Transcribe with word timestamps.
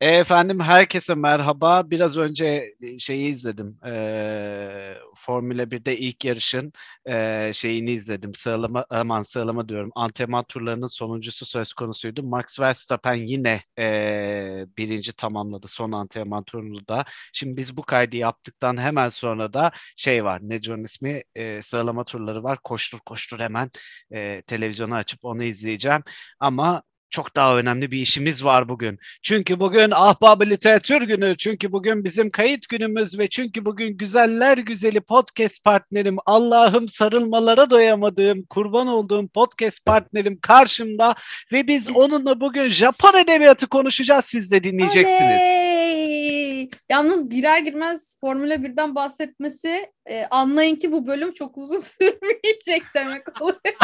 Efendim 0.00 0.60
herkese 0.60 1.14
merhaba. 1.14 1.90
Biraz 1.90 2.16
önce 2.18 2.74
şeyi 2.98 3.28
izledim. 3.30 3.78
E, 3.86 4.94
Formula 5.16 5.70
1'de 5.70 5.98
ilk 5.98 6.24
yarışın 6.24 6.72
e, 7.08 7.50
şeyini 7.54 7.90
izledim. 7.90 8.34
Sıralama, 8.34 8.86
aman 8.90 9.22
sıralama 9.22 9.68
diyorum. 9.68 9.90
Antrenman 9.94 10.44
turlarının 10.44 10.86
sonuncusu 10.86 11.46
söz 11.46 11.72
konusuydu. 11.72 12.22
Max 12.22 12.60
Verstappen 12.60 13.14
yine 13.14 13.62
e, 13.78 14.66
birinci 14.76 15.12
tamamladı 15.12 15.68
son 15.68 15.92
antrenman 15.92 16.44
turunu 16.44 16.88
da. 16.88 17.04
Şimdi 17.32 17.56
biz 17.56 17.76
bu 17.76 17.82
kaydı 17.82 18.16
yaptıktan 18.16 18.76
hemen 18.76 19.08
sonra 19.08 19.52
da 19.52 19.72
şey 19.96 20.24
var. 20.24 20.40
Ne 20.42 20.62
John 20.62 20.84
ismi? 20.84 21.22
E, 21.34 21.62
sıralama 21.62 22.04
turları 22.04 22.42
var. 22.42 22.58
Koştur 22.64 22.98
koştur 22.98 23.40
hemen 23.40 23.70
e, 24.12 24.42
televizyonu 24.42 24.94
açıp 24.94 25.24
onu 25.24 25.42
izleyeceğim. 25.42 26.02
Ama 26.40 26.82
çok 27.10 27.36
daha 27.36 27.58
önemli 27.58 27.90
bir 27.90 27.98
işimiz 27.98 28.44
var 28.44 28.68
bugün. 28.68 28.98
Çünkü 29.22 29.60
bugün 29.60 29.90
Ahbab 29.90 30.42
Literatür 30.42 31.02
Günü, 31.02 31.36
çünkü 31.36 31.72
bugün 31.72 32.04
bizim 32.04 32.30
kayıt 32.30 32.68
günümüz 32.68 33.18
ve 33.18 33.28
çünkü 33.28 33.64
bugün 33.64 33.96
güzeller 33.96 34.58
güzeli 34.58 35.00
podcast 35.00 35.64
partnerim, 35.64 36.16
Allah'ım 36.26 36.88
sarılmalara 36.88 37.70
doyamadığım, 37.70 38.42
kurban 38.42 38.86
olduğum 38.86 39.28
podcast 39.28 39.84
partnerim 39.84 40.38
karşımda 40.40 41.14
ve 41.52 41.66
biz 41.66 41.96
onunla 41.96 42.40
bugün 42.40 42.68
Japon 42.68 43.18
edebiyatı 43.18 43.66
konuşacağız. 43.66 44.24
Siz 44.24 44.52
de 44.52 44.64
dinleyeceksiniz. 44.64 45.20
Oley! 45.20 46.70
Yalnız 46.90 47.28
girer 47.28 47.58
girmez 47.58 48.16
Formula 48.20 48.54
1'den 48.54 48.94
bahsetmesi 48.94 49.92
e, 50.06 50.24
anlayın 50.24 50.76
ki 50.76 50.92
bu 50.92 51.06
bölüm 51.06 51.32
çok 51.32 51.58
uzun 51.58 51.78
sürmeyecek 51.98 52.82
demek 52.94 53.42
oluyor. 53.42 53.74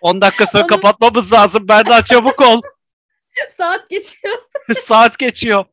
10 0.00 0.20
dakika 0.20 0.46
sonra 0.46 0.62
Onu- 0.62 0.68
kapatmamız 0.68 1.32
lazım. 1.32 1.68
Berda 1.68 2.04
çabuk 2.04 2.40
ol. 2.40 2.60
Saat 3.58 3.90
geçiyor. 3.90 4.38
Saat 4.80 5.18
geçiyor. 5.18 5.64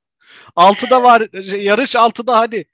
6'da 0.56 1.04
var. 1.04 1.22
Yarış 1.58 1.96
6'da 1.96 2.40
hadi. 2.40 2.66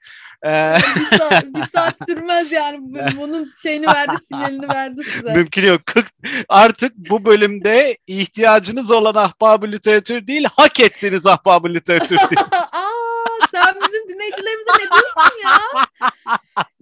Ee, 0.44 0.74
bir, 0.96 1.18
saat, 1.18 1.44
bir 1.44 1.64
saat 1.72 1.94
sürmez 2.06 2.52
yani. 2.52 2.78
Bunun 3.16 3.52
şeyini 3.62 3.86
verdi, 3.86 4.16
sinyalini 4.28 4.68
verdi 4.68 5.00
size. 5.04 5.32
mümkün 5.32 5.66
yok. 5.66 5.86
40 5.86 6.06
Artık 6.48 6.92
bu 6.96 7.24
bölümde 7.24 7.98
ihtiyacınız 8.06 8.90
olan 8.90 9.14
ahbab 9.14 9.62
literatür 9.72 10.26
değil, 10.26 10.46
hak 10.56 10.80
ettiğiniz 10.80 11.26
ahbab 11.26 11.64
literatür 11.64 12.16
değil. 12.16 12.40
Aa, 12.72 12.88
sen 13.50 13.74
bizim 13.86 14.08
dinleyicilerimize 14.08 14.70
ne 14.72 14.90
diyorsun 14.90 15.38
ya? 15.44 15.58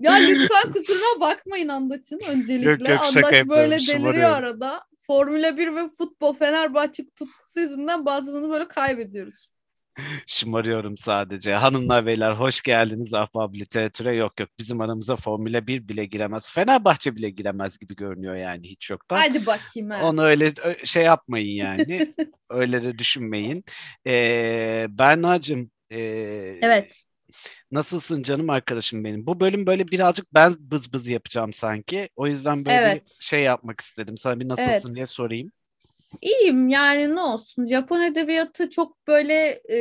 Ya 0.06 0.14
lütfen 0.28 0.72
kusuruma 0.72 1.20
bakmayın 1.20 1.68
Andaç'ın 1.68 2.20
öncelikle. 2.28 2.70
Yok, 2.70 2.80
yok, 2.88 3.00
Andaç 3.16 3.48
böyle 3.48 3.78
deliriyor 3.78 4.30
arada. 4.30 4.84
Formula 5.00 5.56
1 5.56 5.76
ve 5.76 5.88
futbol 5.88 6.34
Fenerbahçe 6.34 7.04
tutkusu 7.18 7.60
yüzünden 7.60 8.06
bazılarını 8.06 8.50
böyle 8.50 8.68
kaybediyoruz. 8.68 9.48
Şımarıyorum 10.26 10.96
sadece. 10.96 11.54
Hanımlar 11.54 12.06
beyler 12.06 12.32
hoş 12.32 12.62
geldiniz 12.62 13.14
ahbab 13.14 13.54
literatüre. 13.54 14.14
Yok 14.14 14.40
yok 14.40 14.48
bizim 14.58 14.80
aramıza 14.80 15.16
Formula 15.16 15.66
1 15.66 15.88
bile 15.88 16.04
giremez. 16.04 16.48
Fenerbahçe 16.50 17.16
bile 17.16 17.30
giremez 17.30 17.78
gibi 17.78 17.96
görünüyor 17.96 18.36
yani 18.36 18.68
hiç 18.68 18.90
yoktan. 18.90 19.16
Hadi 19.16 19.46
bakayım. 19.46 19.90
ha. 19.90 20.08
Onu 20.08 20.22
öyle 20.22 20.52
şey 20.84 21.04
yapmayın 21.04 21.56
yani. 21.56 22.14
öyle 22.50 22.84
de 22.84 22.98
düşünmeyin. 22.98 23.64
Ee, 24.06 24.86
Berna'cığım 24.88 25.70
ee, 25.90 25.98
Evet. 26.62 27.02
Nasılsın 27.70 28.22
canım 28.22 28.50
arkadaşım 28.50 29.04
benim? 29.04 29.26
Bu 29.26 29.40
bölüm 29.40 29.66
böyle 29.66 29.88
birazcık 29.88 30.34
ben 30.34 30.54
bız 30.58 30.92
bız 30.92 31.08
yapacağım 31.08 31.52
sanki. 31.52 32.08
O 32.16 32.26
yüzden 32.26 32.66
böyle 32.66 32.78
Evet. 32.78 33.02
bir 33.18 33.24
şey 33.24 33.42
yapmak 33.42 33.80
istedim. 33.80 34.16
Sana 34.16 34.40
bir 34.40 34.48
nasılsın 34.48 34.94
diye 34.94 35.06
sorayım. 35.06 35.52
İyiyim 36.22 36.68
yani 36.68 37.14
ne 37.14 37.20
olsun. 37.20 37.66
Japon 37.66 38.00
edebiyatı 38.02 38.70
çok 38.70 39.06
böyle 39.06 39.62
e, 39.70 39.78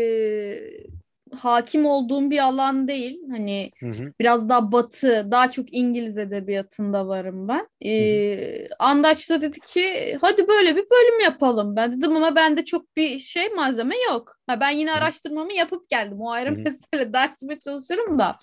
hakim 1.33 1.85
olduğum 1.85 2.29
bir 2.29 2.39
alan 2.39 2.87
değil. 2.87 3.19
Hani 3.31 3.71
Hı 3.79 3.85
hı. 3.89 4.13
biraz 4.19 4.49
daha 4.49 4.71
batı, 4.71 5.27
daha 5.31 5.51
çok 5.51 5.73
İngiliz 5.73 6.17
edebiyatında 6.17 7.07
varım 7.07 7.47
ben. 7.47 7.67
Ee, 7.85 8.67
Andaç 8.79 9.29
da 9.29 9.41
dedi 9.41 9.59
ki 9.59 10.17
hadi 10.21 10.47
böyle 10.47 10.75
bir 10.75 10.85
bölüm 10.91 11.19
yapalım. 11.23 11.75
Ben 11.75 11.97
dedim 11.97 12.15
ama 12.15 12.35
bende 12.35 12.65
çok 12.65 12.97
bir 12.97 13.19
şey 13.19 13.49
malzeme 13.49 13.95
yok. 14.11 14.37
Ha, 14.47 14.59
ben 14.59 14.69
yine 14.69 14.91
Hı. 14.91 14.95
araştırmamı 14.95 15.53
yapıp 15.53 15.89
geldim. 15.89 16.21
O 16.21 16.31
ayrı 16.31 16.49
Hı. 16.49 16.55
mesele. 16.55 17.13
Dersime 17.13 17.59
çalışıyorum 17.59 18.19
da. 18.19 18.37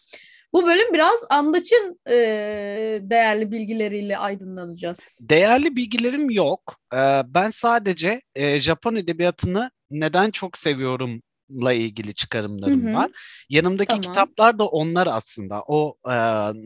Bu 0.52 0.66
bölüm 0.66 0.92
biraz 0.94 1.24
Andaç'ın 1.30 2.00
e, 2.10 2.14
değerli 3.02 3.50
bilgileriyle 3.50 4.18
aydınlanacağız. 4.18 5.26
Değerli 5.30 5.76
bilgilerim 5.76 6.30
yok. 6.30 6.76
Ee, 6.94 7.22
ben 7.26 7.50
sadece 7.50 8.22
e, 8.34 8.60
Japon 8.60 8.94
edebiyatını 8.94 9.70
neden 9.90 10.30
çok 10.30 10.58
seviyorumla 11.52 11.72
ilgili 11.72 12.14
çıkarımlarım 12.14 12.86
Hı 12.86 12.90
hı. 12.90 12.94
var. 12.94 13.10
Yanımdaki 13.48 13.86
Tamam. 13.88 14.02
kitaplar 14.02 14.58
da 14.58 14.64
onlar 14.66 15.06
aslında. 15.06 15.62
O 15.66 15.96
e, 16.06 16.14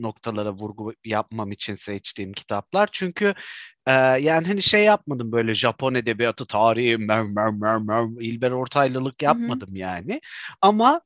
noktalara 0.03 0.53
vurgu 0.53 0.93
yapmam 1.05 1.53
için 1.53 1.75
seçtiğim 1.75 2.33
kitaplar. 2.33 2.89
Çünkü 2.93 3.35
e, 3.87 3.93
yani 3.93 4.47
hani 4.47 4.63
şey 4.63 4.85
yapmadım 4.85 5.33
böyle 5.33 5.55
Japon 5.55 5.95
edebiyatı 5.95 6.47
tarihi 6.47 6.97
mer 6.99 7.23
mer 7.23 7.51
mer 7.53 7.79
mer 7.79 8.23
İlber 8.23 8.51
Ortaylılık 8.51 9.23
yapmadım 9.23 9.77
yani. 9.77 10.21
Ama 10.61 11.01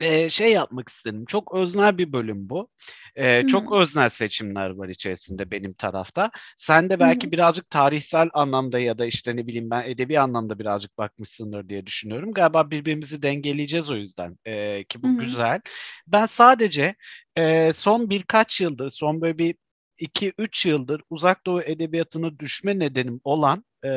e, 0.00 0.30
şey 0.30 0.52
yapmak 0.52 0.88
istedim. 0.88 1.24
Çok 1.24 1.54
öznel 1.54 1.98
bir 1.98 2.12
bölüm 2.12 2.48
bu. 2.48 2.68
E, 3.16 3.46
çok 3.46 3.72
öznel 3.72 4.08
seçimler 4.08 4.70
var 4.70 4.88
içerisinde 4.88 5.50
benim 5.50 5.72
tarafta. 5.74 6.30
Sen 6.56 6.90
de 6.90 7.00
belki 7.00 7.26
hı. 7.26 7.32
birazcık 7.32 7.70
tarihsel 7.70 8.28
anlamda 8.32 8.78
ya 8.78 8.98
da 8.98 9.06
işte 9.06 9.36
ne 9.36 9.46
bileyim 9.46 9.70
ben 9.70 9.90
edebi 9.90 10.20
anlamda 10.20 10.58
birazcık 10.58 10.98
bakmışsındır 10.98 11.68
diye 11.68 11.86
düşünüyorum. 11.86 12.32
Galiba 12.32 12.70
birbirimizi 12.70 13.22
dengeleyeceğiz 13.22 13.90
o 13.90 13.96
yüzden 13.96 14.38
e, 14.44 14.84
ki 14.84 15.02
bu 15.02 15.08
Hı 15.08 15.12
hı. 15.12 15.18
güzel. 15.18 15.60
Ben 16.06 16.26
sadece 16.26 16.94
e, 17.36 17.72
son 17.72 18.10
birkaç 18.10 18.60
yıldır, 18.60 18.90
son 18.90 19.20
böyle 19.20 19.38
bir 19.38 19.54
2-3 19.98 20.68
yıldır 20.68 21.02
uzak 21.10 21.46
doğu 21.46 21.62
edebiyatına 21.62 22.38
düşme 22.38 22.78
nedenim 22.78 23.20
olan 23.24 23.64
e, 23.84 23.90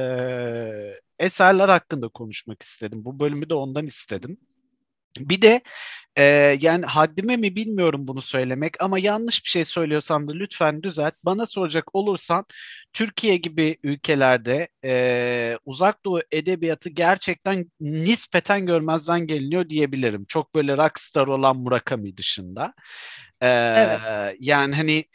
eserler 1.20 1.70
hakkında 1.70 2.08
konuşmak 2.08 2.64
istedim. 2.64 3.06
Bu 3.06 3.20
bölümü 3.20 3.50
de 3.50 3.53
ondan 3.53 3.86
istedim. 3.86 4.38
Bir 5.19 5.41
de 5.41 5.61
e, 6.17 6.23
yani 6.61 6.85
haddime 6.85 7.38
mi 7.38 7.55
bilmiyorum 7.55 8.07
bunu 8.07 8.22
söylemek 8.22 8.83
ama 8.83 9.00
yanlış 9.00 9.44
bir 9.44 9.50
şey 9.50 9.66
söylüyorsam 9.66 10.28
da 10.29 10.33
lütfen 10.33 10.83
düzelt. 10.83 11.13
Bana 11.23 11.45
soracak 11.45 11.95
olursan 11.95 12.45
Türkiye 12.94 13.38
gibi 13.38 13.78
ülkelerde 13.83 14.67
e, 14.83 15.57
uzak 15.66 16.05
doğu 16.05 16.19
edebiyatı 16.31 16.89
gerçekten 16.89 17.72
nispeten 17.79 18.66
görmezden 18.66 19.28
geliniyor 19.28 19.69
diyebilirim. 19.69 20.25
Çok 20.25 20.55
böyle 20.55 20.78
rockstar 20.78 21.28
olan 21.28 21.57
Murakami 21.57 22.17
dışında. 22.17 22.73
E, 23.41 23.47
Evet. 23.47 24.35
Yani 24.39 24.75
hani 24.75 25.05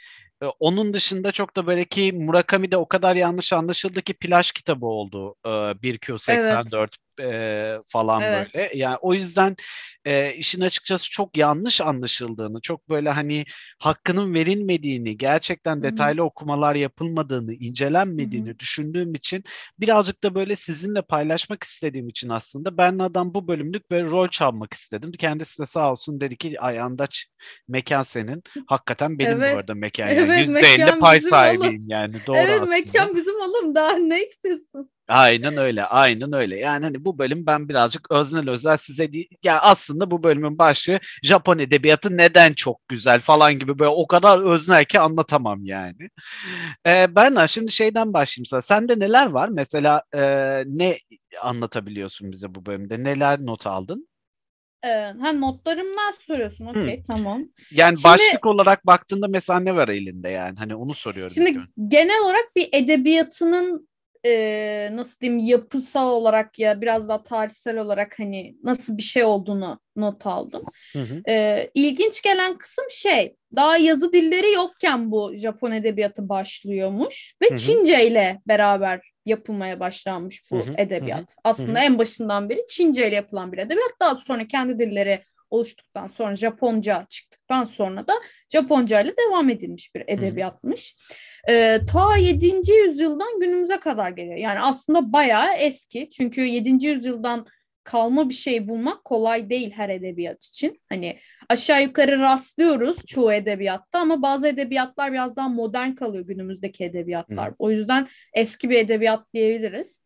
e, 0.42 0.46
onun 0.46 0.94
dışında 0.94 1.32
çok 1.32 1.56
da 1.56 1.66
böyle 1.66 1.84
ki 1.84 2.12
Murakami'de 2.12 2.76
o 2.76 2.88
kadar 2.88 3.16
yanlış 3.16 3.52
anlaşıldı 3.52 4.02
ki 4.02 4.14
plaj 4.14 4.50
kitabı 4.50 4.86
oldu. 4.86 5.34
E, 5.46 5.48
1Q84 5.48 6.96
e, 7.20 7.76
falan 7.88 8.22
Evet. 8.22 8.48
böyle. 8.54 8.70
Yani 8.74 8.96
o 9.00 9.14
yüzden 9.14 9.56
e, 10.04 10.34
işin 10.34 10.60
açıkçası 10.60 11.10
çok 11.10 11.36
yanlış 11.36 11.80
anlaşıldığını, 11.80 12.60
çok 12.60 12.88
böyle 12.88 13.10
hani 13.10 13.44
hakkının 13.78 14.34
verilmediğini, 14.34 15.16
gerçekten 15.16 15.74
Hı 15.76 15.78
hı. 15.78 15.82
detaylı 15.82 16.22
okumalar 16.22 16.74
yapılmadığını, 16.74 17.54
incelenmediğini 17.54 18.58
düşündüğüm 18.58 19.14
için 19.14 19.44
birazcık 19.80 20.22
da 20.24 20.34
böyle 20.34 20.56
sizinle 20.56 21.02
paylaşmak 21.02 21.62
istediğim 21.64 22.08
için 22.08 22.28
aslında 22.28 22.76
ben 22.76 22.98
adam 22.98 23.34
bu 23.34 23.48
bölümlük 23.48 23.90
böyle 23.90 24.06
rol 24.10 24.28
çalmak 24.28 24.72
istedim. 24.72 25.12
Kendisi 25.18 25.62
de 25.62 25.66
sağ 25.66 25.90
olsun 25.92 26.20
dedi 26.20 26.36
ki 26.36 26.60
ay 26.60 26.80
Andaç 26.80 27.26
mekan 27.68 28.02
senin. 28.02 28.42
Hakikaten 28.66 29.18
benim 29.18 29.32
Evet. 29.32 29.52
bu 29.54 29.56
arada 29.58 29.74
mekan. 29.74 30.08
Evet, 30.08 30.18
Yani 30.18 30.40
%50 30.40 30.78
mekan 30.78 31.00
pay 31.00 31.20
sahibiyim 31.20 31.82
yani. 31.88 32.26
Doğru 32.26 32.38
evet 32.38 32.62
aslında. 32.62 32.70
mekan 32.76 33.14
bizim 33.16 33.40
oğlum 33.40 33.74
daha 33.74 33.92
ne 33.96 34.22
istiyorsun? 34.22 34.90
Aynen 35.08 35.56
öyle, 35.56 35.84
aynen 35.84 36.32
öyle. 36.32 36.58
Yani 36.58 36.84
hani 36.84 37.04
bu 37.04 37.18
bölüm 37.18 37.46
ben 37.46 37.68
birazcık 37.68 38.10
öznel 38.10 38.50
özel 38.50 38.76
size 38.76 39.12
değil, 39.12 39.28
ya 39.42 39.60
aslında 39.60 40.10
bu 40.10 40.22
bölümün 40.22 40.58
başlığı 40.58 41.00
Japon 41.22 41.58
edebiyatı 41.58 42.16
neden 42.16 42.52
çok 42.52 42.88
güzel 42.88 43.20
falan 43.20 43.58
gibi 43.58 43.78
böyle 43.78 43.90
o 43.90 44.06
kadar 44.06 44.52
öznel 44.54 44.84
ki 44.84 45.00
anlatamam 45.00 45.64
yani. 45.64 46.08
Ee, 46.86 47.14
Berna 47.14 47.46
şimdi 47.46 47.72
şeyden 47.72 48.12
başlayayım 48.12 48.46
sana. 48.46 48.62
Sende 48.62 48.98
neler 48.98 49.26
var? 49.26 49.48
Mesela 49.48 50.02
e, 50.14 50.20
ne 50.66 50.98
anlatabiliyorsun 51.42 52.32
bize 52.32 52.54
bu 52.54 52.66
bölümde? 52.66 53.04
Neler 53.04 53.40
not 53.40 53.66
aldın? 53.66 54.08
Ha 55.20 55.32
notlarımdan 55.32 56.12
soruyorsun. 56.26 56.66
Okey 56.66 57.04
tamam. 57.06 57.42
Yani 57.70 57.96
Şimdi- 57.96 58.04
başlık 58.04 58.46
olarak 58.46 58.86
baktığında 58.86 59.28
mesela 59.28 59.60
ne 59.60 59.76
var 59.76 59.88
elinde 59.88 60.28
yani? 60.28 60.58
Hani 60.58 60.74
onu 60.74 60.94
soruyorum. 60.94 61.34
Şimdi 61.34 61.58
genel 61.88 62.24
olarak 62.24 62.56
bir 62.56 62.68
edebiyatının 62.72 63.88
e, 64.26 64.88
nasıl 64.92 65.20
diyeyim 65.20 65.38
yapısal 65.38 66.08
olarak 66.08 66.58
ya 66.58 66.80
biraz 66.80 67.08
daha 67.08 67.22
tarihsel 67.22 67.78
olarak 67.78 68.18
hani 68.18 68.56
nasıl 68.62 68.96
bir 68.96 69.02
şey 69.02 69.24
olduğunu 69.24 69.80
not 69.96 70.26
aldım. 70.26 70.62
Hı 70.92 70.98
hı. 70.98 71.22
E, 71.28 71.70
ilginç 71.74 72.22
gelen 72.22 72.58
kısım 72.58 72.84
şey 72.90 73.36
daha 73.56 73.76
yazı 73.76 74.12
dilleri 74.12 74.52
yokken 74.52 75.10
bu 75.10 75.34
Japon 75.36 75.72
edebiyatı 75.72 76.28
başlıyormuş 76.28 77.36
ve 77.42 77.48
hı 77.48 77.52
hı. 77.52 77.56
Çince 77.56 78.06
ile 78.06 78.40
beraber 78.48 79.00
yapılmaya 79.26 79.80
başlanmış 79.80 80.50
bu 80.50 80.58
hı 80.58 80.70
hı. 80.70 80.74
edebiyat. 80.76 81.18
Hı 81.18 81.22
hı. 81.22 81.40
Aslında 81.44 81.78
hı 81.78 81.82
hı. 81.82 81.86
en 81.86 81.98
başından 81.98 82.48
beri 82.48 82.66
Çince 82.68 83.08
ile 83.08 83.16
yapılan 83.16 83.52
bir 83.52 83.58
edebiyat. 83.58 83.92
Daha 84.00 84.16
sonra 84.26 84.46
kendi 84.46 84.78
dilleri 84.78 85.24
oluştuktan 85.52 86.08
sonra 86.08 86.36
Japonca 86.36 87.06
çıktıktan 87.10 87.64
sonra 87.64 88.06
da 88.06 88.12
Japonca 88.52 89.00
ile 89.00 89.14
devam 89.16 89.50
edilmiş 89.50 89.94
bir 89.94 90.04
edebiyatmış. 90.06 90.96
E, 91.48 91.78
ta 91.92 92.16
7. 92.16 92.72
yüzyıldan 92.72 93.40
günümüze 93.40 93.80
kadar 93.80 94.10
geliyor. 94.10 94.36
Yani 94.36 94.60
aslında 94.60 95.12
bayağı 95.12 95.54
eski. 95.54 96.10
Çünkü 96.10 96.40
7. 96.40 96.86
yüzyıldan 96.86 97.46
kalma 97.84 98.28
bir 98.28 98.34
şey 98.34 98.68
bulmak 98.68 99.04
kolay 99.04 99.50
değil 99.50 99.70
her 99.70 99.88
edebiyat 99.88 100.44
için. 100.44 100.80
Hani 100.88 101.18
aşağı 101.48 101.82
yukarı 101.82 102.18
rastlıyoruz 102.18 103.06
çoğu 103.06 103.32
edebiyatta 103.32 103.98
ama 103.98 104.22
bazı 104.22 104.48
edebiyatlar 104.48 105.12
biraz 105.12 105.36
daha 105.36 105.48
modern 105.48 105.92
kalıyor 105.92 106.26
günümüzdeki 106.26 106.84
edebiyatlar. 106.84 107.50
Hı. 107.50 107.54
O 107.58 107.70
yüzden 107.70 108.08
eski 108.34 108.70
bir 108.70 108.76
edebiyat 108.76 109.34
diyebiliriz. 109.34 110.02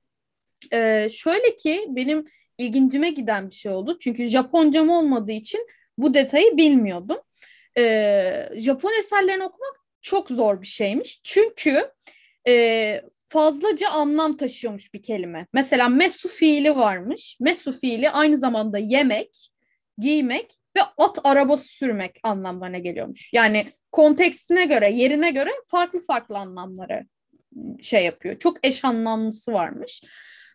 Ee, 0.73 1.09
şöyle 1.11 1.57
ki 1.57 1.87
benim 1.89 2.25
ilgincime 2.59 3.11
giden 3.11 3.51
bir 3.51 3.55
şey 3.55 3.73
oldu. 3.73 3.99
Çünkü 4.01 4.27
Japoncam 4.27 4.89
olmadığı 4.89 5.33
için 5.33 5.67
bu 5.99 6.15
detayı 6.15 6.57
bilmiyordum. 6.57 7.19
Ee, 7.79 8.49
Japon 8.57 8.99
eserlerini 8.99 9.45
okumak 9.45 9.85
çok 10.03 10.31
zor 10.31 10.63
bir 10.63 10.67
şeymiş. 10.67 11.21
Çünkü 11.23 11.91
e, 12.49 13.03
fazlaca 13.27 13.91
anlam 13.91 14.37
taşıyormuş 14.37 14.95
bir 14.95 15.03
kelime. 15.03 15.47
Mesela 15.53 15.89
mesu 15.89 16.29
fiili 16.29 16.77
varmış. 16.77 17.37
Mesu 17.41 17.73
fiili 17.73 18.11
aynı 18.11 18.39
zamanda 18.39 18.79
yemek, 18.79 19.51
giymek 19.99 20.53
ve 20.77 20.81
at 20.99 21.19
arabası 21.25 21.69
sürmek 21.69 22.21
anlamlarına 22.23 22.79
geliyormuş. 22.79 23.33
Yani 23.33 23.67
kontekstine 23.93 24.67
göre, 24.67 24.91
yerine 24.91 25.31
göre 25.31 25.51
farklı 25.69 26.01
farklı 26.01 26.39
anlamları 26.39 27.07
şey 27.83 28.05
yapıyor. 28.05 28.39
Çok 28.39 28.67
eş 28.67 28.85
anlamlısı 28.85 29.53
varmış. 29.53 30.03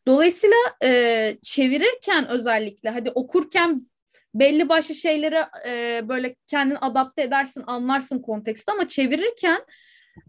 Dolayısıyla 0.07 0.57
e, 0.83 1.37
çevirirken 1.43 2.27
özellikle 2.27 2.89
hadi 2.89 3.11
okurken 3.11 3.87
belli 4.33 4.69
başlı 4.69 4.95
şeyleri 4.95 5.37
e, 5.67 6.01
böyle 6.09 6.35
kendin 6.47 6.77
adapte 6.81 7.21
edersin, 7.21 7.63
anlarsın 7.67 8.19
konteksti 8.19 8.71
ama 8.71 8.87
çevirirken 8.87 9.61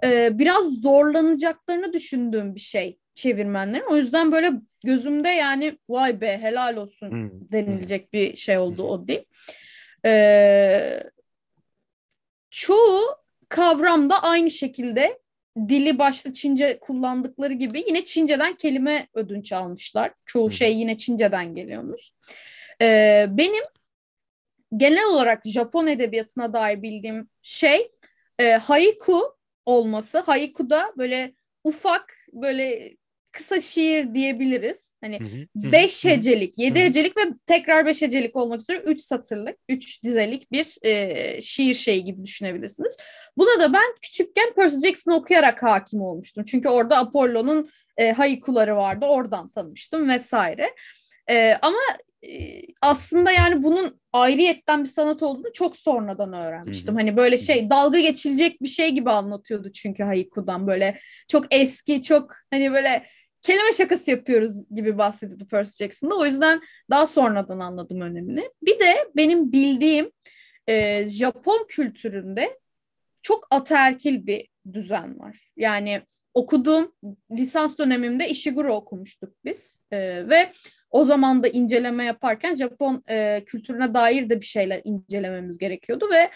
e, 0.05 0.39
biraz 0.39 0.65
zorlanacaklarını 0.65 1.93
düşündüğüm 1.93 2.55
bir 2.55 2.61
şey 2.61 2.99
çevirmenlerin. 3.15 3.87
O 3.91 3.97
yüzden 3.97 4.33
böyle 4.33 4.53
gözümde 4.85 5.29
yani 5.29 5.79
vay 5.89 6.21
be 6.21 6.39
helal 6.39 6.77
olsun 6.77 7.11
hmm. 7.11 7.31
denilecek 7.53 8.13
bir 8.13 8.37
şey 8.37 8.59
oldu 8.59 8.83
o 8.83 9.09
değil. 9.09 9.25
E, 10.07 11.03
çoğu 12.51 13.01
kavramda 13.49 14.23
aynı 14.23 14.51
şekilde 14.51 15.19
dili 15.57 15.99
başta 15.99 16.33
Çince 16.33 16.79
kullandıkları 16.81 17.53
gibi 17.53 17.85
yine 17.89 18.05
Çince'den 18.05 18.55
kelime 18.55 19.09
ödünç 19.15 19.53
almışlar. 19.53 20.13
Çoğu 20.27 20.51
şey 20.51 20.79
yine 20.79 20.97
Çince'den 20.97 21.55
geliyormuş. 21.55 22.11
Ee, 22.83 23.27
benim 23.31 23.65
genel 24.77 25.07
olarak 25.07 25.43
Japon 25.45 25.87
edebiyatına 25.87 26.53
dair 26.53 26.83
bildiğim 26.83 27.29
şey 27.43 27.93
e, 28.39 28.53
haiku 28.53 29.37
olması. 29.67 30.19
Haiku 30.19 30.71
da 30.71 30.93
böyle 30.97 31.35
ufak 31.65 32.15
böyle 32.33 32.97
kısa 33.33 33.61
şiir 33.61 34.15
diyebiliriz. 34.15 34.92
Hani 35.03 35.21
hı 35.21 35.25
hı, 35.25 35.73
beş 35.73 36.05
hı, 36.05 36.09
hecelik, 36.09 36.59
yedi 36.59 36.81
hı. 36.81 36.85
hecelik 36.85 37.17
ve 37.17 37.21
tekrar 37.47 37.87
beş 37.87 38.03
hecelik 38.03 38.37
olmak 38.37 38.61
üzere 38.61 38.79
üç 38.79 39.01
satırlık, 39.01 39.57
üç 39.69 40.03
dizelik 40.03 40.53
bir 40.53 40.77
e, 40.83 41.43
şiir 41.43 41.75
şeyi 41.75 42.05
gibi 42.05 42.25
düşünebilirsiniz. 42.25 42.97
Buna 43.37 43.61
da 43.61 43.73
ben 43.73 43.95
küçükken 44.03 44.53
Percy 44.57 44.87
Jackson 44.87 45.13
okuyarak 45.13 45.63
hakim 45.63 46.01
olmuştum. 46.01 46.45
Çünkü 46.45 46.69
orada 46.69 46.99
Apollo'nun 46.99 47.71
e, 47.97 48.13
haikuları 48.13 48.77
vardı. 48.77 49.07
Oradan 49.07 49.51
tanımıştım 49.51 50.09
vesaire. 50.09 50.75
E, 51.31 51.55
ama 51.63 51.79
aslında 52.83 53.33
yani 53.33 53.63
bunun 53.63 54.01
ayrıyetten 54.13 54.85
bir 54.85 54.89
sanat 54.89 55.23
olduğunu 55.23 55.53
çok 55.53 55.77
sonradan 55.77 56.33
öğrenmiştim. 56.33 56.95
Hani 56.95 57.17
böyle 57.17 57.39
şey 57.39 57.71
dalga 57.71 58.01
geçilecek 58.01 58.63
bir 58.63 58.69
şey 58.69 58.91
gibi 58.91 59.11
anlatıyordu 59.11 59.73
çünkü 59.73 60.03
Haiku'dan 60.03 60.67
böyle 60.67 60.99
çok 61.29 61.55
eski 61.55 62.03
çok 62.03 62.35
hani 62.51 62.73
böyle 62.73 63.07
kelime 63.43 63.73
şakası 63.73 64.11
yapıyoruz 64.11 64.75
gibi 64.75 64.99
bahsediyordu 64.99 65.47
Percy 65.47 65.85
Jackson'da. 65.85 66.17
O 66.17 66.27
yüzden 66.27 66.61
daha 66.91 67.07
sonradan 67.07 67.61
anladım 67.61 68.01
önemini. 68.01 68.51
Bir 68.63 68.81
de 68.81 69.11
benim 69.17 69.53
bildiğim 69.53 70.13
e, 70.67 71.09
Japon 71.09 71.67
kültüründe 71.69 72.59
çok 73.23 73.47
ataerkil 73.51 74.27
bir 74.27 74.49
düzen 74.73 75.19
var. 75.19 75.51
Yani 75.57 76.03
okuduğum 76.35 76.93
lisans 77.31 77.79
dönemimde 77.79 78.29
Ishiguro 78.29 78.75
okumuştuk 78.75 79.35
biz. 79.45 79.81
E, 79.91 79.99
ve 80.29 80.53
o 80.91 81.05
zaman 81.05 81.43
da 81.43 81.49
inceleme 81.49 82.05
yaparken 82.05 82.57
Japon 82.57 83.03
e, 83.11 83.45
kültürüne 83.47 83.95
dair 83.95 84.31
de 84.31 84.41
bir 84.41 84.47
şeyler 84.47 84.81
incelememiz 84.85 85.59
gerekiyordu 85.59 86.09
ve 86.13 86.31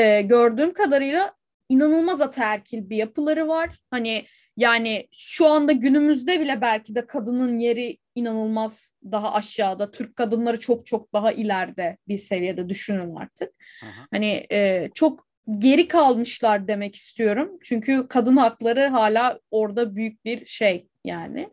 e, 0.00 0.22
gördüğüm 0.22 0.72
kadarıyla 0.72 1.34
inanılmaz 1.68 2.20
ataerkil 2.20 2.90
bir 2.90 2.96
yapıları 2.96 3.48
var. 3.48 3.78
Hani 3.90 4.24
yani 4.56 5.08
şu 5.12 5.46
anda 5.46 5.72
günümüzde 5.72 6.40
bile 6.40 6.60
belki 6.60 6.94
de 6.94 7.06
kadının 7.06 7.58
yeri 7.58 7.98
inanılmaz 8.14 8.94
daha 9.04 9.32
aşağıda. 9.34 9.90
Türk 9.90 10.16
kadınları 10.16 10.60
çok 10.60 10.86
çok 10.86 11.12
daha 11.12 11.32
ileride 11.32 11.96
bir 12.08 12.18
seviyede 12.18 12.68
düşünün 12.68 13.16
artık. 13.16 13.52
Aha. 13.82 14.06
Hani 14.10 14.46
e, 14.52 14.90
çok 14.94 15.26
geri 15.58 15.88
kalmışlar 15.88 16.68
demek 16.68 16.96
istiyorum. 16.96 17.58
Çünkü 17.62 18.06
kadın 18.08 18.36
hakları 18.36 18.86
hala 18.86 19.40
orada 19.50 19.96
büyük 19.96 20.24
bir 20.24 20.46
şey 20.46 20.86
yani. 21.04 21.48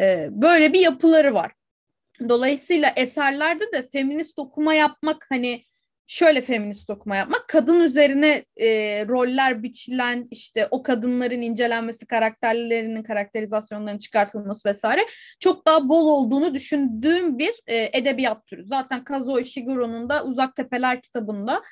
E, 0.00 0.28
böyle 0.30 0.72
bir 0.72 0.80
yapıları 0.80 1.34
var. 1.34 1.52
Dolayısıyla 2.28 2.92
eserlerde 2.96 3.72
de 3.72 3.88
feminist 3.92 4.38
okuma 4.38 4.74
yapmak 4.74 5.26
hani 5.28 5.64
şöyle 6.06 6.42
feminist 6.42 6.90
okuma 6.90 7.16
yapmak 7.16 7.48
kadın 7.48 7.80
üzerine 7.80 8.44
e, 8.56 8.68
roller 9.08 9.62
biçilen 9.62 10.28
işte 10.30 10.68
o 10.70 10.82
kadınların 10.82 11.42
incelenmesi 11.42 12.06
karakterlerinin 12.06 13.02
karakterizasyonlarının 13.02 13.98
çıkartılması 13.98 14.68
vesaire 14.68 15.00
çok 15.40 15.66
daha 15.66 15.88
bol 15.88 16.06
olduğunu 16.06 16.54
düşündüğüm 16.54 17.38
bir 17.38 17.52
e, 17.66 17.90
edebiyat 17.92 18.46
türü. 18.46 18.64
Zaten 18.64 19.04
Kazuo 19.04 19.38
Ishiguro'nun 19.38 20.08
da 20.08 20.24
Uzak 20.24 20.56
Tepeler 20.56 21.02
kitabında 21.02 21.62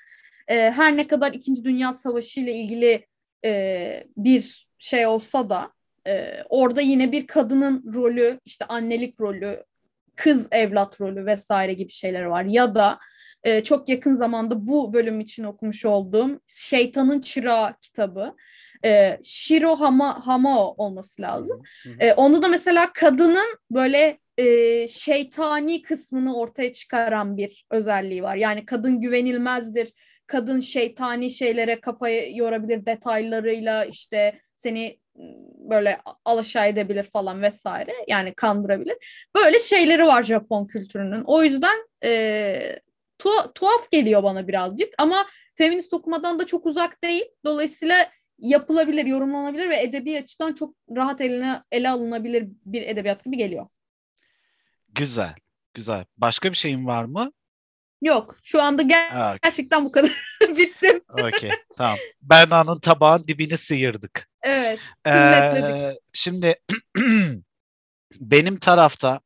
e, 0.49 0.71
her 0.71 0.97
ne 0.97 1.07
kadar 1.07 1.33
İkinci 1.33 1.65
Dünya 1.65 1.93
Savaşı 1.93 2.41
ile 2.41 2.53
ilgili 2.53 3.07
e, 3.45 4.05
bir 4.17 4.69
şey 4.79 5.07
olsa 5.07 5.51
da 5.51 5.73
e, 6.07 6.43
orada 6.49 6.81
yine 6.81 7.13
bir 7.13 7.27
kadının 7.27 7.93
rolü 7.95 8.41
işte 8.45 8.65
annelik 8.65 9.21
rolü 9.21 9.65
kız 10.17 10.49
evlat 10.53 11.01
rolü 11.01 11.27
vesaire 11.27 11.73
gibi 11.73 11.91
şeyler 11.91 12.23
var. 12.23 12.45
Ya 12.45 12.75
da 12.75 12.99
e, 13.45 13.65
çok 13.65 13.89
yakın 13.89 14.15
zamanda 14.15 14.67
bu 14.67 14.93
bölüm 14.93 15.21
için 15.21 15.45
okumuş 15.45 15.85
olduğum 15.85 16.41
Şeytanın 16.47 17.21
Çırağı 17.21 17.75
kitabı. 17.81 18.35
E, 18.85 19.19
Shiro 19.23 19.77
Hama, 19.77 20.27
Hamao 20.27 20.75
olması 20.79 21.23
lazım. 21.23 21.63
E, 22.01 22.13
onda 22.13 22.43
da 22.43 22.49
mesela 22.49 22.93
kadının 22.93 23.59
böyle 23.71 24.19
e, 24.39 24.89
şeytani 24.89 25.83
kısmını 25.83 26.37
ortaya 26.37 26.73
çıkaran 26.73 27.37
bir 27.37 27.67
özelliği 27.71 28.23
var. 28.23 28.37
Yani 28.37 28.65
kadın 28.65 29.01
güvenilmezdir. 29.01 29.93
Kadın 30.27 30.61
şeytani 30.61 31.31
şeylere 31.31 31.81
kafayı 31.81 32.37
yorabilir 32.37 32.87
detaylarıyla 32.87 33.85
işte 33.85 34.41
seni 34.57 34.99
böyle 35.59 35.99
alaşağı 36.25 36.69
edebilir 36.69 37.05
falan 37.13 37.43
vesaire. 37.43 37.93
Yani 38.09 38.35
kandırabilir. 38.35 39.27
Böyle 39.37 39.59
şeyleri 39.59 40.07
var 40.07 40.23
Japon 40.23 40.67
kültürünün. 40.67 41.23
O 41.27 41.43
yüzden 41.43 41.79
e, 42.05 42.81
tu- 43.19 43.53
tuhaf 43.55 43.91
geliyor 43.91 44.23
bana 44.23 44.49
birazcık 44.49 44.95
ama 44.99 45.27
feminist 45.55 45.93
okumadan 45.93 46.39
da 46.39 46.47
çok 46.47 46.67
uzak 46.67 47.05
değil. 47.05 47.25
Dolayısıyla 47.45 48.11
yapılabilir, 48.39 49.05
yorumlanabilir 49.07 49.71
ve 49.71 49.83
edebi 49.83 50.19
açıdan 50.19 50.53
çok 50.53 50.75
rahat 50.97 51.21
eline 51.21 51.63
ele 51.73 51.89
alınabilir 51.89 52.49
bir 52.65 52.83
edebiyat 52.83 53.25
gibi 53.25 53.37
geliyor. 53.37 53.67
Güzel, 54.89 55.35
güzel. 55.75 56.05
Başka 56.17 56.51
bir 56.51 56.57
şeyin 56.57 56.87
var 56.87 57.05
mı? 57.05 57.33
Yok. 58.03 58.37
Şu 58.43 58.63
anda 58.63 58.83
ger- 58.83 59.11
okay. 59.11 59.39
gerçekten 59.43 59.85
bu 59.85 59.93
kadar. 59.93 60.39
Bittim. 60.49 61.01
Okey. 61.09 61.51
Tamam. 61.77 61.99
Berna'nın 62.23 62.81
tabağın 62.81 63.25
dibini 63.29 63.59
sıyırdık. 63.59 64.29
Evet. 64.43 64.79
Sünnetledik. 65.07 65.83
Ee, 65.83 65.99
şimdi 66.13 66.59
benim 68.21 68.57
tarafta 68.59 69.21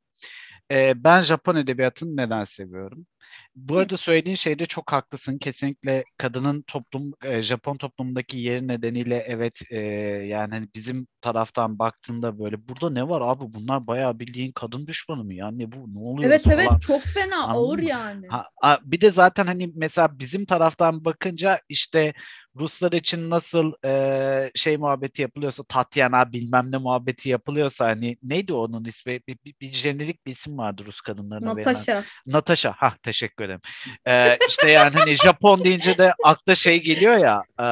e, 0.70 1.04
ben 1.04 1.20
Japon 1.20 1.56
edebiyatını 1.56 2.16
neden 2.16 2.44
seviyorum? 2.44 3.06
Bu 3.54 3.76
arada 3.78 3.96
söylediğin 3.96 4.36
şeyde 4.36 4.66
çok 4.66 4.92
haklısın. 4.92 5.38
Kesinlikle 5.38 6.04
kadının 6.18 6.62
toplum 6.62 7.12
e, 7.22 7.42
Japon 7.42 7.76
toplumundaki 7.76 8.38
yeri 8.38 8.68
nedeniyle 8.68 9.16
evet 9.28 9.60
e, 9.70 9.78
yani 10.26 10.50
hani 10.54 10.68
bizim 10.74 11.06
taraftan 11.20 11.78
baktığında 11.78 12.38
böyle 12.38 12.68
burada 12.68 12.90
ne 12.90 13.08
var 13.08 13.20
abi 13.24 13.44
bunlar 13.54 13.86
bayağı 13.86 14.18
bildiğin 14.18 14.52
kadın 14.52 14.86
düşmanı 14.86 15.24
mı 15.24 15.34
ya 15.34 15.50
ne 15.50 15.72
bu 15.72 15.94
ne 15.94 15.98
oluyor 15.98 16.30
Evet 16.30 16.42
falan. 16.42 16.54
evet 16.54 16.80
çok 16.80 17.02
fena 17.06 17.36
Anladın 17.44 17.70
ağır 17.70 17.78
mı? 17.78 17.84
yani. 17.84 18.26
Ha, 18.28 18.46
a- 18.62 18.78
bir 18.84 19.00
de 19.00 19.10
zaten 19.10 19.46
hani 19.46 19.72
mesela 19.74 20.18
bizim 20.18 20.44
taraftan 20.46 21.04
bakınca 21.04 21.60
işte 21.68 22.14
Ruslar 22.58 22.92
için 22.92 23.30
nasıl 23.30 23.72
e, 23.84 24.50
şey 24.54 24.76
muhabbeti 24.76 25.22
yapılıyorsa 25.22 25.62
Tatyana 25.64 26.32
bilmem 26.32 26.72
ne 26.72 26.76
muhabbeti 26.76 27.28
yapılıyorsa 27.28 27.86
hani 27.86 28.16
neydi 28.22 28.52
onun 28.52 28.84
ismi? 28.84 29.20
Bir, 29.28 29.38
bir, 29.44 29.54
bir 29.60 29.72
jenerik 29.72 30.26
bir 30.26 30.30
isim 30.30 30.58
vardı 30.58 30.82
Rus 30.86 31.00
kadınlarına 31.00 31.56
verilen. 31.56 31.72
Natasha. 31.72 32.04
Natasha. 32.26 32.74
Ha 32.76 32.94
teşekkür 33.02 33.44
ederim. 33.44 33.60
Ee, 34.06 34.38
işte 34.48 34.70
yani 34.70 34.92
hani 34.96 35.14
Japon 35.14 35.64
deyince 35.64 35.98
de 35.98 36.14
akla 36.24 36.54
şey 36.54 36.82
geliyor 36.82 37.16
ya 37.16 37.42
e, 37.60 37.68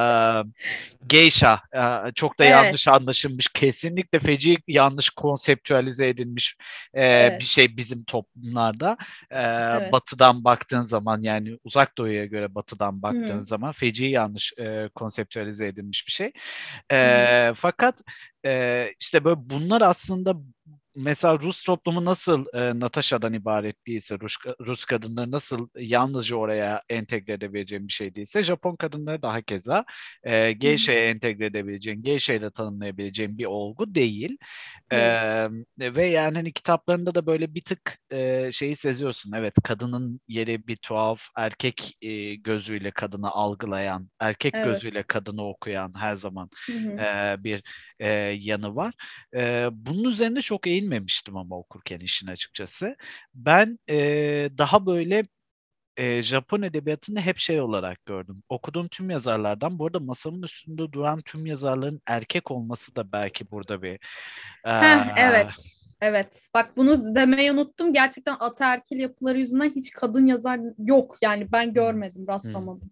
geisha. 1.07 1.61
E, 1.73 2.11
çok 2.11 2.39
da 2.39 2.43
Evet. 2.45 2.51
yanlış 2.55 2.87
anlaşılmış. 2.87 3.47
Kesinlikle 3.47 4.19
feci 4.19 4.57
yanlış 4.67 5.09
konseptüalize 5.09 6.07
edilmiş 6.07 6.55
e, 6.93 7.05
Evet. 7.05 7.41
bir 7.41 7.45
şey 7.45 7.77
bizim 7.77 8.03
toplumlarda. 8.03 8.97
E, 9.31 9.57
Evet. 9.77 9.91
Batıdan 9.91 10.43
baktığın 10.43 10.81
zaman 10.81 11.21
yani 11.21 11.57
uzak 11.63 11.97
doğuya 11.97 12.25
göre 12.25 12.55
batıdan 12.55 13.01
baktığın 13.01 13.37
Hı. 13.37 13.43
zaman 13.43 13.71
feci 13.71 14.05
yanlış 14.05 14.53
e, 14.57 14.76
konseptüalize 14.95 15.67
edilmiş 15.67 16.07
bir 16.07 16.11
şey. 16.11 16.31
E, 16.91 17.53
fakat 17.55 18.01
e, 18.45 18.87
işte 18.99 19.23
böyle 19.23 19.49
bunlar 19.49 19.81
aslında 19.81 20.35
mesela 20.97 21.39
Rus 21.39 21.63
toplumu 21.63 22.05
nasıl 22.05 22.45
e, 22.53 22.79
Natasha'dan 22.79 23.33
ibaret 23.33 23.87
değilse, 23.87 24.19
Rus, 24.19 24.35
Rus 24.61 24.85
kadınları 24.85 25.31
nasıl 25.31 25.69
yalnızca 25.75 26.35
oraya 26.35 26.81
entegre 26.89 27.33
edebileceğim 27.33 27.87
bir 27.87 27.93
şey 27.93 28.15
değilse, 28.15 28.43
Japon 28.43 28.75
kadınları 28.75 29.21
daha 29.21 29.41
keza 29.41 29.85
e, 30.23 30.51
geisha'ya 30.51 31.05
entegre 31.09 31.45
edebileceğin, 31.45 32.03
geisha'yla 32.03 32.49
tanımlayabileceğin 32.51 33.37
bir 33.37 33.45
olgu 33.45 33.95
değil. 33.95 34.37
E, 34.91 34.97
ve 35.79 36.05
yani 36.05 36.35
hani 36.35 36.53
kitaplarında 36.53 37.15
da 37.15 37.25
böyle 37.25 37.53
bir 37.55 37.61
tık 37.61 37.99
e, 38.11 38.49
şeyi 38.51 38.75
seziyorsun. 38.75 39.31
Evet 39.31 39.53
kadının 39.63 40.19
yeri 40.27 40.67
bir 40.67 40.75
tuhaf, 40.75 41.21
erkek 41.35 41.97
e, 42.01 42.35
gözüyle 42.35 42.91
kadını 42.91 43.31
algılayan, 43.31 44.09
erkek 44.19 44.53
Evet. 44.55 44.65
gözüyle 44.65 45.03
kadını 45.03 45.47
okuyan 45.47 45.93
her 45.99 46.15
zaman 46.15 46.49
Hı 46.69 46.73
hı. 46.73 47.01
e, 47.01 47.43
bir 47.43 47.63
e, 47.99 48.07
yanı 48.39 48.75
var. 48.75 48.93
E, 49.35 49.69
bunun 49.71 50.03
üzerinde 50.09 50.41
çok 50.41 50.67
eğilmemiştim 50.87 51.37
ama 51.37 51.57
okurken 51.57 51.99
işin 51.99 52.27
açıkçası. 52.27 52.95
Ben 53.33 53.79
e, 53.89 53.97
daha 54.57 54.85
böyle 54.85 55.23
e, 55.97 56.23
Japon 56.23 56.61
edebiyatını 56.61 57.21
hep 57.21 57.37
şey 57.37 57.61
olarak 57.61 58.05
gördüm. 58.05 58.43
Okuduğum 58.49 58.87
tüm 58.87 59.09
yazarlardan, 59.09 59.79
bu 59.79 59.85
arada 59.85 59.99
masamın 59.99 60.43
üstünde 60.43 60.91
duran 60.91 61.21
tüm 61.21 61.45
yazarların 61.45 62.01
erkek 62.07 62.51
olması 62.51 62.95
da 62.95 63.11
belki 63.11 63.51
burada 63.51 63.81
bir... 63.81 63.99
Heh, 64.63 65.07
e, 65.07 65.13
evet. 65.17 65.51
Evet. 66.01 66.49
Bak 66.53 66.77
bunu 66.77 67.15
demeyi 67.15 67.51
unuttum. 67.51 67.93
Gerçekten 67.93 68.35
ataerkil 68.39 68.97
yapıları 68.97 69.39
yüzünden 69.39 69.71
hiç 69.75 69.91
kadın 69.91 70.25
yazar 70.25 70.59
yok. 70.77 71.17
Yani 71.21 71.51
ben 71.51 71.73
görmedim, 71.73 72.25
rastlamadım. 72.27 72.91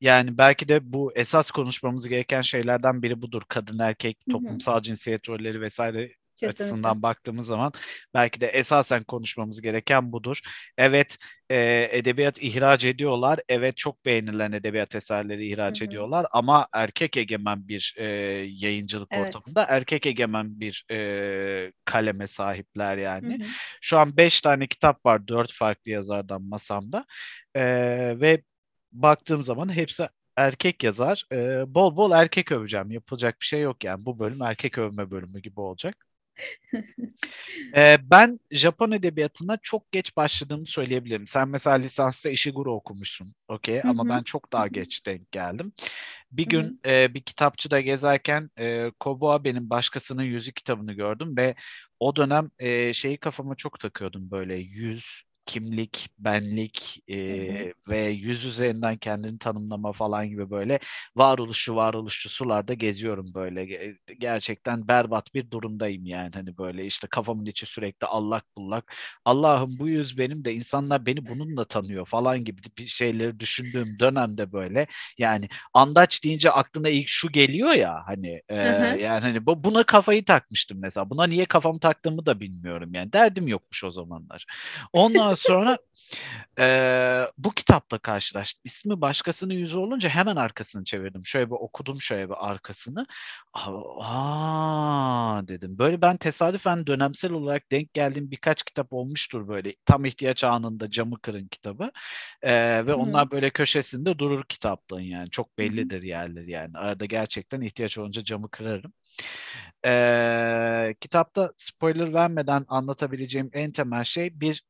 Yani 0.00 0.38
belki 0.38 0.68
de 0.68 0.92
bu 0.92 1.12
esas 1.14 1.50
konuşmamız 1.50 2.08
gereken 2.08 2.40
şeylerden 2.40 3.02
biri 3.02 3.22
budur. 3.22 3.42
Kadın 3.48 3.78
erkek 3.78 4.18
toplumsal 4.30 4.82
cinsiyet 4.82 5.28
rolleri 5.28 5.60
vesaire 5.60 6.12
Kesinlikle. 6.40 6.50
açısından 6.50 7.02
baktığımız 7.02 7.46
zaman 7.46 7.72
belki 8.14 8.40
de 8.40 8.46
esasen 8.48 9.04
konuşmamız 9.04 9.60
gereken 9.62 10.12
budur. 10.12 10.40
Evet 10.78 11.18
e, 11.50 11.88
edebiyat 11.92 12.42
ihraç 12.42 12.84
ediyorlar. 12.84 13.40
Evet 13.48 13.76
çok 13.76 14.04
beğenilen 14.04 14.52
edebiyat 14.52 14.94
eserleri 14.94 15.48
ihraç 15.52 15.80
Hı 15.80 15.84
hı. 15.84 15.84
ediyorlar 15.84 16.26
ama 16.32 16.68
erkek 16.72 17.16
egemen 17.16 17.68
bir 17.68 17.94
e, 17.98 18.04
yayıncılık 18.48 19.08
Evet. 19.10 19.36
ortamında 19.36 19.64
erkek 19.68 20.06
egemen 20.06 20.60
bir 20.60 20.84
e, 20.90 21.72
kaleme 21.84 22.26
sahipler 22.26 22.96
yani. 22.96 23.38
Hı 23.38 23.44
hı. 23.44 23.48
Şu 23.80 23.98
an 23.98 24.16
beş 24.16 24.40
tane 24.40 24.66
kitap 24.66 25.06
var 25.06 25.28
dört 25.28 25.52
farklı 25.52 25.90
yazardan 25.90 26.42
masamda 26.42 27.04
E, 27.56 27.62
ve 28.20 28.42
baktığım 28.92 29.44
zaman 29.44 29.74
hepsi 29.74 30.08
erkek 30.36 30.84
yazar. 30.84 31.24
E, 31.32 31.74
bol 31.74 31.96
bol 31.96 32.10
erkek 32.12 32.52
öveceğim. 32.52 32.90
Yapılacak 32.90 33.40
bir 33.40 33.46
şey 33.46 33.60
yok 33.60 33.84
yani. 33.84 34.04
Bu 34.06 34.18
bölüm 34.18 34.42
erkek 34.42 34.78
övme 34.78 35.10
bölümü 35.10 35.40
gibi 35.42 35.60
olacak. 35.60 36.06
Ee, 37.76 37.96
ben 38.10 38.40
Japon 38.50 38.90
edebiyatına 38.90 39.56
çok 39.62 39.92
geç 39.92 40.16
başladığımı 40.16 40.66
söyleyebilirim. 40.66 41.26
Sen 41.26 41.48
mesela 41.48 41.76
lisansta 41.76 42.30
Ishiguro 42.30 42.74
okumuşsun. 42.74 43.34
Okey 43.48 43.82
ama 43.82 44.08
ben 44.08 44.22
çok 44.22 44.52
daha 44.52 44.68
geç 44.68 45.06
denk 45.06 45.32
geldim. 45.32 45.72
Bir 46.32 46.46
gün 46.46 46.80
e, 46.86 47.14
bir 47.14 47.22
kitapçıda 47.22 47.80
gezerken 47.80 48.50
e, 48.58 48.90
Kobo 49.00 49.44
benim 49.44 49.70
başkasının 49.70 50.22
yüzü 50.22 50.52
kitabını 50.52 50.92
gördüm 50.92 51.36
ve 51.36 51.54
o 52.00 52.16
dönem 52.16 52.50
e, 52.58 52.92
şeyi 52.92 53.18
kafama 53.18 53.54
çok 53.54 53.80
takıyordum 53.80 54.30
böyle 54.30 54.56
yüz, 54.56 55.22
kimlik, 55.50 56.08
benlik 56.18 57.02
e, 57.08 57.14
Hı 57.28 57.32
hı. 57.34 57.70
ve 57.88 57.98
yüz 58.06 58.44
üzerinden 58.44 58.96
kendini 58.98 59.38
tanımlama 59.38 59.92
falan 59.92 60.28
gibi 60.28 60.50
böyle 60.50 60.78
varoluşçu 61.16 61.76
varoluşçu 61.76 62.28
sularda 62.30 62.74
geziyorum 62.74 63.34
böyle. 63.34 63.64
Ge- 63.64 63.98
Gerçekten 64.18 64.88
berbat 64.88 65.34
bir 65.34 65.50
durumdayım 65.50 66.06
yani 66.06 66.30
hani 66.34 66.58
böyle 66.58 66.84
işte 66.86 67.06
kafamın 67.10 67.46
içi 67.46 67.66
sürekli 67.66 68.06
allak 68.06 68.44
bullak. 68.56 68.94
Allah'ım 69.24 69.78
bu 69.78 69.88
yüz 69.88 70.18
benim 70.18 70.44
de 70.44 70.54
insanlar 70.54 71.06
beni 71.06 71.26
bununla 71.26 71.64
tanıyor 71.64 72.06
falan 72.06 72.44
gibi 72.44 72.62
bir 72.78 72.86
şeyleri 72.86 73.40
düşündüğüm 73.40 73.98
dönemde 73.98 74.52
böyle 74.52 74.86
yani 75.18 75.48
andaç 75.74 76.24
deyince 76.24 76.50
aklına 76.50 76.88
ilk 76.88 77.08
şu 77.08 77.32
geliyor 77.32 77.70
ya 77.72 78.02
hani 78.06 78.42
e, 78.48 78.56
Hı 78.62 78.70
hı. 78.70 79.00
yani 79.00 79.20
hani 79.20 79.46
bu, 79.46 79.64
buna 79.64 79.82
kafayı 79.84 80.24
takmıştım 80.24 80.78
mesela. 80.80 81.10
Buna 81.10 81.24
niye 81.26 81.44
kafamı 81.46 81.80
taktığımı 81.80 82.26
da 82.26 82.40
bilmiyorum 82.40 82.94
yani. 82.94 83.12
Derdim 83.12 83.48
yokmuş 83.48 83.84
o 83.84 83.90
zamanlar. 83.90 84.46
Ondan 84.92 85.32
sonra 85.40 85.78
ee, 86.58 87.26
bu 87.38 87.50
kitapla 87.50 87.98
karşılaştım. 87.98 88.60
İsmi 88.64 89.00
başkasının 89.00 89.54
yüzü 89.54 89.78
olunca 89.78 90.08
hemen 90.08 90.36
arkasını 90.36 90.84
çevirdim. 90.84 91.26
Şöyle 91.26 91.46
bir 91.46 91.54
okudum 91.54 92.00
şöyle 92.00 92.28
bir 92.28 92.48
arkasını. 92.50 93.06
Aa 94.00 95.42
dedim. 95.48 95.78
Böyle 95.78 96.02
ben 96.02 96.16
tesadüfen 96.16 96.86
dönemsel 96.86 97.32
olarak 97.32 97.72
denk 97.72 97.94
geldiğim 97.94 98.30
birkaç 98.30 98.62
kitap 98.62 98.92
olmuştur 98.92 99.48
böyle. 99.48 99.74
Tam 99.86 100.04
ihtiyaç 100.04 100.44
anında 100.44 100.90
camı 100.90 101.20
kırın 101.20 101.48
kitabı. 101.48 101.90
Ee, 102.42 102.86
ve 102.86 102.92
Hı. 102.92 102.96
onlar 102.96 103.30
böyle 103.30 103.50
köşesinde 103.50 104.18
durur 104.18 104.44
kitaplığın 104.44 105.00
yani. 105.00 105.30
Çok 105.30 105.46
hı. 105.46 105.58
bellidir 105.58 106.02
yerleri 106.02 106.50
yani. 106.50 106.78
Arada 106.78 107.04
gerçekten 107.04 107.60
ihtiyaç 107.60 107.98
olunca 107.98 108.24
camı 108.24 108.50
kırarım. 108.50 108.92
Ee, 109.86 110.94
kitapta 111.00 111.52
spoiler 111.56 112.14
vermeden 112.14 112.64
anlatabileceğim 112.68 113.50
en 113.52 113.70
temel 113.72 114.04
şey 114.04 114.40
bir 114.40 114.62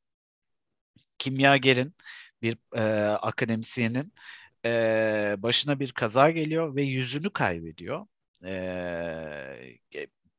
kimyagerin, 1.21 1.95
bir 2.43 2.59
e, 2.77 2.83
akademisyenin 3.11 4.15
e, 4.67 5.37
başına 5.39 5.81
bir 5.81 5.93
kaza 5.93 6.31
geliyor 6.31 6.77
ve 6.77 6.83
yüzünü 6.83 7.31
kaybediyor. 7.33 8.07
E, 8.45 8.51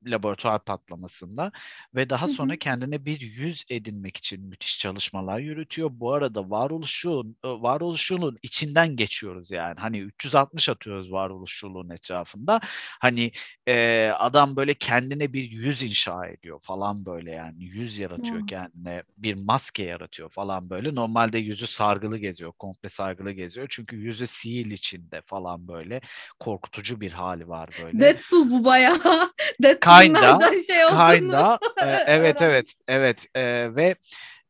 laboratuvar 0.05 0.63
patlamasında 0.63 1.51
ve 1.95 2.09
daha 2.09 2.27
sonra 2.27 2.57
kendine 2.57 3.05
bir 3.05 3.21
yüz 3.21 3.65
edinmek 3.69 4.17
için 4.17 4.45
müthiş 4.45 4.79
çalışmalar 4.79 5.39
yürütüyor. 5.39 5.89
Bu 5.93 6.13
arada 6.13 6.49
varoluşun 6.49 7.35
varoluşçuluğun 7.43 8.37
içinden 8.43 8.95
geçiyoruz 8.95 9.51
yani. 9.51 9.79
Hani 9.79 9.99
360 9.99 10.69
atıyoruz 10.69 11.11
varoluşçuluğun 11.11 11.89
etrafında. 11.89 12.59
Hani 12.99 13.31
e, 13.67 14.07
adam 14.17 14.55
böyle 14.55 14.73
kendine 14.73 15.33
bir 15.33 15.51
yüz 15.51 15.83
inşa 15.83 16.27
ediyor 16.27 16.59
falan 16.61 17.05
böyle 17.05 17.31
yani. 17.31 17.63
Yüz 17.63 17.99
yaratıyor 17.99 18.47
kendine. 18.47 19.03
Bir 19.17 19.33
maske 19.33 19.83
yaratıyor 19.83 20.29
falan 20.29 20.69
böyle. 20.69 20.95
Normalde 20.95 21.37
yüzü 21.39 21.67
sargılı 21.67 22.17
geziyor. 22.17 22.51
Komple 22.51 22.89
sargılı 22.89 23.31
geziyor. 23.31 23.67
Çünkü 23.69 23.95
yüzü 23.95 24.27
sihir 24.27 24.71
içinde 24.71 25.21
falan 25.21 25.67
böyle. 25.67 26.01
Korkutucu 26.39 27.01
bir 27.01 27.11
hali 27.11 27.47
var 27.47 27.69
böyle. 27.83 27.99
Deadpool 27.99 28.49
bu 28.49 28.65
bayağı. 28.65 29.31
Deadpool'un 29.63 29.90
Kinda, 29.99 30.39
şey 30.67 30.83
Kinda. 31.19 31.59
Ee, 31.81 31.85
evet 32.07 32.41
evet 32.41 32.73
evet 32.87 33.27
Ee, 33.35 33.75
ve 33.75 33.95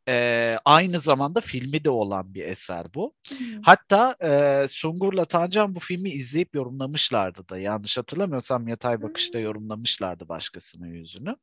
e, 0.08 0.58
aynı 0.66 1.00
zamanda 1.00 1.42
filmi 1.42 1.84
de 1.84 1.90
olan 1.90 2.34
bir 2.34 2.46
eser 2.46 2.86
bu. 2.96 3.14
Hatta 3.62 4.16
e, 4.24 4.68
Sungur'la 4.68 5.26
Tancan 5.26 5.76
bu 5.76 5.80
filmi 5.80 6.10
izleyip 6.10 6.56
yorumlamışlardı 6.56 7.50
da 7.50 7.58
yanlış 7.60 7.98
hatırlamıyorsam 7.98 8.68
yatay 8.68 9.02
bakışta 9.02 9.38
Hmm. 9.40 9.46
yorumlamışlardı 9.46 10.30
başkasının 10.30 10.88
yüzünü. 10.88 11.36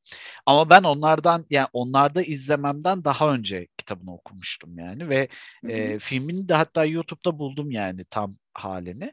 Ama 0.47 0.71
ben 0.71 0.83
onlardan 0.83 1.47
yani 1.51 1.69
onlarda 1.73 2.23
izlememden 2.23 3.05
daha 3.05 3.35
önce 3.35 3.69
kitabını 3.79 4.15
okumuştum 4.15 4.79
yani 4.79 5.09
ve 5.09 5.29
e, 5.69 5.99
filmini 5.99 6.49
de 6.49 6.55
hatta 6.55 6.85
YouTube'da 6.85 7.39
buldum 7.39 7.71
yani 7.71 8.05
tam 8.05 8.35
halini. 8.55 9.13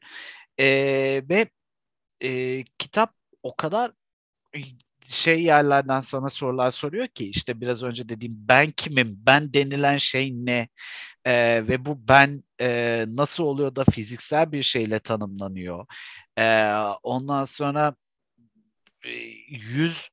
E, 0.59 0.65
ve 1.29 1.49
e, 2.23 2.63
kitap 2.79 3.13
o 3.43 3.55
kadar 3.55 3.91
şey 5.07 5.43
yerlerden 5.43 6.01
sana 6.01 6.29
sorular 6.29 6.71
soruyor 6.71 7.07
ki 7.07 7.29
işte 7.29 7.61
biraz 7.61 7.83
önce 7.83 8.09
dediğim 8.09 8.35
ben 8.37 8.71
kimim, 8.71 9.15
ben 9.25 9.53
denilen 9.53 9.97
şey 9.97 10.31
ne 10.33 10.67
e, 11.25 11.33
ve 11.67 11.85
bu 11.85 12.07
ben 12.07 12.43
e, 12.61 13.05
nasıl 13.07 13.43
oluyor 13.43 13.75
da 13.75 13.83
fiziksel 13.83 14.51
bir 14.51 14.63
şeyle 14.63 14.99
tanımlanıyor. 14.99 15.85
E, 16.37 16.73
ondan 17.03 17.45
sonra 17.45 17.95
e, 19.05 19.09
yüz 19.49 20.09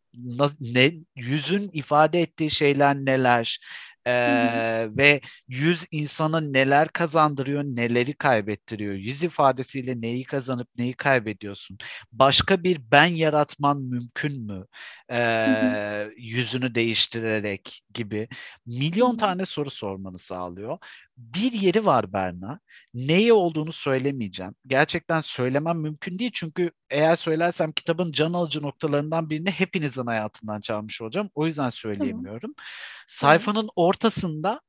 ne 0.61 0.93
yüzün 1.17 1.71
ifade 1.73 2.21
ettiği 2.21 2.51
şeyler 2.51 2.97
neler? 2.97 3.61
Ee, 4.07 4.89
ve 4.91 5.21
yüz 5.49 5.87
insana 5.91 6.41
neler 6.41 6.89
kazandırıyor, 6.89 7.63
neleri 7.65 8.15
kaybettiriyor. 8.15 8.95
Yüz 8.95 9.23
ifadesiyle 9.23 10.01
neyi 10.01 10.25
kazanıp 10.25 10.69
neyi 10.79 10.93
kaybediyorsun. 10.95 11.79
Başka 12.13 12.65
bir 12.65 12.81
ben 12.91 13.05
yaratman 13.07 13.81
mümkün 13.83 14.43
mü? 14.47 14.67
Ee, 15.11 16.09
yüzünü 16.17 16.75
değiştirerek 16.75 17.83
gibi 17.95 18.29
milyon 18.67 19.17
tane 19.17 19.45
soru 19.47 19.71
sormanı 19.71 20.19
sağlıyor. 20.19 20.79
Bir 21.23 21.53
yeri 21.53 21.87
var 21.87 22.13
Berna. 22.13 22.61
Neyi 22.95 23.33
olduğunu 23.33 23.73
söylemeyeceğim. 23.73 24.55
Gerçekten 24.67 25.21
söylemem 25.21 25.81
mümkün 25.81 26.19
değil 26.19 26.31
çünkü 26.35 26.71
eğer 26.91 27.17
söylersem 27.17 27.73
kitabın 27.73 28.13
can 28.13 28.33
alıcı 28.33 28.63
noktalarından 28.63 29.31
birini 29.31 29.51
hepinizin 29.51 30.07
hayatından 30.07 30.61
çalmış 30.61 31.03
olacağım. 31.03 31.31
O 31.35 31.47
yüzden 31.47 31.69
söyleyemiyorum. 31.69 32.41
Tamam. 32.41 32.69
Sayfanın 33.09 33.69
ortasında 33.77 34.61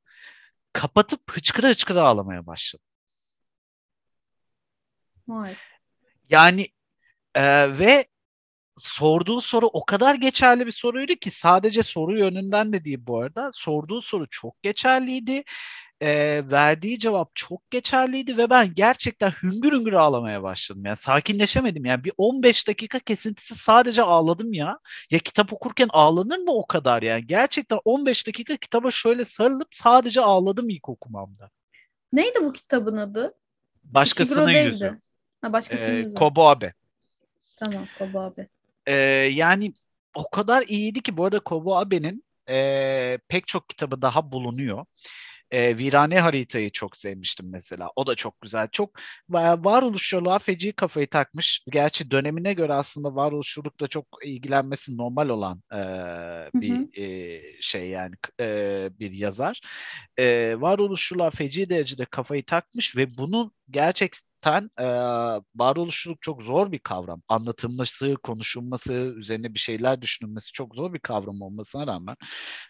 kapatıp 0.73 1.31
hıçkıra 1.31 1.67
hıçkıra 1.69 2.01
ağlamaya 2.01 2.45
başladım. 2.47 2.85
Vay. 5.27 5.55
Yani 6.29 6.67
e, 7.35 7.43
ve 7.79 8.07
sorduğu 8.77 9.41
soru 9.41 9.65
o 9.65 9.85
kadar 9.85 10.15
geçerli 10.15 10.65
bir 10.65 10.71
soruydu 10.71 11.13
ki 11.15 11.31
sadece 11.31 11.83
soru 11.83 12.19
yönünden 12.19 12.73
de 12.73 12.85
değil 12.85 12.99
bu 13.01 13.21
arada. 13.21 13.49
Sorduğu 13.53 14.01
soru 14.01 14.27
çok 14.29 14.63
geçerliydi 14.63 15.43
e, 16.03 16.41
verdiği 16.51 16.99
cevap 16.99 17.35
çok 17.35 17.71
geçerliydi 17.71 18.37
ve 18.37 18.49
ben 18.49 18.73
gerçekten 18.73 19.31
hüngür 19.31 19.71
hüngür 19.71 19.93
ağlamaya 19.93 20.43
başladım. 20.43 20.85
Yani 20.85 20.97
sakinleşemedim. 20.97 21.85
Yani 21.85 22.03
bir 22.03 22.13
15 22.17 22.67
dakika 22.67 22.99
kesintisi 22.99 23.55
sadece 23.55 24.01
ağladım 24.01 24.53
ya. 24.53 24.79
Ya 25.11 25.19
kitap 25.19 25.53
okurken 25.53 25.87
ağlanır 25.91 26.37
mı 26.37 26.51
o 26.51 26.67
kadar 26.67 27.01
yani? 27.01 27.27
Gerçekten 27.27 27.79
15 27.85 28.27
dakika 28.27 28.57
kitaba 28.57 28.91
şöyle 28.91 29.25
sarılıp 29.25 29.67
sadece 29.71 30.21
ağladım 30.21 30.69
ilk 30.69 30.89
okumamda. 30.89 31.49
Neydi 32.13 32.43
bu 32.43 32.53
kitabın 32.53 32.97
adı? 32.97 33.33
Başkasının 33.83 34.49
yüzü. 34.49 34.99
Ha, 35.41 35.53
başkasının 35.53 35.95
ee, 35.95 35.99
yüzü. 35.99 36.13
Kobo 36.13 36.47
Abe. 36.47 36.73
Tamam 37.57 37.87
Kobo 37.99 38.19
Abe. 38.19 38.47
Ee, 38.85 38.93
yani 39.33 39.73
o 40.15 40.29
kadar 40.29 40.63
iyiydi 40.67 41.01
ki 41.01 41.17
bu 41.17 41.25
arada 41.25 41.39
Kobo 41.39 41.77
Abe'nin 41.77 42.23
e, 42.49 43.19
pek 43.27 43.47
çok 43.47 43.69
kitabı 43.69 44.01
daha 44.01 44.31
bulunuyor. 44.31 44.85
E, 45.53 45.77
Virane 45.77 46.19
haritayı 46.19 46.71
çok 46.71 46.97
sevmiştim 46.97 47.49
mesela. 47.51 47.89
O 47.95 48.07
da 48.07 48.15
çok 48.15 48.41
güzel. 48.41 48.67
Çok 48.71 48.91
varoluşçuluğa 49.29 50.39
feci 50.39 50.73
kafayı 50.73 51.07
takmış. 51.07 51.65
Gerçi 51.71 52.11
dönemine 52.11 52.53
göre 52.53 52.73
aslında 52.73 53.15
varoluşçulukla 53.15 53.87
çok 53.87 54.05
ilgilenmesi 54.25 54.97
normal 54.97 55.29
olan 55.29 55.63
e, 55.73 55.77
bir 56.61 56.83
E, 56.97 57.41
şey 57.61 57.89
yani 57.89 58.15
e, 58.39 58.89
bir 58.99 59.11
yazar. 59.11 59.61
E, 60.19 60.55
varoluşçuluğa 60.61 61.29
feci 61.29 61.69
derecede 61.69 62.05
kafayı 62.05 62.45
takmış 62.45 62.97
ve 62.97 63.17
bunu 63.17 63.51
gerçek 63.69 64.13
zaten 64.43 64.69
e, 64.79 64.85
varoluşçuluk 65.55 66.21
çok 66.21 66.43
zor 66.43 66.71
bir 66.71 66.79
kavram. 66.79 67.21
Anlatılması, 67.27 68.15
konuşulması, 68.23 68.93
üzerine 68.93 69.53
bir 69.53 69.59
şeyler 69.59 70.01
düşünülmesi 70.01 70.51
çok 70.51 70.75
zor 70.75 70.93
bir 70.93 70.99
kavram 70.99 71.41
olmasına 71.41 71.87
rağmen, 71.87 72.15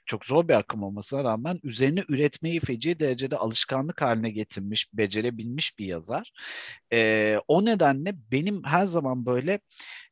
çok 0.05 0.25
zor 0.25 0.47
bir 0.47 0.53
akım 0.53 0.83
olmasına 0.83 1.23
rağmen 1.23 1.59
üzerine 1.63 2.03
üretmeyi 2.09 2.59
feci 2.59 2.99
derecede 2.99 3.37
alışkanlık 3.37 4.01
haline 4.01 4.29
getirmiş, 4.31 4.93
becerebilmiş 4.93 5.79
bir 5.79 5.85
yazar. 5.85 6.31
E, 6.93 7.37
o 7.47 7.65
nedenle 7.65 8.13
benim 8.31 8.63
her 8.63 8.85
zaman 8.85 9.25
böyle 9.25 9.59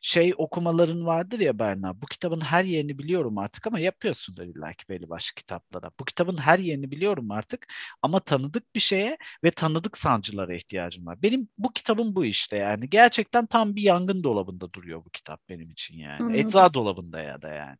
şey 0.01 0.33
okumaların 0.37 1.05
vardır 1.05 1.39
ya 1.39 1.59
Berna. 1.59 2.01
Bu 2.01 2.05
kitabın 2.05 2.41
her 2.41 2.63
yerini 2.63 2.97
biliyorum 2.97 3.37
artık 3.37 3.67
ama 3.67 3.79
yapıyorsun 3.79 4.37
da 4.37 4.45
illaki 4.45 4.89
belli 4.89 5.09
başlı 5.09 5.35
kitaplara. 5.35 5.91
Bu 5.99 6.05
kitabın 6.05 6.37
her 6.37 6.59
yerini 6.59 6.91
biliyorum 6.91 7.31
artık 7.31 7.67
ama 8.01 8.19
tanıdık 8.19 8.75
bir 8.75 8.79
şeye 8.79 9.17
ve 9.43 9.51
tanıdık 9.51 9.97
sancılara 9.97 10.55
ihtiyacım 10.55 11.05
var. 11.05 11.21
Benim 11.21 11.49
bu 11.57 11.73
kitabın 11.73 12.15
bu 12.15 12.25
işte 12.25 12.57
yani. 12.57 12.89
Gerçekten 12.89 13.45
tam 13.45 13.75
bir 13.75 13.81
yangın 13.81 14.23
dolabında 14.23 14.73
duruyor 14.73 15.05
bu 15.05 15.09
kitap 15.09 15.49
benim 15.49 15.71
için 15.71 15.97
yani. 15.97 16.23
Anladım. 16.23 16.35
Ecza 16.35 16.73
dolabında 16.73 17.19
ya 17.21 17.41
da 17.41 17.49
yani. 17.49 17.77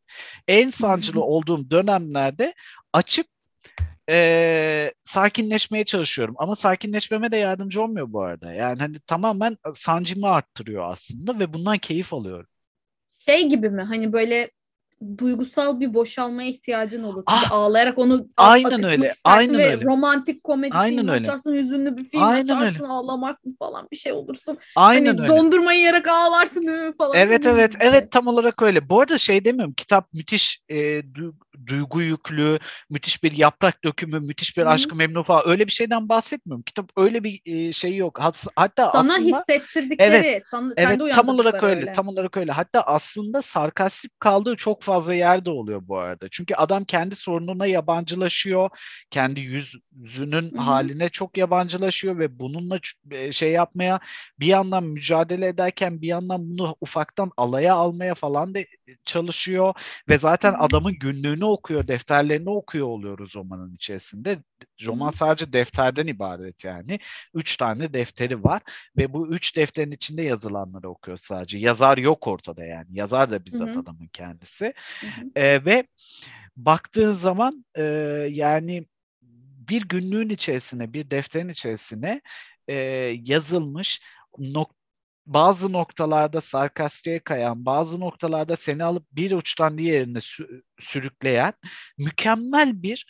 En 0.47 0.69
sancılı 0.69 1.21
olduğum 1.23 1.71
dönemlerde 1.71 2.53
açıp 2.93 3.27
e, 4.11 4.93
sakinleşmeye 5.03 5.85
çalışıyorum. 5.85 6.35
Ama 6.37 6.55
sakinleşmeme 6.55 7.31
de 7.31 7.37
yardımcı 7.37 7.81
olmuyor 7.81 8.13
bu 8.13 8.21
arada. 8.21 8.53
Yani 8.53 8.79
hani 8.79 8.99
tamamen 8.99 9.57
sancımı 9.73 10.29
arttırıyor 10.29 10.91
aslında 10.91 11.39
ve 11.39 11.53
bundan 11.53 11.77
keyif 11.77 12.13
alıyorum. 12.13 12.47
Şey 13.19 13.49
gibi 13.49 13.69
mi? 13.69 13.81
Hani 13.81 14.13
böyle 14.13 14.51
duygusal 15.17 15.79
bir 15.79 15.93
boşalmaya 15.93 16.49
ihtiyacın 16.49 17.03
olur. 17.03 17.23
Çünkü 17.29 17.45
ah, 17.45 17.51
ağlayarak 17.51 17.97
onu 17.97 18.27
aynen 18.37 18.83
öyle. 18.83 19.11
Aynen 19.23 19.57
ve 19.57 19.71
öyle. 19.71 19.85
romantik 19.85 20.43
komedi 20.43 20.75
aynen 20.75 20.97
filmi 20.97 21.11
öyle. 21.11 21.19
açarsın, 21.19 21.53
hüzünlü 21.53 21.97
bir 21.97 22.03
film 22.03 22.23
aynen 22.23 22.41
açarsın, 22.41 22.83
öyle. 22.83 22.93
ağlamak 22.93 23.45
mı 23.45 23.53
falan 23.59 23.87
bir 23.91 23.97
şey 23.97 24.13
olursun. 24.13 24.57
Aynen 24.75 25.05
hani 25.05 25.21
öyle. 25.21 25.27
dondurmayı 25.27 25.79
yiyerek 25.79 26.07
ağlarsın 26.07 26.95
falan. 26.97 27.17
Evet 27.17 27.45
evet 27.47 27.71
şey. 27.79 27.87
evet 27.87 28.11
tam 28.11 28.27
olarak 28.27 28.61
öyle. 28.61 28.89
Bu 28.89 29.01
arada 29.01 29.17
şey 29.17 29.45
demiyorum 29.45 29.73
kitap 29.73 30.13
müthiş 30.13 30.61
e, 30.69 30.75
du- 30.99 31.35
duygu 31.67 32.01
yüklü, 32.01 32.59
müthiş 32.89 33.23
bir 33.23 33.31
yaprak 33.31 33.83
dökümü, 33.83 34.19
müthiş 34.19 34.57
bir 34.57 34.65
aşkı 34.65 34.95
memnu 34.95 35.23
falan 35.23 35.43
öyle 35.45 35.67
bir 35.67 35.71
şeyden 35.71 36.09
bahsetmiyorum. 36.09 36.63
Kitap 36.63 36.89
öyle 36.97 37.23
bir 37.23 37.41
e, 37.45 37.73
şey 37.73 37.95
yok. 37.95 38.19
Hatta 38.55 38.89
sana 38.91 39.13
aslında 39.13 39.37
hissettirdikleri, 39.37 40.15
evet, 40.15 40.43
sana, 40.51 40.73
evet 40.77 40.99
tam 41.13 41.29
olarak 41.29 41.63
öyle, 41.63 41.81
öyle. 41.81 41.91
Tam 41.91 42.07
olarak 42.07 42.37
öyle. 42.37 42.51
Hatta 42.51 42.81
aslında 42.81 43.41
sarkastik 43.41 44.19
kaldığı 44.19 44.55
çok 44.55 44.83
fazla 44.83 45.13
yerde 45.13 45.49
oluyor 45.49 45.81
bu 45.87 45.97
arada. 45.97 46.27
Çünkü 46.31 46.55
adam 46.55 46.85
kendi 46.85 47.15
sorununa 47.15 47.65
yabancılaşıyor. 47.65 48.69
Kendi 49.09 49.39
yüzünün 49.39 50.51
Hı-hı. 50.51 50.61
haline 50.61 51.09
çok 51.09 51.37
yabancılaşıyor 51.37 52.19
ve 52.19 52.39
bununla 52.39 52.79
şey 53.31 53.51
yapmaya 53.51 53.99
bir 54.39 54.47
yandan 54.47 54.83
mücadele 54.83 55.47
ederken 55.47 56.01
bir 56.01 56.07
yandan 56.07 56.49
bunu 56.49 56.75
ufaktan 56.81 57.31
alaya 57.37 57.75
almaya 57.75 58.15
falan 58.15 58.55
da 58.55 58.59
çalışıyor 59.05 59.73
ve 60.09 60.17
zaten 60.17 60.51
Hı-hı. 60.51 60.61
adamın 60.61 60.93
günlüğünü 60.93 61.45
okuyor, 61.51 61.87
defterlerini 61.87 62.49
okuyor 62.49 62.87
oluyoruz 62.87 63.35
romanın 63.35 63.75
içerisinde. 63.75 64.39
Roman 64.85 65.09
sadece 65.09 65.53
defterden 65.53 66.07
ibaret 66.07 66.65
yani. 66.65 66.99
Üç 67.33 67.57
tane 67.57 67.93
defteri 67.93 68.43
var 68.43 68.61
ve 68.97 69.13
bu 69.13 69.27
üç 69.27 69.57
defterin 69.57 69.91
içinde 69.91 70.21
yazılanları 70.21 70.89
okuyor 70.89 71.17
sadece. 71.17 71.57
Yazar 71.57 71.97
yok 71.97 72.27
ortada 72.27 72.65
yani. 72.65 72.87
Yazar 72.91 73.29
da 73.31 73.45
bizzat 73.45 73.69
Hı-hı. 73.69 73.79
adamın 73.79 74.07
kendisi. 74.07 74.73
E, 75.35 75.65
ve 75.65 75.87
baktığın 76.57 77.13
zaman 77.13 77.65
e, 77.77 77.83
yani 78.29 78.85
bir 79.69 79.87
günlüğün 79.87 80.29
içerisine, 80.29 80.93
bir 80.93 81.11
defterin 81.11 81.49
içerisine 81.49 82.21
e, 82.67 82.75
yazılmış 83.23 84.01
nok 84.37 84.80
bazı 85.25 85.73
noktalarda 85.73 86.41
sarkastiğe 86.41 87.19
kayan, 87.19 87.65
bazı 87.65 87.99
noktalarda 87.99 88.55
seni 88.55 88.83
alıp 88.83 89.05
bir 89.11 89.31
uçtan 89.31 89.77
diğerine 89.77 90.17
sü- 90.17 90.61
sürükleyen 90.79 91.53
mükemmel 91.97 92.83
bir 92.83 93.05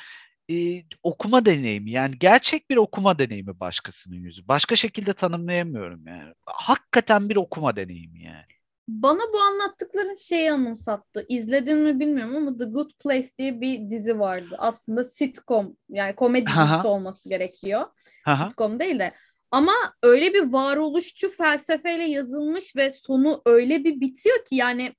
e, 0.51 0.83
okuma 1.03 1.45
deneyimi. 1.45 1.91
Yani 1.91 2.19
gerçek 2.19 2.69
bir 2.69 2.77
okuma 2.77 3.19
deneyimi 3.19 3.59
başkasının 3.59 4.15
yüzü. 4.15 4.47
Başka 4.47 4.75
şekilde 4.75 5.13
tanımlayamıyorum 5.13 6.07
yani. 6.07 6.33
Hakikaten 6.45 7.29
bir 7.29 7.35
okuma 7.35 7.75
deneyimi 7.75 8.23
yani. 8.23 8.45
Bana 8.87 9.19
bu 9.33 9.39
anlattıkların 9.39 10.15
şeyi 10.15 10.51
anımsattı. 10.51 11.25
İzledin 11.29 11.77
mi 11.77 11.99
bilmiyorum 11.99 12.35
ama 12.35 12.57
The 12.57 12.65
Good 12.65 12.91
Place 12.99 13.27
diye 13.37 13.61
bir 13.61 13.89
dizi 13.89 14.19
vardı. 14.19 14.55
Aslında 14.57 15.03
sitcom 15.03 15.77
yani 15.89 16.15
komedi 16.15 16.47
dizisi 16.47 16.87
olması 16.87 17.29
gerekiyor. 17.29 17.85
Aha. 18.25 18.49
Sitcom 18.49 18.79
değil 18.79 18.99
de. 18.99 19.13
Ama 19.51 19.73
öyle 20.03 20.33
bir 20.33 20.51
varoluşçu 20.51 21.29
felsefeyle 21.29 22.03
yazılmış 22.03 22.75
ve 22.75 22.91
sonu 22.91 23.41
öyle 23.45 23.83
bir 23.83 24.01
bitiyor 24.01 24.45
ki 24.45 24.55
yani 24.55 24.93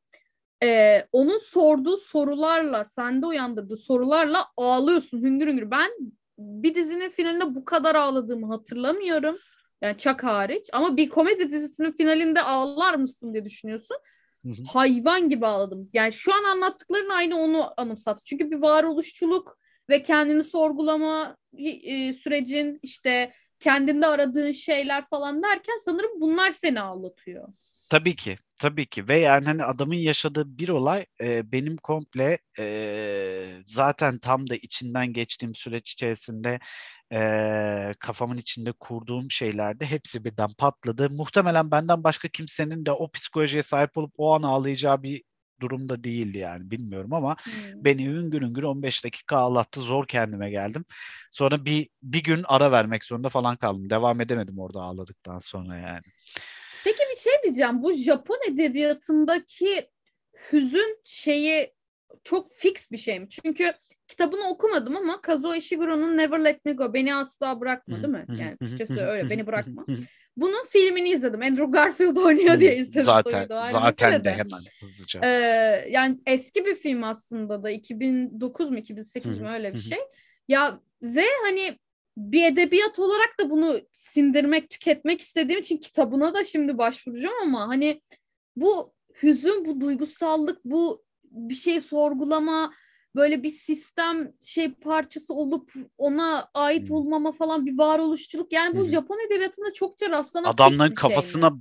e, 0.62 0.98
onun 1.12 1.38
sorduğu 1.38 1.96
sorularla, 1.96 2.84
sende 2.84 3.26
uyandırdığı 3.26 3.76
sorularla 3.76 4.46
ağlıyorsun 4.56 5.22
hüngür 5.22 5.46
hüngür. 5.46 5.70
Ben 5.70 5.90
bir 6.38 6.74
dizinin 6.74 7.10
finalinde 7.10 7.54
bu 7.54 7.64
kadar 7.64 7.94
ağladığımı 7.94 8.46
hatırlamıyorum. 8.46 9.38
Yani 9.82 9.96
Chuck 9.98 10.24
hariç. 10.24 10.70
Ama 10.72 10.96
bir 10.96 11.08
komedi 11.08 11.52
dizisinin 11.52 11.92
finalinde 11.92 12.42
ağlar 12.42 12.94
mısın 12.94 13.32
diye 13.34 13.44
düşünüyorsun. 13.44 13.96
Hayvan 14.72 15.28
gibi 15.28 15.46
ağladım. 15.46 15.90
Yani 15.92 16.12
şu 16.12 16.34
an 16.34 16.44
anlattıkların 16.44 17.10
aynı 17.10 17.38
onu 17.38 17.70
anımsattı. 17.76 18.24
Çünkü 18.24 18.50
bir 18.50 18.56
varoluşçuluk 18.56 19.58
ve 19.90 20.02
kendini 20.02 20.42
sorgulama 20.42 21.36
e, 21.58 22.12
sürecin 22.12 22.78
işte 22.82 23.32
kendinde 23.62 24.06
aradığın 24.06 24.52
şeyler 24.52 25.08
falan 25.08 25.42
derken 25.42 25.78
sanırım 25.84 26.20
bunlar 26.20 26.50
seni 26.50 26.80
ağlatıyor. 26.80 27.48
Tabii 27.88 28.16
ki. 28.16 28.38
Tabii 28.62 28.86
ki 28.86 29.08
ve 29.08 29.18
yani 29.18 29.44
hani 29.44 29.64
adamın 29.64 29.94
yaşadığı 29.94 30.58
bir 30.58 30.68
olay 30.68 31.06
e, 31.20 31.52
benim 31.52 31.76
komple 31.76 32.38
e, 32.58 33.62
zaten 33.66 34.18
tam 34.18 34.50
da 34.50 34.56
içinden 34.56 35.12
geçtiğim 35.12 35.54
süreç 35.54 35.92
içerisinde 35.92 36.58
e, 37.12 37.94
kafamın 38.00 38.36
içinde 38.36 38.72
kurduğum 38.72 39.30
şeylerde 39.30 39.86
hepsi 39.86 40.24
birden 40.24 40.54
patladı. 40.58 41.10
Muhtemelen 41.10 41.70
benden 41.70 42.04
başka 42.04 42.28
kimsenin 42.28 42.86
de 42.86 42.92
o 42.92 43.10
psikolojiye 43.10 43.62
sahip 43.62 43.98
olup 43.98 44.12
o 44.16 44.34
an 44.34 44.42
ağlayacağı 44.42 45.02
bir 45.02 45.22
durumda 45.62 46.04
değildi 46.04 46.38
yani 46.38 46.70
bilmiyorum 46.70 47.12
ama 47.12 47.36
hmm. 47.44 47.84
beni 47.84 48.06
üngür 48.06 48.42
üngür 48.42 48.62
15 48.62 49.04
dakika 49.04 49.36
ağlattı 49.36 49.80
zor 49.80 50.06
kendime 50.06 50.50
geldim. 50.50 50.84
Sonra 51.30 51.64
bir 51.64 51.88
bir 52.02 52.22
gün 52.22 52.42
ara 52.44 52.72
vermek 52.72 53.04
zorunda 53.04 53.28
falan 53.28 53.56
kaldım. 53.56 53.90
Devam 53.90 54.20
edemedim 54.20 54.58
orada 54.58 54.80
ağladıktan 54.80 55.38
sonra 55.38 55.76
yani. 55.76 56.02
Peki 56.84 57.02
bir 57.12 57.18
şey 57.18 57.32
diyeceğim. 57.42 57.82
Bu 57.82 57.92
Japon 57.92 58.38
edebiyatındaki 58.48 59.90
hüzün 60.52 61.00
şeyi 61.04 61.72
çok 62.24 62.50
fix 62.52 62.90
bir 62.90 62.96
şey 62.96 63.20
mi? 63.20 63.28
Çünkü 63.28 63.72
kitabını 64.08 64.48
okumadım 64.48 64.96
ama 64.96 65.20
Kazuo 65.20 65.54
Ishiguro'nun 65.54 66.16
Never 66.16 66.44
Let 66.44 66.64
Me 66.64 66.72
Go 66.72 66.94
beni 66.94 67.14
asla 67.14 67.60
bırakma 67.60 67.96
değil 67.96 68.08
mi? 68.08 68.26
Yani 68.40 68.56
Türkçesi 68.58 69.00
öyle 69.00 69.30
beni 69.30 69.46
bırakma. 69.46 69.86
Bunun 70.36 70.64
filmini 70.64 71.10
izledim. 71.10 71.42
Andrew 71.42 71.70
Garfield 71.70 72.16
oynuyor 72.16 72.60
diye 72.60 72.76
izledim. 72.76 73.04
Zaten 73.04 73.46
zaten 73.70 74.24
de 74.24 74.30
hemen 74.30 74.60
hızlıca. 74.80 75.20
Ee, 75.24 75.88
yani 75.90 76.18
eski 76.26 76.66
bir 76.66 76.74
film 76.74 77.04
aslında 77.04 77.62
da 77.62 77.70
2009 77.70 78.70
mu 78.70 78.78
2008 78.78 79.38
mi 79.38 79.48
öyle 79.48 79.74
bir 79.74 79.78
şey. 79.78 79.98
Ya 80.48 80.80
ve 81.02 81.24
hani 81.44 81.78
bir 82.16 82.52
edebiyat 82.52 82.98
olarak 82.98 83.34
da 83.40 83.50
bunu 83.50 83.80
sindirmek, 83.92 84.70
tüketmek 84.70 85.20
istediğim 85.20 85.60
için 85.60 85.76
kitabına 85.76 86.34
da 86.34 86.44
şimdi 86.44 86.78
başvuracağım 86.78 87.34
ama 87.42 87.68
hani 87.68 88.02
bu 88.56 88.94
hüzün, 89.22 89.64
bu 89.64 89.80
duygusallık, 89.80 90.64
bu 90.64 91.04
bir 91.24 91.54
şey 91.54 91.80
sorgulama, 91.80 92.74
böyle 93.14 93.42
bir 93.42 93.50
sistem 93.50 94.32
şey 94.42 94.72
parçası 94.74 95.34
olup 95.34 95.72
ona 95.98 96.48
ait 96.54 96.88
hmm. 96.88 96.96
olmama 96.96 97.32
falan 97.32 97.66
bir 97.66 97.78
varoluşçuluk. 97.78 98.52
Yani 98.52 98.76
bu 98.76 98.80
hmm. 98.80 98.88
Japon 98.88 99.26
edebiyatında 99.26 99.72
çokça 99.72 100.10
rastlanan 100.10 100.50
Adamların 100.50 100.88
şey 100.88 100.94
kafasına 100.94 101.48
şey 101.48 101.58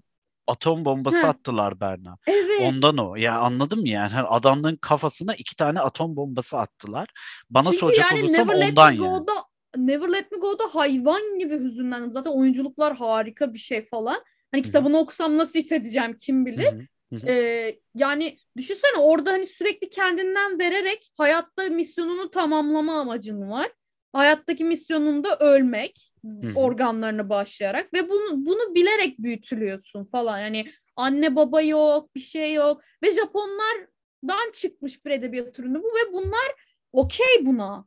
atom 0.48 0.86
bombası 0.86 1.18
Heh. 1.18 1.30
attılar 1.30 1.80
Berna. 1.80 2.18
Evet. 2.28 2.62
Ondan 2.62 2.98
o. 2.98 3.16
Ya 3.16 3.40
anladın 3.40 3.80
mı 3.80 3.90
yani? 3.90 4.20
Adamların 4.20 4.76
kafasına 4.76 5.36
iki 5.36 5.56
tane 5.56 5.80
atom 5.80 6.16
bombası 6.16 6.58
attılar. 6.58 7.10
Bana 7.50 7.64
Çünkü 7.64 7.78
soracak 7.78 8.12
yani 8.12 8.24
olursam 8.24 8.48
Never 8.48 8.56
ondan 8.56 8.68
Let 8.68 8.78
Me 8.78 9.08
Go'da, 9.08 9.34
yani. 9.76 9.88
Never 9.88 10.12
Let 10.12 10.32
Me 10.32 10.38
Go'da 10.38 10.64
hayvan 10.74 11.40
gibi 11.40 11.60
hüzünlendim. 11.60 12.12
Zaten 12.14 12.32
oyunculuklar 12.32 12.96
harika 12.96 13.54
bir 13.54 13.60
şey 13.60 13.86
falan. 13.86 14.24
Hani 14.52 14.64
kitabını 14.64 14.94
Hı-hı. 14.94 15.02
okusam 15.02 15.38
nasıl 15.38 15.60
hissedeceğim 15.60 16.18
kim 16.18 16.46
bilir. 16.46 16.74
Hı-hı. 16.74 16.82
Ee, 17.28 17.80
yani 17.95 18.38
düşünsene 18.58 18.97
orada 18.97 19.32
hani 19.32 19.45
sürekli 19.45 19.89
kendinden 19.89 20.60
vererek 20.60 21.12
hayatta 21.17 21.63
misyonunu 21.69 22.30
tamamlama 22.30 23.00
amacın 23.00 23.50
var. 23.50 23.71
Hayattaki 24.13 24.63
misyonun 24.63 25.24
da 25.24 25.38
ölmek 25.39 26.13
organlarını 26.56 27.30
bağışlayarak 27.30 27.93
ve 27.93 28.10
bunu 28.10 28.45
bunu 28.45 28.76
bilerek 28.76 29.19
büyütülüyorsun 29.19 30.04
falan. 30.04 30.39
Yani 30.39 30.65
anne 30.95 31.36
baba 31.36 31.62
yok, 31.62 32.15
bir 32.15 32.19
şey 32.19 32.54
yok 32.54 32.82
ve 33.04 33.12
Japonlardan 33.12 34.52
çıkmış 34.54 35.06
bir 35.06 35.12
edebiyat 35.12 35.60
ürünü 35.60 35.84
bu 35.84 35.88
ve 35.88 36.13
bunlar 36.13 36.56
okey 36.91 37.45
buna. 37.45 37.86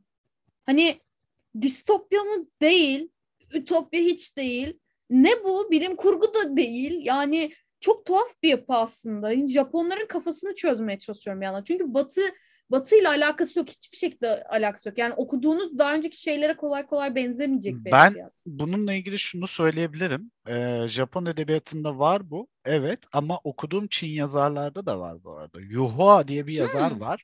Hani 0.65 0.99
distopya 1.61 2.23
mı 2.23 2.47
değil, 2.61 3.09
ütopya 3.53 4.01
hiç 4.01 4.37
değil. 4.37 4.79
Ne 5.09 5.43
bu? 5.43 5.71
Bilim 5.71 5.95
kurgu 5.95 6.33
da 6.33 6.57
değil. 6.57 7.05
Yani 7.05 7.51
çok 7.79 8.05
tuhaf 8.05 8.43
bir 8.43 8.49
yapı 8.49 8.73
aslında. 8.73 9.31
Yani 9.31 9.47
Japonların 9.47 10.07
kafasını 10.07 10.55
çözmeye 10.55 10.99
çalışıyorum 10.99 11.41
yandan. 11.41 11.63
Çünkü 11.63 11.93
Batı 11.93 12.21
Batı 12.69 12.95
ile 12.95 13.07
alakası 13.07 13.59
yok. 13.59 13.69
Hiçbir 13.69 13.97
şekilde 13.97 14.43
alakası 14.43 14.89
yok. 14.89 14.97
Yani 14.97 15.13
okuduğunuz 15.13 15.77
daha 15.77 15.93
önceki 15.93 16.21
şeylere 16.21 16.57
kolay 16.57 16.85
kolay 16.85 17.15
benzemeyecek 17.15 17.75
Ben 17.85 18.09
edebiyat. 18.09 18.33
bununla 18.45 18.93
ilgili 18.93 19.19
şunu 19.19 19.47
söyleyebilirim. 19.47 20.31
Ee, 20.47 20.85
Japon 20.87 21.25
edebiyatında 21.25 21.99
var 21.99 22.29
bu. 22.29 22.47
Evet 22.65 22.99
ama 23.13 23.39
okuduğum 23.43 23.87
Çin 23.87 24.07
yazarlarda 24.07 24.85
da 24.85 24.99
var 24.99 25.23
bu 25.23 25.37
arada. 25.37 25.61
Yuhua 25.61 26.27
diye 26.27 26.47
bir 26.47 26.53
yazar 26.53 26.91
hmm. 26.91 26.99
var. 26.99 27.23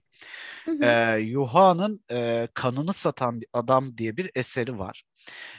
Ee, 0.81 1.17
Yuhua'nın 1.19 2.03
e, 2.11 2.47
Kanını 2.53 2.93
Satan 2.93 3.41
Adam 3.53 3.97
diye 3.97 4.17
bir 4.17 4.31
eseri 4.35 4.79
var. 4.79 5.03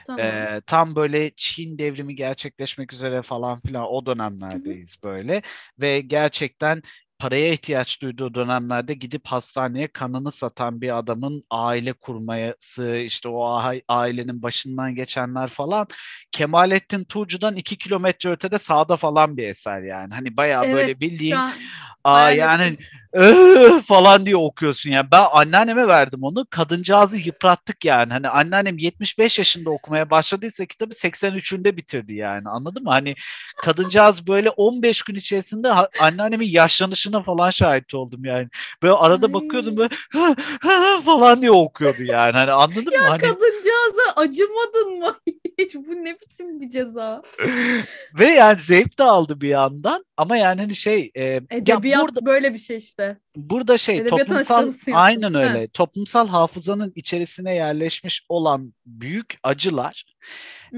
Tamam. 0.06 0.20
Ee, 0.20 0.60
tam 0.66 0.96
böyle 0.96 1.30
Çin 1.36 1.78
devrimi 1.78 2.16
gerçekleşmek 2.16 2.92
üzere 2.92 3.22
falan 3.22 3.60
filan 3.60 3.84
o 3.84 4.06
dönemlerdeyiz 4.06 4.96
Hı-hı. 4.96 5.12
böyle 5.12 5.42
ve 5.80 6.00
gerçekten 6.00 6.82
paraya 7.18 7.52
ihtiyaç 7.52 8.02
duyduğu 8.02 8.34
dönemlerde 8.34 8.94
gidip 8.94 9.26
hastaneye 9.26 9.88
kanını 9.88 10.32
satan 10.32 10.80
bir 10.80 10.98
adamın 10.98 11.44
aile 11.50 11.92
kurması, 11.92 12.96
işte 12.96 13.28
o 13.28 13.60
ailenin 13.88 14.42
başından 14.42 14.94
geçenler 14.94 15.48
falan 15.48 15.86
Kemalettin 16.32 17.04
Tuğcu'dan 17.04 17.56
iki 17.56 17.78
kilometre 17.78 18.30
ötede 18.30 18.58
sağda 18.58 18.96
falan 18.96 19.36
bir 19.36 19.48
eser 19.48 19.82
yani. 19.82 20.14
Hani 20.14 20.36
bayağı 20.36 20.64
evet, 20.64 20.74
böyle 20.74 21.00
bildiğin 21.00 21.34
an, 21.34 21.52
aa 22.04 22.30
yani 22.30 22.78
falan 23.86 24.26
diye 24.26 24.36
okuyorsun 24.36 24.90
yani. 24.90 25.06
Ben 25.12 25.24
anneanneme 25.32 25.86
verdim 25.88 26.22
onu. 26.22 26.46
Kadıncağızı 26.50 27.18
yıprattık 27.18 27.84
yani. 27.84 28.12
Hani 28.12 28.28
anneannem 28.28 28.78
75 28.78 29.38
yaşında 29.38 29.70
okumaya 29.70 30.10
başladıysa 30.10 30.64
kitabı 30.64 30.94
83'ünde 30.94 31.76
bitirdi 31.76 32.14
yani. 32.14 32.48
Anladın 32.48 32.82
mı? 32.82 32.90
Hani 32.90 33.14
kadıncağız 33.56 34.26
böyle 34.26 34.50
15 34.50 35.02
gün 35.02 35.14
içerisinde 35.14 35.68
anneannemin 36.00 36.48
yaşlanışına 36.48 37.22
falan 37.22 37.50
şahit 37.50 37.94
oldum 37.94 38.24
yani. 38.24 38.48
Böyle 38.82 38.94
arada 38.94 39.26
Ay. 39.26 39.32
bakıyordum 39.32 39.76
böyle 39.76 39.94
falan 41.04 41.40
diye 41.40 41.50
okuyordu 41.50 42.02
yani. 42.02 42.32
Hani 42.32 42.50
anladın 42.50 42.92
ya 42.92 43.00
mı? 43.00 43.08
Hani... 43.08 43.20
kadıncağıza 43.20 44.12
acımadın 44.16 44.98
mı? 44.98 45.16
Hiç 45.58 45.74
bu 45.88 46.04
ne 46.04 46.16
biçim 46.20 46.60
bir 46.60 46.68
ceza? 46.68 47.22
Ve 48.18 48.26
yani 48.26 48.58
zevk 48.60 48.98
de 48.98 49.02
aldı 49.02 49.40
bir 49.40 49.48
yandan 49.48 50.04
ama 50.16 50.36
yani 50.36 50.60
hani 50.60 50.74
şey 50.74 51.10
e, 51.14 51.40
edebiyat 51.50 52.02
burada, 52.02 52.26
böyle 52.26 52.54
bir 52.54 52.58
şey 52.58 52.76
işte. 52.76 53.18
Burada 53.36 53.78
şey 53.78 53.98
edebiyat 53.98 54.28
toplumsal 54.28 54.72
aynen 54.92 55.34
öyle. 55.34 55.60
Ha. 55.60 55.66
Toplumsal 55.74 56.28
hafızanın 56.28 56.92
içerisine 56.94 57.54
yerleşmiş 57.54 58.26
olan 58.28 58.74
büyük 58.86 59.38
acılar 59.42 60.04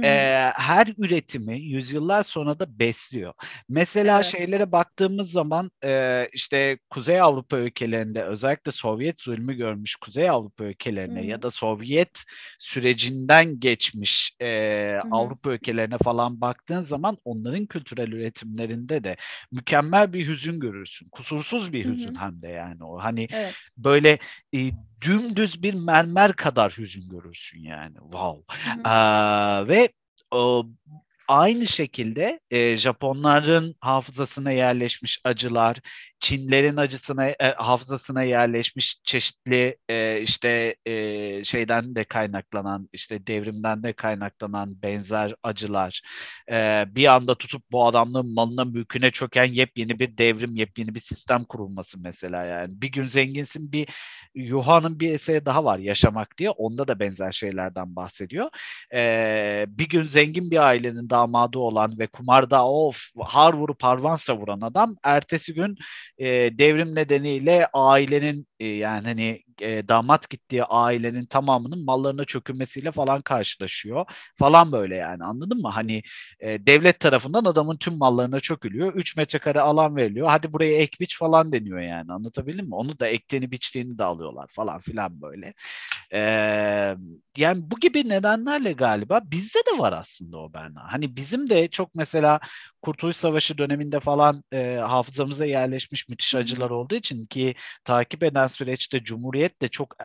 e, 0.02 0.08
her 0.54 0.94
üretimi 0.98 1.60
yüzyıllar 1.60 2.22
sonra 2.22 2.58
da 2.58 2.78
besliyor. 2.78 3.32
Mesela 3.68 4.16
evet. 4.16 4.24
şeylere 4.24 4.72
baktığımız 4.72 5.30
zaman 5.30 5.70
e, 5.84 6.28
işte 6.32 6.78
Kuzey 6.90 7.20
Avrupa 7.20 7.56
ülkelerinde 7.56 8.24
özellikle 8.24 8.72
Sovyet 8.72 9.20
zulmü 9.20 9.54
görmüş 9.54 9.96
Kuzey 9.96 10.30
Avrupa 10.30 10.64
ülkelerine 10.64 11.18
Hı-hı. 11.18 11.26
ya 11.26 11.42
da 11.42 11.50
Sovyet 11.50 12.22
sürecinden 12.58 13.60
geçmiş 13.60 14.36
e, 14.40 15.00
Avrupa 15.10 15.52
ülkelerine 15.52 15.98
falan 15.98 16.40
baktığın 16.40 16.80
zaman 16.80 17.18
onların 17.24 17.66
kültürel 17.66 18.12
üretimlerinde 18.12 19.04
de 19.04 19.16
mükemmel 19.52 20.12
bir 20.12 20.26
hüzün 20.26 20.60
görürsün. 20.60 21.08
Kusursuz 21.08 21.72
bir 21.72 21.84
hüzün 21.84 22.14
Hı-hı. 22.14 22.24
hem 22.24 22.42
de 22.42 22.43
yani 22.48 22.84
o. 22.84 22.98
Hani 22.98 23.28
evet. 23.30 23.54
böyle 23.76 24.18
e, 24.54 24.70
dümdüz 25.00 25.62
bir 25.62 25.74
mermer 25.74 26.32
kadar 26.32 26.72
hüzün 26.72 27.08
görürsün 27.08 27.60
yani. 27.60 27.96
Wow. 27.98 28.54
Ee, 28.84 29.68
ve 29.68 29.88
o, 30.30 30.66
aynı 31.28 31.66
şekilde 31.66 32.40
e, 32.50 32.76
Japonların 32.76 33.74
hafızasına 33.80 34.50
yerleşmiş 34.50 35.20
acılar, 35.24 35.80
Çinlerin 36.24 36.76
acısına 36.76 37.28
e, 37.28 37.36
hafızasına 37.56 38.22
yerleşmiş 38.22 38.96
çeşitli 39.04 39.76
e, 39.88 40.20
işte 40.20 40.76
e, 40.86 41.44
şeyden 41.44 41.94
de 41.94 42.04
kaynaklanan 42.04 42.88
işte 42.92 43.26
devrimden 43.26 43.82
de 43.82 43.92
kaynaklanan 43.92 44.82
benzer 44.82 45.34
acılar 45.42 46.02
e, 46.50 46.84
bir 46.88 47.14
anda 47.14 47.34
tutup 47.34 47.62
bu 47.72 47.86
adamlığın 47.86 48.34
malına 48.34 48.64
mülküne 48.64 49.10
çöken 49.10 49.44
yepyeni 49.44 49.98
bir 49.98 50.18
devrim 50.18 50.56
yepyeni 50.56 50.94
bir 50.94 51.00
sistem 51.00 51.44
kurulması 51.44 52.00
mesela 52.00 52.44
yani. 52.44 52.82
Bir 52.82 52.92
gün 52.92 53.04
zenginsin 53.04 53.72
bir 53.72 53.88
Yuha'nın 54.34 55.00
bir 55.00 55.12
eseri 55.12 55.46
daha 55.46 55.64
var 55.64 55.78
Yaşamak 55.78 56.38
diye. 56.38 56.50
Onda 56.50 56.88
da 56.88 57.00
benzer 57.00 57.32
şeylerden 57.32 57.96
bahsediyor. 57.96 58.50
E, 58.94 59.64
bir 59.68 59.88
gün 59.88 60.02
zengin 60.02 60.50
bir 60.50 60.58
ailenin 60.58 61.10
damadı 61.10 61.58
olan 61.58 61.98
ve 61.98 62.06
kumarda 62.06 62.68
of 62.68 63.08
har 63.20 63.54
vurup 63.54 63.82
harvan 63.82 64.16
savuran 64.16 64.60
adam 64.60 64.96
ertesi 65.02 65.54
gün 65.54 65.76
e, 66.18 66.26
devrim 66.58 66.94
nedeniyle 66.94 67.66
ailenin 67.72 68.46
e, 68.60 68.66
yani 68.66 69.04
hani 69.04 69.42
e, 69.60 69.88
damat 69.88 70.30
gittiği 70.30 70.64
ailenin 70.64 71.26
tamamının 71.26 71.84
mallarına 71.84 72.24
çökülmesiyle 72.24 72.92
falan 72.92 73.22
karşılaşıyor 73.22 74.06
falan 74.36 74.72
böyle 74.72 74.94
yani 74.94 75.24
anladın 75.24 75.58
mı? 75.62 75.68
Hani 75.68 76.02
e, 76.40 76.66
devlet 76.66 77.00
tarafından 77.00 77.44
adamın 77.44 77.76
tüm 77.76 77.98
mallarına 77.98 78.40
çökülüyor. 78.40 78.94
3 78.94 79.16
metrekare 79.16 79.60
alan 79.60 79.96
veriliyor. 79.96 80.28
Hadi 80.28 80.52
buraya 80.52 80.76
ek 80.78 80.96
biç 81.00 81.18
falan 81.18 81.52
deniyor 81.52 81.80
yani 81.80 82.12
anlatabildim 82.12 82.66
mi? 82.66 82.74
Onu 82.74 82.98
da 82.98 83.08
ektiğini 83.08 83.50
biçtiğini 83.50 83.98
de 83.98 84.04
alıyorlar 84.04 84.46
falan 84.50 84.78
filan 84.78 85.22
böyle. 85.22 85.54
E, 86.12 86.18
yani 87.36 87.70
bu 87.70 87.80
gibi 87.80 88.08
nedenlerle 88.08 88.72
galiba 88.72 89.20
bizde 89.24 89.58
de 89.58 89.78
var 89.78 89.92
aslında 89.92 90.38
o 90.38 90.52
Berna. 90.52 90.92
Hani 90.92 91.16
bizim 91.16 91.50
de 91.50 91.68
çok 91.68 91.94
mesela 91.94 92.40
Kurtuluş 92.82 93.16
Savaşı 93.16 93.58
döneminde 93.58 94.00
falan 94.00 94.44
e, 94.52 94.74
hafızamıza 94.76 95.44
yerleşmiş 95.44 96.03
müthiş 96.08 96.34
acılar 96.34 96.70
olduğu 96.70 96.94
için 96.94 97.24
ki 97.24 97.54
takip 97.84 98.22
eden 98.22 98.46
süreçte 98.46 99.04
Cumhuriyet 99.04 99.62
de 99.62 99.68
çok 99.68 99.96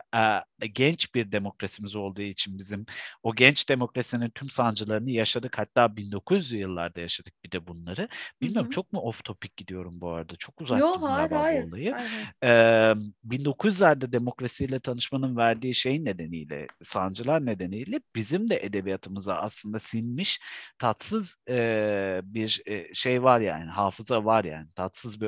e, 0.62 0.66
genç 0.66 1.14
bir 1.14 1.32
demokrasimiz 1.32 1.96
olduğu 1.96 2.22
için 2.22 2.58
bizim 2.58 2.86
o 3.22 3.34
genç 3.34 3.68
demokrasinin 3.68 4.30
tüm 4.30 4.50
sancılarını 4.50 5.10
yaşadık. 5.10 5.58
Hatta 5.58 5.96
1900'lü 5.96 6.56
yıllarda 6.56 7.00
yaşadık 7.00 7.34
bir 7.44 7.52
de 7.52 7.66
bunları. 7.66 8.08
Bilmiyorum 8.40 8.66
Hı-hı. 8.66 8.74
çok 8.74 8.92
mu 8.92 9.00
off 9.00 9.24
topic 9.24 9.52
gidiyorum 9.56 10.00
bu 10.00 10.10
arada? 10.10 10.36
Çok 10.36 10.60
uzak 10.60 10.80
Yo, 10.80 11.02
hayır, 11.02 11.30
hayır, 11.30 11.68
olayı. 11.68 11.92
Hayır. 11.92 12.10
E, 12.42 12.94
1900'lerde 13.24 14.12
demokrasiyle 14.12 14.80
tanışmanın 14.80 15.36
verdiği 15.36 15.74
şeyin 15.74 16.04
nedeniyle, 16.04 16.66
sancılar 16.82 17.46
nedeniyle 17.46 18.00
bizim 18.14 18.48
de 18.48 18.64
edebiyatımıza 18.64 19.34
aslında 19.34 19.78
sinmiş 19.78 20.40
tatsız 20.78 21.36
e, 21.48 22.20
bir 22.24 22.62
e, 22.66 22.94
şey 22.94 23.22
var 23.22 23.40
yani, 23.40 23.70
hafıza 23.70 24.24
var 24.24 24.44
yani, 24.44 24.68
tatsız 24.74 25.20
bir 25.20 25.26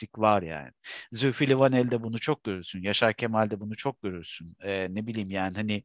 öğrenilmişlik 0.00 0.18
var 0.18 0.42
yani. 0.42 0.70
Zülfü 1.12 1.46
Livaneli'de 1.48 2.02
bunu 2.02 2.18
çok 2.18 2.44
görürsün, 2.44 2.82
Yaşar 2.82 3.14
Kemal'de 3.14 3.60
bunu 3.60 3.76
çok 3.76 4.02
görürsün. 4.02 4.56
E, 4.60 4.94
ne 4.94 5.06
bileyim 5.06 5.30
yani 5.30 5.56
hani 5.56 5.84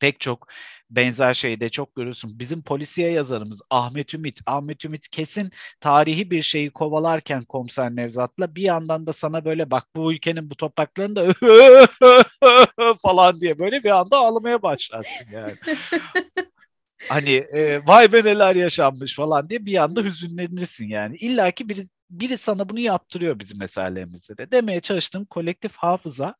pek 0.00 0.20
çok 0.20 0.46
benzer 0.90 1.34
şeyde 1.34 1.68
çok 1.68 1.94
görürsün. 1.96 2.38
Bizim 2.38 2.62
polisiye 2.62 3.10
yazarımız 3.10 3.62
Ahmet 3.70 4.14
Ümit. 4.14 4.40
Ahmet 4.46 4.84
Ümit 4.84 5.08
kesin 5.08 5.50
tarihi 5.80 6.30
bir 6.30 6.42
şeyi 6.42 6.70
kovalarken 6.70 7.44
Komiser 7.44 7.90
Nevzat'la 7.90 8.54
bir 8.54 8.62
yandan 8.62 9.06
da 9.06 9.12
sana 9.12 9.44
böyle 9.44 9.70
bak 9.70 9.84
bu 9.96 10.12
ülkenin 10.12 10.50
bu 10.50 10.54
topraklarında 10.56 11.26
falan 13.02 13.40
diye 13.40 13.58
böyle 13.58 13.84
bir 13.84 13.90
anda 13.90 14.18
ağlamaya 14.18 14.62
başlarsın 14.62 15.26
yani. 15.32 15.54
hani 17.08 17.30
e, 17.30 17.86
vay 17.86 18.12
be 18.12 18.24
neler 18.24 18.56
yaşanmış 18.56 19.16
falan 19.16 19.48
diye 19.48 19.66
bir 19.66 19.76
anda 19.76 20.02
hüzünlenirsin 20.02 20.88
yani. 20.88 21.16
İlla 21.16 21.50
ki 21.50 21.68
biri, 21.68 21.86
biri 22.10 22.38
sana 22.38 22.68
bunu 22.68 22.80
yaptırıyor 22.80 23.38
bizim 23.38 23.58
meselelerimizde 23.58 24.38
de. 24.38 24.50
Demeye 24.50 24.80
çalıştığım 24.80 25.24
kolektif 25.24 25.76
hafıza 25.76 26.34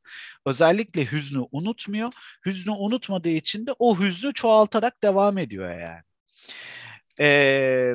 özellikle 0.47 1.05
hüznü 1.05 1.47
unutmuyor. 1.53 2.13
Hüznü 2.47 2.73
unutmadığı 2.73 3.29
için 3.29 3.67
de 3.67 3.75
o 3.79 3.99
hüznü 3.99 4.35
çoğaltarak 4.35 5.03
devam 5.03 5.39
ediyor 5.39 5.81
yani. 5.81 6.03
Ee, 7.21 7.95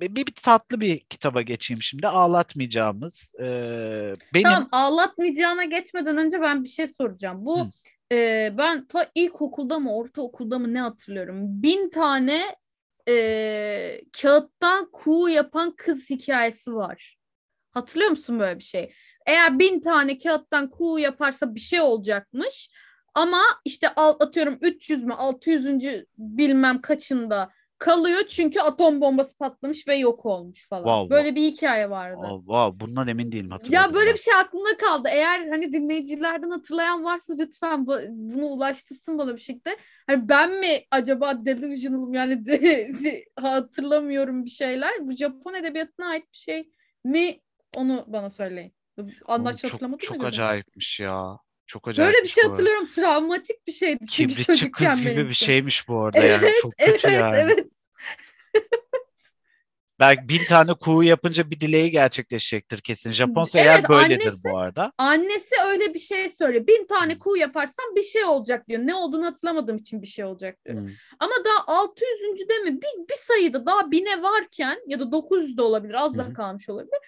bir, 0.00 0.16
bir 0.26 0.34
tatlı 0.34 0.80
bir 0.80 1.00
kitaba 1.00 1.42
geçeyim 1.42 1.82
şimdi. 1.82 2.08
Ağlatmayacağımız. 2.08 3.34
E, 3.38 3.44
benim... 4.34 4.44
Tamam 4.44 4.68
ağlatmayacağına 4.72 5.64
geçmeden 5.64 6.16
önce 6.16 6.40
ben 6.40 6.64
bir 6.64 6.68
şey 6.68 6.88
soracağım. 6.88 7.46
Bu 7.46 7.60
Hı 7.60 7.70
e, 8.12 8.52
ben 8.58 8.86
ta 8.86 9.10
ilkokulda 9.14 9.78
mı 9.78 9.96
ortaokulda 9.96 10.58
mı 10.58 10.74
ne 10.74 10.80
hatırlıyorum. 10.80 11.62
Bin 11.62 11.90
tane 11.90 12.42
e, 13.08 14.00
kağıttan 14.22 14.90
kuğu 14.92 15.28
yapan 15.28 15.76
kız 15.76 16.10
hikayesi 16.10 16.74
var. 16.74 17.16
Hatırlıyor 17.70 18.10
musun 18.10 18.38
böyle 18.40 18.58
bir 18.58 18.64
şey? 18.64 18.92
Eğer 19.26 19.58
bin 19.58 19.80
tane 19.80 20.18
kağıttan 20.18 20.70
kuğu 20.70 20.98
yaparsa 20.98 21.54
bir 21.54 21.60
şey 21.60 21.80
olacakmış. 21.80 22.70
Ama 23.14 23.42
işte 23.64 23.88
atıyorum 23.88 24.58
300 24.60 25.04
mü 25.04 25.12
600. 25.14 26.06
bilmem 26.18 26.80
kaçında 26.80 27.50
kalıyor 27.78 28.22
çünkü 28.28 28.60
atom 28.60 29.00
bombası 29.00 29.38
patlamış 29.38 29.88
ve 29.88 29.94
yok 29.94 30.26
olmuş 30.26 30.68
falan. 30.68 30.82
Wow, 30.82 31.16
böyle 31.16 31.34
bir 31.34 31.42
hikaye 31.42 31.90
vardı. 31.90 32.20
Wow, 32.20 32.38
wow, 32.38 32.80
bundan 32.80 33.08
emin 33.08 33.32
değilim 33.32 33.50
Ya 33.70 33.94
böyle 33.94 34.12
bir 34.12 34.18
şey 34.18 34.34
aklımda 34.34 34.76
kaldı. 34.76 35.08
Eğer 35.12 35.48
hani 35.48 35.72
dinleyicilerden 35.72 36.50
hatırlayan 36.50 37.04
varsa 37.04 37.34
lütfen 37.38 37.86
bunu 37.86 38.44
ulaştırsın 38.44 39.18
bana 39.18 39.34
bir 39.34 39.40
şekilde. 39.40 39.76
Hani 40.06 40.28
ben 40.28 40.50
mi 40.50 40.80
acaba 40.90 41.44
delusional'ım 41.44 42.14
yani 42.14 42.44
hatırlamıyorum 43.40 44.44
bir 44.44 44.50
şeyler. 44.50 45.06
Bu 45.06 45.12
Japon 45.12 45.54
edebiyatına 45.54 46.08
ait 46.08 46.32
bir 46.32 46.38
şey 46.38 46.70
mi 47.04 47.40
onu 47.76 48.04
bana 48.06 48.30
söyleyin. 48.30 48.74
Anlaş 49.26 49.64
hatırlamadım 49.64 49.98
Çok, 49.98 50.16
çok 50.16 50.24
acayipmiş 50.24 51.00
ya. 51.00 51.38
Çok 51.66 51.88
acayip. 51.88 52.14
Böyle 52.14 52.24
bir 52.24 52.28
şey 52.28 52.44
hatırlıyorum. 52.44 52.88
Travmatik 52.88 53.66
bir 53.66 53.72
şeydi. 53.72 54.06
Kibritçi 54.06 54.70
kız 54.70 55.00
gibi 55.00 55.10
benimki. 55.10 55.28
bir 55.28 55.34
şeymiş 55.34 55.88
bu 55.88 56.00
arada 56.00 56.18
evet, 56.18 56.42
yani. 56.42 56.52
Çok 56.62 56.72
kötü 56.78 57.08
evet, 57.08 57.20
yani. 57.20 57.36
Evet. 57.36 57.66
Belki 60.00 60.28
bin 60.28 60.44
tane 60.44 60.74
kuğu 60.74 61.02
yapınca 61.02 61.50
bir 61.50 61.60
dileği 61.60 61.90
gerçekleşecektir 61.90 62.80
kesin. 62.80 63.12
Japonsa 63.12 63.58
evet, 63.58 63.68
eğer 63.68 63.88
böyledir 63.88 64.26
annesi, 64.26 64.44
bu 64.44 64.58
arada. 64.58 64.92
Annesi 64.98 65.54
öyle 65.68 65.94
bir 65.94 65.98
şey 65.98 66.30
söylüyor. 66.30 66.66
Bin 66.66 66.86
tane 66.86 67.12
hmm. 67.12 67.18
kuğu 67.18 67.36
yaparsan 67.36 67.96
bir 67.96 68.02
şey 68.02 68.24
olacak 68.24 68.68
diyor. 68.68 68.80
Ne 68.80 68.94
olduğunu 68.94 69.26
hatırlamadığım 69.26 69.76
için 69.76 70.02
bir 70.02 70.06
şey 70.06 70.24
olacak 70.24 70.58
diyor. 70.64 70.78
Hmm. 70.78 70.88
Ama 71.18 71.34
daha 71.44 71.78
600. 71.78 72.08
de 72.48 72.58
mi 72.58 72.80
bir, 72.82 73.08
bir 73.08 73.16
sayıda 73.16 73.66
daha 73.66 73.90
bine 73.90 74.22
varken 74.22 74.78
ya 74.86 75.00
da 75.00 75.12
900 75.12 75.56
de 75.56 75.62
olabilir 75.62 75.94
az 75.94 76.18
da 76.18 76.32
kalmış 76.32 76.68
olabilir 76.68 76.98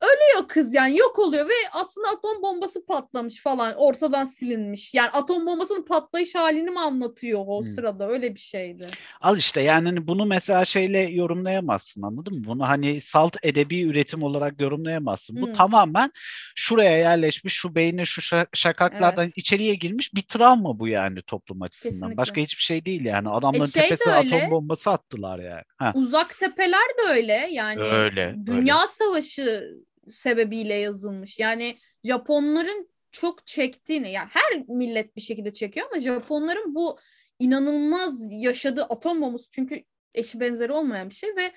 ölüyor 0.00 0.48
kız 0.48 0.74
yani 0.74 0.98
yok 0.98 1.18
oluyor 1.18 1.48
ve 1.48 1.52
aslında 1.72 2.08
atom 2.08 2.42
bombası 2.42 2.86
patlamış 2.86 3.42
falan 3.42 3.74
ortadan 3.76 4.24
silinmiş. 4.24 4.94
Yani 4.94 5.10
atom 5.10 5.46
bombasının 5.46 5.82
patlayış 5.82 6.34
halini 6.34 6.70
mi 6.70 6.80
anlatıyor 6.80 7.44
o 7.46 7.62
hmm. 7.62 7.70
sırada 7.70 8.08
öyle 8.08 8.34
bir 8.34 8.40
şeydi. 8.40 8.86
Al 9.20 9.38
işte 9.38 9.60
yani 9.60 9.88
hani 9.88 10.06
bunu 10.06 10.26
mesela 10.26 10.64
şeyle 10.64 10.98
yorumlayamazsın 10.98 12.02
anladın 12.02 12.34
mı? 12.34 12.44
Bunu 12.44 12.68
hani 12.68 13.00
salt 13.00 13.36
edebi 13.42 13.82
üretim 13.82 14.22
olarak 14.22 14.60
yorumlayamazsın. 14.60 15.36
Hmm. 15.36 15.42
Bu 15.42 15.52
tamamen 15.52 16.12
şuraya 16.54 16.98
yerleşmiş 16.98 17.54
şu 17.54 17.74
beyne 17.74 18.04
şu 18.04 18.46
şakaklardan 18.52 19.24
evet. 19.24 19.32
içeriye 19.36 19.74
girmiş 19.74 20.14
bir 20.14 20.22
travma 20.22 20.78
bu 20.78 20.88
yani 20.88 21.22
toplum 21.22 21.62
açısından. 21.62 21.92
Kesinlikle. 21.92 22.16
Başka 22.16 22.40
hiçbir 22.40 22.62
şey 22.62 22.84
değil 22.84 23.04
yani. 23.04 23.28
Adamların 23.28 23.64
e 23.64 23.66
şey 23.66 23.82
tepesine 23.82 24.14
atom 24.14 24.50
bombası 24.50 24.90
attılar 24.90 25.38
yani. 25.38 25.62
Ha. 25.76 25.92
Uzak 25.94 26.38
tepeler 26.38 26.88
de 26.98 27.12
öyle 27.12 27.48
yani. 27.50 27.80
Öyle. 27.80 28.34
Dünya 28.46 28.78
öyle. 28.78 28.88
Savaşı 28.88 29.70
sebebiyle 30.10 30.74
yazılmış. 30.74 31.38
Yani 31.38 31.78
Japonların 32.04 32.90
çok 33.10 33.46
çektiğini 33.46 34.12
yani 34.12 34.28
her 34.30 34.64
millet 34.68 35.16
bir 35.16 35.20
şekilde 35.20 35.52
çekiyor 35.52 35.86
ama 35.92 36.00
Japonların 36.00 36.74
bu 36.74 36.98
inanılmaz 37.38 38.20
yaşadığı 38.30 38.84
atom 38.84 39.20
bombası 39.20 39.50
çünkü 39.50 39.84
eşi 40.14 40.40
benzeri 40.40 40.72
olmayan 40.72 41.10
bir 41.10 41.14
şey 41.14 41.36
ve 41.36 41.52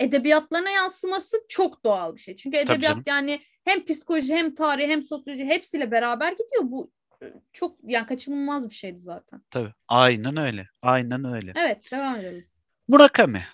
edebiyatlarına 0.00 0.70
yansıması 0.70 1.36
çok 1.48 1.84
doğal 1.84 2.16
bir 2.16 2.20
şey. 2.20 2.36
Çünkü 2.36 2.56
edebiyat 2.56 2.96
yani 3.06 3.40
hem 3.64 3.84
psikoloji 3.84 4.34
hem 4.34 4.54
tarih 4.54 4.88
hem 4.88 5.02
sosyoloji 5.02 5.44
hepsiyle 5.44 5.90
beraber 5.90 6.32
gidiyor. 6.32 6.62
Bu 6.62 6.90
e, 7.22 7.32
çok 7.52 7.78
yani 7.82 8.06
kaçınılmaz 8.06 8.70
bir 8.70 8.74
şeydi 8.74 9.00
zaten. 9.00 9.42
Tabii. 9.50 9.72
Aynen 9.88 10.36
öyle. 10.36 10.68
Aynen 10.82 11.24
öyle. 11.24 11.52
Evet, 11.56 11.92
devam 11.92 12.16
edelim. 12.16 12.48
Murakami. 12.88 13.44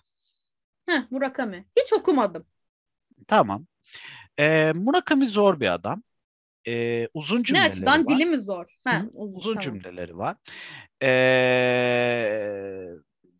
Heh, 0.86 1.02
Murakami. 1.10 1.64
Hiç 1.76 1.92
okumadım. 1.92 2.46
Tamam. 3.26 3.66
E, 4.38 4.72
Murakami 4.74 5.26
zor 5.26 5.60
bir 5.60 5.74
adam. 5.74 6.02
E, 6.66 7.08
uzun 7.14 7.42
cümleleri 7.42 7.66
Ne 7.66 7.70
açıdan 7.70 8.06
var. 8.06 8.08
dili 8.08 8.26
mi 8.26 8.40
zor? 8.40 8.76
Ha, 8.84 9.02
uzun 9.12 9.38
uzun 9.38 9.54
tamam. 9.54 9.60
cümleleri 9.60 10.18
var. 10.18 10.36
E, 11.02 11.08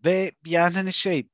ve 0.04 0.32
yani 0.46 0.74
hani 0.74 0.92
şey 0.92 1.28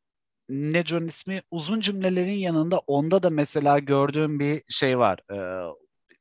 ne 0.48 0.82
John 0.82 1.06
ismi 1.06 1.42
uzun 1.50 1.80
cümlelerin 1.80 2.38
yanında 2.38 2.78
onda 2.78 3.22
da 3.22 3.30
mesela 3.30 3.78
gördüğüm 3.78 4.40
bir 4.40 4.62
şey 4.68 4.98
var. 4.98 5.18
E, 5.32 5.36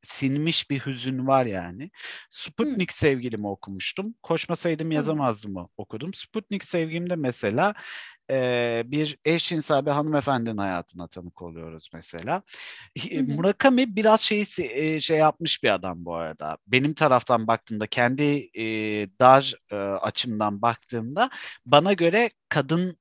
sinmiş 0.02 0.70
bir 0.70 0.80
hüzün 0.80 1.28
var 1.28 1.46
yani. 1.46 1.92
Sputnik 2.30 2.92
hmm. 2.92 2.96
sevgilimi 2.96 3.48
okumuştum. 3.48 4.16
Koşmasaydım 4.24 4.92
yazamazdım 4.92 5.54
mı 5.54 5.70
okudum. 5.78 6.14
Sputnik 6.14 6.64
sevgimde 6.64 7.16
mesela 7.16 7.74
e, 8.30 8.82
bir 8.86 9.18
eşcinsel 9.26 9.86
bir 9.86 9.92
hanımefendinin 9.92 10.58
hayatına 10.58 11.08
tanık 11.08 11.42
oluyoruz 11.42 11.90
mesela. 11.94 12.42
Hı 13.00 13.20
hı. 13.20 13.24
Murakami 13.24 13.96
biraz 13.96 14.22
şeyi 14.22 14.46
e, 14.60 15.00
şey 15.00 15.18
yapmış 15.18 15.64
bir 15.64 15.70
adam 15.70 16.06
bu 16.06 16.16
arada. 16.16 16.58
Benim 16.68 16.94
taraftan 16.94 17.48
baktığımda 17.48 17.88
kendi 17.88 18.50
e, 18.54 18.64
dar 19.20 19.54
e, 19.72 19.76
açımdan 19.76 20.62
baktığımda 20.62 21.30
bana 21.66 21.94
göre 21.94 22.30
kadın 22.50 22.98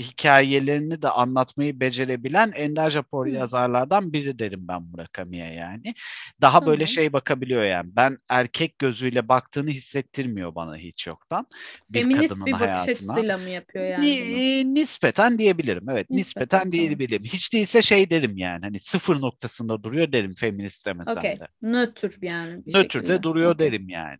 hikayelerini 0.00 1.02
de 1.02 1.08
anlatmayı 1.08 1.80
becerebilen 1.80 2.52
ender 2.54 2.90
Japon 2.90 3.26
yazarlardan 3.26 4.12
biri 4.12 4.38
derim 4.38 4.68
ben 4.68 4.82
Murakami'ye 4.82 5.52
yani. 5.52 5.94
Daha 6.40 6.60
Hı-hı. 6.60 6.66
böyle 6.66 6.86
şey 6.86 7.12
bakabiliyor 7.12 7.62
yani. 7.62 7.90
Ben 7.96 8.18
erkek 8.28 8.78
gözüyle 8.78 9.28
baktığını 9.28 9.70
hissettirmiyor 9.70 10.54
bana 10.54 10.76
hiç 10.76 11.06
yoktan. 11.06 11.46
Bir 11.90 12.02
Feminist 12.02 12.28
kadının 12.28 12.46
bir 12.46 12.52
bakış 12.52 12.66
hayatına. 12.66 12.92
açısıyla 12.92 13.38
mı 13.38 13.48
yapıyor 13.48 13.84
yani 13.84 14.06
Ni-? 14.06 14.74
Nispeten 14.74 15.38
diyebilirim. 15.38 15.90
Evet 15.90 16.10
nispeten, 16.10 16.42
nispeten 16.42 16.72
diyebilirim. 16.72 17.24
Hiç 17.24 17.52
değilse 17.52 17.82
şey 17.82 18.10
derim 18.10 18.36
yani. 18.36 18.60
Hani 18.62 18.78
sıfır 18.78 19.20
noktasında 19.20 19.82
duruyor 19.82 20.12
derim 20.12 20.34
feminist 20.34 20.86
demesem 20.86 21.16
okay. 21.16 21.40
de. 21.40 21.48
Nötr 21.62 22.22
yani. 22.22 22.66
Bir 22.66 22.74
Nötr 22.74 23.08
de 23.08 23.22
duruyor 23.22 23.54
okay. 23.54 23.66
derim 23.66 23.88
yani. 23.88 24.18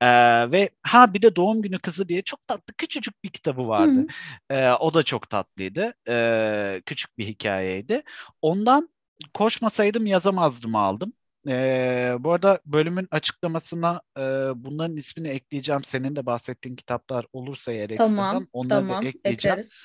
Ee, 0.00 0.06
ve 0.52 0.70
ha 0.82 1.14
bir 1.14 1.22
de 1.22 1.36
doğum 1.36 1.62
günü 1.62 1.78
kızı 1.78 2.08
diye 2.08 2.22
çok 2.22 2.48
tatlı 2.48 2.74
küçücük 2.74 3.24
bir 3.24 3.28
kitabı 3.28 3.68
vardı. 3.68 4.06
Ee, 4.50 4.70
o 4.70 4.94
da 4.94 5.02
çok 5.08 5.30
tatlıydı. 5.30 5.94
Ee, 6.08 6.82
küçük 6.86 7.18
bir 7.18 7.26
hikayeydi. 7.26 8.02
Ondan 8.42 8.88
koşmasaydım 9.34 10.06
yazamazdım 10.06 10.74
aldım. 10.76 11.12
Ee, 11.48 12.16
bu 12.18 12.32
arada 12.32 12.60
bölümün 12.66 13.08
açıklamasına 13.10 14.02
e, 14.16 14.20
bunların 14.64 14.96
ismini 14.96 15.28
ekleyeceğim. 15.28 15.84
Senin 15.84 16.16
de 16.16 16.26
bahsettiğin 16.26 16.76
kitaplar 16.76 17.26
olursa 17.32 17.72
eğer 17.72 17.96
Tamam, 17.96 18.46
onları 18.52 18.86
tamam. 18.86 19.04
da 19.04 19.08
ekleyeceğim. 19.08 19.58
Ekleriz. 19.58 19.84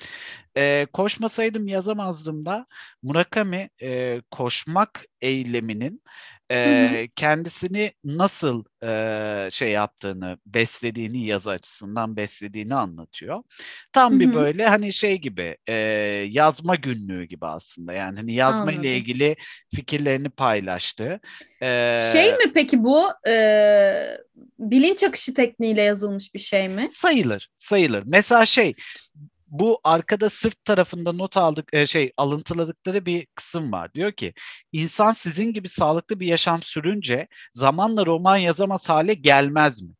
Ee, 0.56 0.86
koşmasaydım 0.92 1.68
yazamazdım 1.68 2.46
da 2.46 2.66
Murakami 3.02 3.70
e, 3.82 4.20
koşmak 4.30 5.04
eyleminin 5.20 6.02
e, 6.54 7.08
kendisini 7.16 7.92
nasıl 8.04 8.64
e, 8.82 9.48
şey 9.50 9.70
yaptığını, 9.70 10.38
beslediğini 10.46 11.26
yazı 11.26 11.50
açısından 11.50 12.16
beslediğini 12.16 12.74
anlatıyor. 12.74 13.42
Tam 13.92 14.20
bir 14.20 14.26
Hı 14.26 14.30
hı. 14.30 14.34
böyle 14.34 14.66
hani 14.66 14.92
şey 14.92 15.18
gibi 15.20 15.56
e, 15.66 15.74
yazma 16.30 16.74
günlüğü 16.74 17.24
gibi 17.24 17.46
aslında. 17.46 17.92
Yani 17.92 18.16
hani 18.16 18.34
yazma 18.34 18.72
ile 18.72 18.96
ilgili 18.96 19.36
fikirlerini 19.74 20.28
paylaştı. 20.28 21.20
E, 21.62 21.96
Şey 22.12 22.32
mi 22.32 22.52
peki 22.54 22.84
bu 22.84 23.04
e, 23.28 23.34
bilinç 24.58 25.02
akışı 25.02 25.34
tekniğiyle 25.34 25.82
yazılmış 25.82 26.34
bir 26.34 26.38
şey 26.38 26.68
mi? 26.68 26.88
Sayılır, 26.92 27.48
sayılır. 27.58 28.02
Mesela 28.06 28.46
şey 28.46 28.74
bu 29.54 29.80
arkada 29.84 30.30
sırt 30.30 30.64
tarafında 30.64 31.12
not 31.12 31.36
aldık 31.36 31.68
e, 31.72 31.86
şey 31.86 32.12
alıntıladıkları 32.16 33.06
bir 33.06 33.26
kısım 33.34 33.72
var. 33.72 33.94
Diyor 33.94 34.12
ki 34.12 34.34
insan 34.72 35.12
sizin 35.12 35.52
gibi 35.52 35.68
sağlıklı 35.68 36.20
bir 36.20 36.26
yaşam 36.26 36.62
sürünce 36.62 37.28
zamanla 37.52 38.06
roman 38.06 38.36
yazamaz 38.36 38.88
hale 38.88 39.14
gelmez 39.14 39.82
mi? 39.82 39.90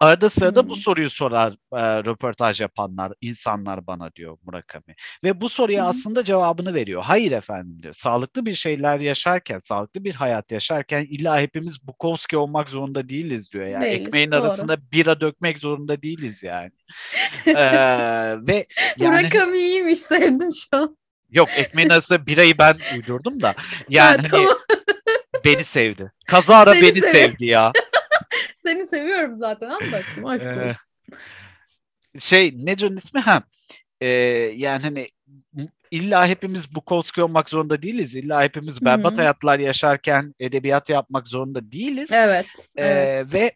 Arada 0.00 0.30
sırada 0.30 0.62
Hmm. 0.62 0.68
bu 0.68 0.76
soruyu 0.76 1.10
sorar 1.10 1.52
e, 1.52 2.04
röportaj 2.04 2.60
yapanlar, 2.60 3.12
insanlar 3.20 3.86
bana 3.86 4.12
diyor 4.14 4.38
Murakami. 4.42 4.94
Ve 5.24 5.40
bu 5.40 5.48
soruya 5.48 5.84
hı. 5.84 5.88
aslında 5.88 6.24
cevabını 6.24 6.74
veriyor. 6.74 7.02
Hayır 7.02 7.32
efendim 7.32 7.82
diyor. 7.82 7.94
Sağlıklı 7.94 8.46
bir 8.46 8.54
şeyler 8.54 9.00
yaşarken, 9.00 9.58
sağlıklı 9.58 10.04
bir 10.04 10.14
hayat 10.14 10.52
yaşarken 10.52 11.06
illa 11.10 11.40
hepimiz 11.40 11.86
Bukowski 11.86 12.36
olmak 12.36 12.68
zorunda 12.68 13.08
değiliz 13.08 13.52
diyor. 13.52 13.66
Yani 13.66 13.84
Değiliz, 13.84 14.06
ekmeğin 14.06 14.30
doğru. 14.30 14.40
arasında 14.40 14.90
bira 14.92 15.20
dökmek 15.20 15.58
zorunda 15.58 16.02
değiliz 16.02 16.42
yani. 16.42 16.70
Ee, 17.46 17.54
ve 18.46 18.66
yani 18.98 19.16
Murakami 19.22 19.58
iyiymiş 19.58 19.98
sevdim 19.98 20.48
şu 20.52 20.76
an. 20.76 20.96
yok 21.30 21.48
ekmeğin 21.56 21.88
arasında 21.88 22.26
birayı 22.26 22.58
ben 22.58 22.76
uydurdum 22.96 23.40
da 23.42 23.54
yani 23.88 24.16
Ha, 24.16 24.16
hani 24.18 24.28
tamam. 24.28 24.58
beni 25.44 25.64
sevdi. 25.64 26.12
Kazara 26.26 26.74
Seni 26.74 26.82
beni 26.82 27.02
sevdi 27.02 27.46
ya. 27.46 27.72
Seni 28.68 28.86
seviyorum 28.86 29.36
zaten. 29.36 29.92
Bakayım. 29.92 30.24
Aşk 30.24 30.42
Ee, 30.42 30.66
olsun. 30.68 30.80
şey 32.18 32.66
Neco'nun 32.66 32.96
ismi 32.96 33.20
ha 33.20 33.42
e, 34.00 34.06
yani 34.56 34.82
hani 34.82 35.08
illa 35.90 36.26
hepimiz 36.26 36.74
Bukowski 36.74 37.22
olmak 37.22 37.50
zorunda 37.50 37.82
değiliz. 37.82 38.16
İlla 38.16 38.42
hepimiz 38.42 38.84
berbat 38.84 39.12
Hı. 39.12 39.16
hayatlar 39.16 39.58
yaşarken 39.58 40.34
edebiyat 40.40 40.88
yapmak 40.88 41.28
zorunda 41.28 41.72
değiliz. 41.72 42.10
Evet. 42.12 42.46
Ee, 42.76 42.86
evet. 42.86 43.34
ve 43.34 43.52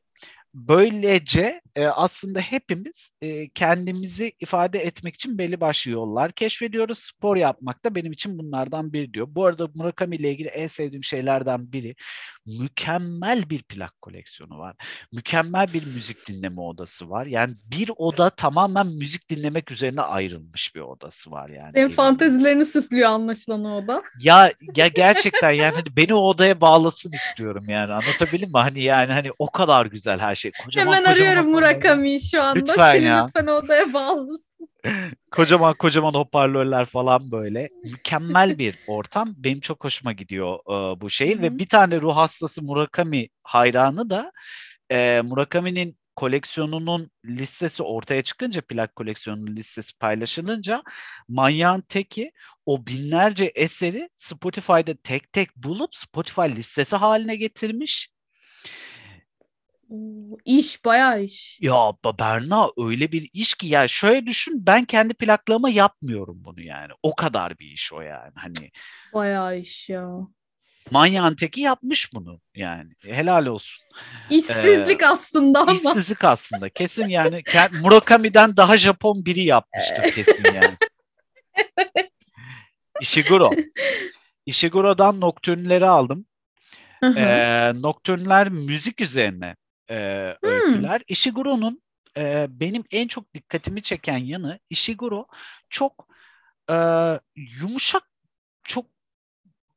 böylece 0.55 1.61
e, 1.77 1.87
aslında 1.87 2.41
hepimiz 2.41 3.11
e, 3.23 3.49
kendimizi 3.49 4.33
ifade 4.41 4.79
etmek 4.79 5.15
için 5.15 5.39
belli 5.39 5.61
başlı 5.61 5.91
yollar 5.91 6.33
keşfediyoruz. 6.33 6.99
Spor 6.99 7.37
yapmak 7.37 7.85
da 7.85 7.95
benim 7.95 8.13
için 8.13 8.39
bunlardan 8.39 8.93
biri 8.93 9.15
diyor. 9.15 9.27
Bu 9.31 9.45
arada 9.45 9.69
Murakami 9.75 10.17
ile 10.17 10.31
ilgili 10.31 10.49
en 10.49 10.67
sevdiğim 10.67 11.05
şeylerden 11.05 11.73
biri 11.73 11.95
mükemmel 12.47 13.51
bir 13.51 13.63
plak 13.63 14.03
koleksiyonu 14.03 14.59
var. 14.59 14.77
Mükemmel 15.13 15.67
bir 15.75 15.87
müzik 15.87 16.29
dinleme 16.29 16.61
odası 16.61 17.11
var. 17.11 17.27
Yani 17.27 17.55
bir 17.65 17.91
oda 17.97 18.31
tamamen 18.31 18.87
müzik 18.87 19.31
dinlemek 19.31 19.71
üzerine 19.71 20.01
ayrılmış 20.01 20.75
bir 20.75 20.81
odası 20.81 21.31
var 21.31 21.49
yani. 21.49 21.71
Evinde. 21.75 21.95
fantezilerini 21.95 22.65
süslüyor 22.65 23.09
anlaşılan 23.09 23.65
o 23.65 23.89
da. 23.89 24.03
Ya 24.21 24.53
ya 24.77 24.89
gerçekten 24.89 25.51
yani 25.51 25.75
hani 25.75 25.97
beni 25.97 26.15
o 26.15 26.19
odaya 26.19 26.61
bağlasın 26.61 27.13
istiyorum 27.13 27.65
yani 27.69 27.93
anlatabildim 27.93 28.49
mi? 28.49 28.59
Hani 28.59 28.83
yani 28.83 29.13
hani 29.13 29.31
o 29.39 29.51
kadar 29.51 29.87
güzel 29.87 30.19
her 30.19 30.35
şey. 30.35 30.42
Kocaman, 30.51 30.93
Hemen 30.93 31.05
kocaman 31.05 31.31
arıyorum. 31.31 31.53
Murakami'yi 31.53 32.21
şu 32.21 32.43
anda. 32.43 32.61
Lütfen 32.61 32.95
Seni 32.95 33.07
ya. 33.07 33.25
lütfen 33.25 33.47
odaya 33.47 33.93
bağlısın. 33.93 34.69
Kocaman 35.31 35.75
kocaman 35.75 36.15
hoparlörler 36.15 36.85
falan 36.85 37.31
böyle. 37.31 37.69
Mükemmel 37.85 38.59
bir 38.59 38.79
ortam. 38.87 39.35
Benim 39.37 39.61
çok 39.61 39.85
hoşuma 39.85 40.13
gidiyor 40.13 40.59
e, 40.67 41.01
bu 41.01 41.11
şey 41.11 41.35
Hı 41.35 41.39
hı. 41.39 41.43
ve 41.43 41.59
bir 41.59 41.67
tane 41.67 42.01
ruh 42.01 42.17
hastası 42.17 42.63
Murakami 42.63 43.29
hayranı 43.43 44.11
da 44.11 44.33
e, 44.91 45.21
Murakami'nin 45.25 45.97
koleksiyonunun 46.17 47.11
listesi 47.25 47.83
ortaya 47.83 48.23
çıkınca 48.23 48.61
plak 48.61 48.97
koleksiyonunun 48.97 49.57
listesi 49.57 49.99
paylaşılınca 49.99 50.83
manyağın 51.29 51.81
teki 51.81 52.33
o 52.67 52.87
binlerce 52.87 53.53
eseri 53.55 54.09
Spotify'da 54.17 54.95
tek 55.05 55.33
tek 55.33 55.57
bulup 55.57 55.95
Spotify 55.95 56.41
listesi 56.41 56.97
haline 56.97 57.37
getirmiş. 57.37 58.09
İş 60.45 60.85
bayağı 60.85 61.23
iş. 61.23 61.59
Ya 61.61 61.93
Berna 62.19 62.71
öyle 62.79 63.13
bir 63.13 63.31
iş 63.33 63.55
ki 63.55 63.67
ya 63.67 63.89
şöyle 63.89 64.27
düşün 64.27 64.67
ben 64.67 64.85
kendi 64.85 65.15
plaklarıma 65.15 65.71
yapmıyorum 65.71 66.37
bunu 66.45 66.61
yani. 66.63 66.93
O 67.03 67.15
kadar 67.15 67.59
bir 67.59 67.67
iş 67.67 67.93
o 67.93 68.01
yani. 68.01 68.33
Hani 68.35 68.71
Bayağı 69.15 69.59
iş 69.59 69.89
ya. 69.89 70.09
manyağın 70.91 71.35
teki 71.35 71.61
yapmış 71.61 72.15
bunu 72.15 72.41
yani. 72.55 72.93
Helal 73.05 73.47
olsun. 73.47 73.85
İşsizlik 74.31 75.03
aslında 75.03 75.61
ama. 75.61 75.73
İşsizlik 75.73 76.25
aslında. 76.25 76.69
Kesin 76.69 77.09
yani 77.09 77.43
Murakami'den 77.83 78.57
daha 78.57 78.79
Japon 78.79 79.25
biri 79.25 79.45
yapmıştır 79.45 80.03
kesin 80.03 80.45
yani. 80.55 80.77
Ishiguro. 83.01 83.51
Ishiguro'dan 84.47 85.21
Nocturne'leri 85.21 85.87
aldım. 85.87 86.27
Hı 87.01 87.07
hı. 87.07 87.19
Ee, 87.19 87.73
Nocturne'ler 87.83 88.49
müzik 88.49 89.01
üzerine 89.01 89.57
e, 89.93 90.37
öyküler. 90.43 91.03
Ishiguro'nun 91.09 91.83
e, 92.19 92.47
benim 92.51 92.85
en 92.91 93.09
çok 93.09 93.35
dikkatimi 93.35 93.83
çeken 93.83 94.19
yanı 94.19 94.59
Ishiguro 94.71 95.27
çok 95.71 96.09
e, 96.71 96.77
yumuşak, 97.37 98.03
çok 98.65 98.87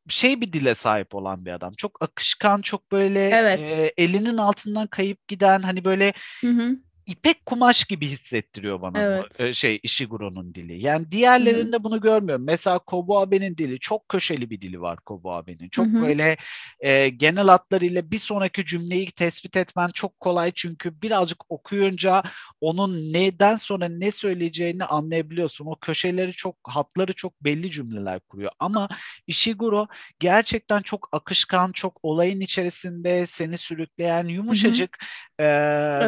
şey 0.09 0.41
bir 0.41 0.53
dile 0.53 0.75
sahip 0.75 1.15
olan 1.15 1.45
bir 1.45 1.51
adam. 1.51 1.73
Çok 1.77 2.01
akışkan, 2.01 2.61
çok 2.61 2.91
böyle 2.91 3.29
Evet. 3.29 3.59
e, 3.59 3.93
elinin 3.97 4.37
altından 4.37 4.87
kayıp 4.87 5.27
giden 5.27 5.61
hani 5.61 5.85
böyle 5.85 6.13
Hı 6.41 6.47
hı. 6.49 6.77
İpek 7.05 7.45
kumaş 7.45 7.83
gibi 7.83 8.07
hissettiriyor 8.07 8.81
bana 8.81 9.05
bu, 9.07 9.25
Evet. 9.25 9.39
e, 9.39 9.53
şey 9.53 9.79
Ishiguro'nun 9.83 10.55
dili. 10.55 10.83
Yani 10.85 11.11
diğerlerinde 11.11 11.83
bunu 11.83 12.01
görmüyorum. 12.01 12.45
Mesela 12.45 12.79
Kobo 12.79 13.19
Abe'nin 13.19 13.57
dili 13.57 13.79
çok 13.79 14.09
köşeli 14.09 14.49
bir 14.49 14.61
dili 14.61 14.81
var 14.81 14.99
Kobo 15.05 15.31
Abe'nin. 15.33 15.69
Çok 15.69 15.93
Hı 15.93 15.97
hı. 15.97 16.01
böyle 16.01 16.37
e, 16.79 17.09
genel 17.09 17.45
hatlarıyla 17.47 18.11
bir 18.11 18.19
sonraki 18.19 18.65
cümleyi 18.65 19.11
tespit 19.11 19.57
etmen 19.57 19.87
çok 19.89 20.19
kolay 20.19 20.51
çünkü 20.55 21.01
birazcık 21.01 21.51
okuyunca 21.51 22.23
onun 22.61 23.13
neden 23.13 23.55
sonra 23.55 23.89
ne 23.89 24.11
söyleyeceğini 24.11 24.85
anlayabiliyorsun. 24.85 25.65
O 25.65 25.75
köşeleri 25.75 26.31
çok, 26.33 26.55
hatları 26.63 27.13
çok 27.13 27.43
belli 27.43 27.71
cümleler 27.71 28.19
kuruyor. 28.19 28.51
Ama 28.59 28.89
Ishiguro 29.27 29.87
gerçekten 30.19 30.81
çok 30.81 31.09
akışkan, 31.11 31.71
çok 31.71 31.99
olayın 32.03 32.39
içerisinde 32.39 33.25
seni 33.25 33.57
sürükleyen 33.57 34.27
yumuşacık 34.27 34.97
e, 35.39 35.45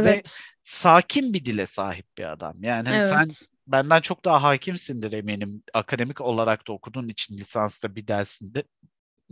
ve 0.04 0.18
Evet. 0.18 0.40
Sakin 0.68 1.34
bir 1.34 1.46
dile 1.46 1.68
sahip 1.68 2.06
bir 2.18 2.32
adam. 2.32 2.64
Yani 2.64 2.90
hani 2.90 3.02
sen 3.02 3.28
Evet. 3.30 3.46
benden 3.68 4.02
çok 4.02 4.26
daha 4.26 4.44
hakimsindir 4.44 5.12
eminim. 5.14 5.64
Akademik 5.74 6.22
olarak 6.22 6.68
da 6.68 6.74
okuduğun 6.74 7.08
için 7.10 7.38
lisansta 7.38 7.96
bir 7.96 8.08
dersinde 8.08 8.64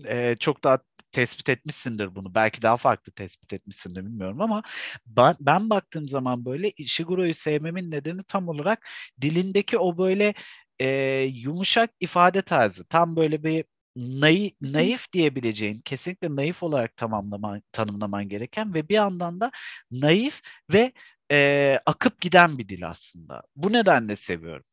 Ee, 0.06 0.36
çok 0.39 0.63
daha 0.63 0.80
tespit 1.12 1.50
etmişsindir 1.50 2.15
bunu. 2.15 2.36
Belki 2.36 2.62
daha 2.62 2.78
farklı 2.78 3.12
tespit 3.12 3.54
etmişsindir 3.54 4.06
bilmiyorum 4.06 4.41
ama 4.41 4.63
ben, 5.06 5.36
ben 5.39 5.69
baktığım 5.69 6.08
zaman 6.08 6.45
böyle 6.45 6.71
Ishiguro'yu 6.71 7.34
sevmemin 7.34 7.91
nedeni 7.91 8.24
tam 8.24 8.48
olarak 8.50 8.88
dilindeki 9.21 9.78
o 9.78 9.98
böyle 9.98 10.34
e, 10.80 10.88
yumuşak 11.34 11.91
ifade 12.00 12.41
tarzı. 12.41 12.86
Tam 12.88 13.15
böyle 13.15 13.43
bir 13.43 13.65
naif, 13.95 14.54
naif 14.62 15.13
diyebileceğin, 15.13 15.82
kesinlikle 15.82 16.36
naif 16.36 16.63
olarak 16.63 16.98
tamamlaman, 16.98 17.63
tanımlaman 17.71 18.30
gereken 18.30 18.74
ve 18.74 18.89
bir 18.89 18.93
yandan 18.95 19.39
da 19.39 19.52
naif 19.91 20.41
ve 20.74 20.91
e, 21.32 21.80
akıp 21.86 22.22
giden 22.22 22.58
bir 22.58 22.70
dil 22.70 22.90
aslında. 22.90 23.44
Bu 23.56 23.74
nedenle 23.74 24.16
seviyorum. 24.16 24.66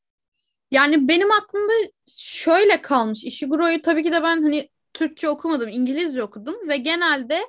Yani 0.70 1.08
benim 1.08 1.30
aklımda 1.32 1.72
şöyle 2.16 2.82
kalmış. 2.82 3.24
Ishiguro'yu 3.24 3.82
tabii 3.82 4.02
ki 4.02 4.12
de 4.12 4.22
ben 4.22 4.42
hani 4.42 4.68
Türkçe 4.94 5.28
okumadım, 5.28 5.68
İngilizce 5.68 6.22
okudum 6.22 6.68
ve 6.68 6.76
genelde 6.76 7.40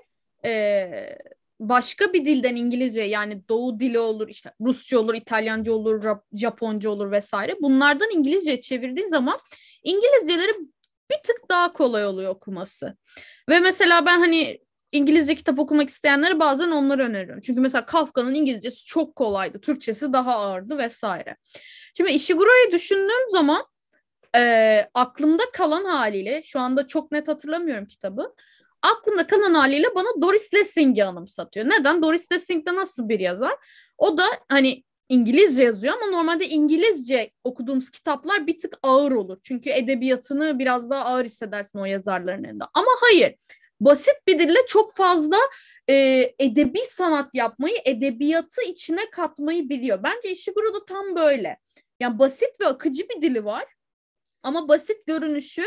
e, 0.46 0.90
başka 1.60 2.14
bir 2.14 2.26
dilden 2.26 2.56
İngilizce 2.56 3.04
yani 3.04 3.48
Doğu 3.50 3.80
dili 3.80 4.00
olur, 4.00 4.28
işte 4.30 4.54
Rusça 4.62 5.00
olur, 5.00 5.14
İtalyanca 5.14 5.72
olur, 5.74 6.04
Japonca 6.34 6.90
olur 6.90 7.12
vesaire. 7.12 7.56
Bunlardan 7.62 8.10
İngilizce 8.14 8.62
çevirdiğin 8.62 9.08
zaman 9.08 9.40
İngilizceleri 9.84 10.52
bir 11.12 11.18
tık 11.24 11.50
daha 11.50 11.74
kolay 11.74 12.06
oluyor 12.06 12.32
okuması. 12.32 12.98
Ve 13.50 13.60
mesela 13.60 14.06
ben 14.06 14.20
hani 14.20 14.60
İngilizce 14.94 15.36
kitap 15.36 15.60
okumak 15.60 15.90
isteyenlere 15.90 16.40
bazen 16.40 16.72
onları 16.72 17.04
öneriyorum. 17.04 17.42
Çünkü 17.42 17.62
mesela 17.62 17.86
Kafka'nın 17.86 18.34
İngilizcesi 18.34 18.86
çok 18.86 19.16
kolaydı, 19.16 19.62
Türkçesi 19.62 20.14
daha 20.14 20.36
ağırdı 20.36 20.78
vesaire. 20.78 21.38
Şimdi 21.98 22.12
Ishiguro'yu 22.12 22.72
düşündüğüm 22.72 23.32
zaman 23.32 23.66
e, 24.36 24.86
aklımda 24.94 25.44
kalan 25.54 25.86
haliyle 25.86 26.42
şu 26.44 26.60
anda 26.60 26.88
çok 26.88 27.12
net 27.12 27.28
hatırlamıyorum 27.28 27.86
kitabı 27.86 28.34
aklımda 28.84 29.28
kalan 29.28 29.54
haliyle 29.54 29.88
bana 29.96 30.22
Doris 30.22 30.54
Lessing'i 30.54 31.04
anımsatıyor. 31.06 31.66
Neden? 31.66 32.04
Doris 32.04 32.32
Lessing 32.32 32.68
de 32.68 32.76
nasıl 32.76 33.10
bir 33.10 33.20
yazar? 33.20 33.54
O 33.98 34.18
da 34.18 34.24
hani 34.50 34.84
İngilizce 35.10 35.64
yazıyor 35.64 35.94
ama 36.02 36.18
normalde 36.18 36.48
İngilizce 36.48 37.32
okuduğumuz 37.44 37.90
kitaplar 37.90 38.48
bir 38.48 38.60
tık 38.60 38.80
ağır 38.84 39.12
olur. 39.12 39.38
Çünkü 39.44 39.70
edebiyatını 39.70 40.60
biraz 40.60 40.90
daha 40.90 41.06
ağır 41.06 41.26
hissedersin 41.26 41.80
o 41.80 41.86
yazarların 41.86 42.44
elinde. 42.44 42.64
Ama 42.74 42.92
hayır. 43.02 43.36
Basit 43.86 44.16
bir 44.28 44.40
dille 44.40 44.60
çok 44.68 44.94
fazla 44.94 45.38
e, 45.90 45.96
edebi 46.40 46.80
sanat 46.80 47.36
yapmayı, 47.36 47.76
edebiyatı 47.86 48.62
içine 48.62 49.10
katmayı 49.10 49.70
biliyor. 49.70 50.04
Bence 50.04 50.32
Ishiguro 50.32 50.74
da 50.74 50.86
tam 50.86 51.16
böyle. 51.16 51.58
Yani 52.00 52.20
basit 52.20 52.62
ve 52.62 52.68
akıcı 52.68 53.10
bir 53.10 53.22
dili 53.22 53.46
var. 53.46 53.66
Ama 54.44 54.68
basit 54.68 55.08
görünüşü 55.08 55.64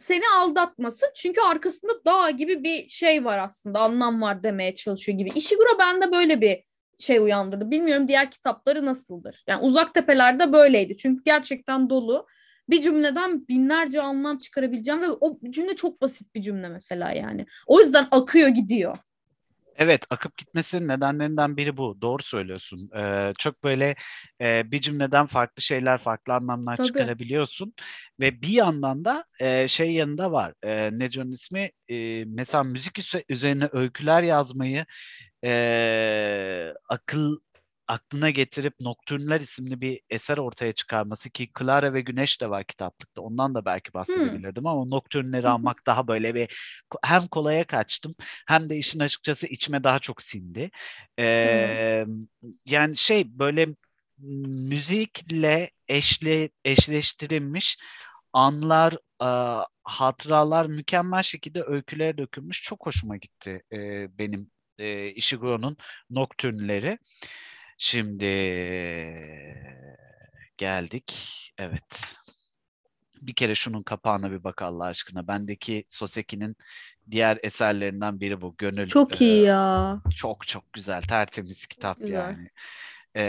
seni 0.00 0.28
aldatmasın. 0.36 1.08
Çünkü 1.14 1.40
arkasında 1.40 2.04
dağ 2.04 2.30
gibi 2.30 2.64
bir 2.64 2.88
şey 2.88 3.24
var 3.24 3.38
aslında. 3.38 3.78
Anlam 3.80 4.22
var 4.22 4.42
demeye 4.42 4.74
çalışıyor 4.74 5.18
gibi. 5.18 5.30
Ishiguro 5.30 5.78
bende 5.78 6.12
böyle 6.12 6.40
bir 6.40 6.64
şey 6.98 7.18
uyandırdı. 7.18 7.70
Bilmiyorum 7.70 8.08
diğer 8.08 8.30
kitapları 8.30 8.86
nasıldır. 8.86 9.44
Yani 9.46 9.62
Uzak 9.62 9.94
Tepeler'de 9.94 10.52
böyleydi. 10.52 10.96
Çünkü 10.96 11.22
gerçekten 11.24 11.90
dolu. 11.90 12.26
Bir 12.70 12.80
cümleden 12.82 13.48
binlerce 13.48 14.02
anlam 14.02 14.38
çıkarabileceğim 14.38 15.02
ve 15.02 15.10
o 15.10 15.38
cümle 15.50 15.76
çok 15.76 16.02
basit 16.02 16.34
bir 16.34 16.42
cümle 16.42 16.68
mesela 16.68 17.12
yani. 17.12 17.46
O 17.66 17.80
yüzden 17.80 18.08
akıyor 18.10 18.48
gidiyor. 18.48 18.96
Evet, 19.76 20.04
akıp 20.10 20.36
gitmesinin 20.36 20.88
nedenlerinden 20.88 21.56
biri 21.56 21.76
bu. 21.76 22.00
Doğru 22.00 22.22
söylüyorsun. 22.22 22.90
Ee, 22.96 23.32
çok 23.38 23.64
böyle 23.64 23.94
e, 24.40 24.70
bir 24.70 24.80
cümleden 24.80 25.26
farklı 25.26 25.62
şeyler, 25.62 25.98
farklı 25.98 26.34
anlamlar 26.34 26.76
Tabii. 26.76 26.86
çıkarabiliyorsun. 26.86 27.74
Ve 28.20 28.42
bir 28.42 28.48
yandan 28.48 29.04
da 29.04 29.24
e, 29.40 29.68
şey 29.68 29.92
yanında 29.92 30.32
var. 30.32 30.54
E, 30.62 30.98
Neco'nun 30.98 31.32
ismi 31.32 31.70
e, 31.88 32.24
mesela 32.24 32.64
müzik 32.64 33.24
üzerine 33.28 33.68
öyküler 33.72 34.22
yazmayı 34.22 34.86
e, 35.44 36.74
akıl 36.88 37.38
aklına 37.88 38.30
getirip 38.30 38.80
Nocturne'ler 38.80 39.40
isimli 39.40 39.80
bir 39.80 40.00
eser 40.10 40.38
ortaya 40.38 40.72
çıkarması 40.72 41.30
ki 41.30 41.50
Clara 41.58 41.94
ve 41.94 42.00
Güneş 42.00 42.40
de 42.40 42.50
var 42.50 42.64
kitaplıkta. 42.64 43.22
Ondan 43.22 43.54
da 43.54 43.64
belki 43.64 43.94
bahsedebilirdim 43.94 44.62
hmm. 44.62 44.70
ama 44.70 44.84
Nocturne'leri 44.84 45.48
almak 45.48 45.86
daha 45.86 46.08
böyle 46.08 46.34
bir 46.34 46.48
hem 47.02 47.26
kolaya 47.26 47.66
kaçtım 47.66 48.14
hem 48.46 48.68
de 48.68 48.76
işin 48.76 49.00
açıkçası 49.00 49.46
içime 49.46 49.84
daha 49.84 49.98
çok 49.98 50.22
sindi. 50.22 50.70
Ee, 51.18 52.04
hmm. 52.06 52.20
Yani 52.66 52.96
şey 52.96 53.38
böyle 53.38 53.68
müzikle 54.18 55.70
eşle, 55.88 56.50
eşleştirilmiş 56.64 57.78
anlar, 58.32 58.92
e, 59.22 59.64
hatıralar 59.84 60.66
mükemmel 60.66 61.22
şekilde 61.22 61.62
öykülere 61.62 62.18
dökülmüş. 62.18 62.62
Çok 62.62 62.86
hoşuma 62.86 63.16
gitti 63.16 63.62
e, 63.72 63.78
benim 64.18 64.50
e, 64.78 65.08
Ishiguro'nun 65.08 65.76
Nocturne'leri. 66.10 66.98
Şimdi 67.78 68.24
geldik. 70.56 71.14
Evet. 71.58 72.16
Bir 73.20 73.34
kere 73.34 73.54
şunun 73.54 73.82
kapağına 73.82 74.30
bir 74.30 74.44
bak 74.44 74.62
Allah 74.62 74.84
aşkına. 74.84 75.28
Bendeki 75.28 75.84
Soseki'nin 75.88 76.56
diğer 77.10 77.38
eserlerinden 77.42 78.20
biri 78.20 78.40
bu. 78.40 78.54
Gönül. 78.58 78.86
Çok 78.86 79.20
iyi 79.20 79.42
e, 79.42 79.44
ya. 79.44 80.00
Çok 80.16 80.46
çok 80.46 80.72
güzel. 80.72 81.02
Tertemiz 81.02 81.66
kitap 81.66 81.98
güzel. 81.98 82.12
yani. 82.12 82.48
E, 83.14 83.24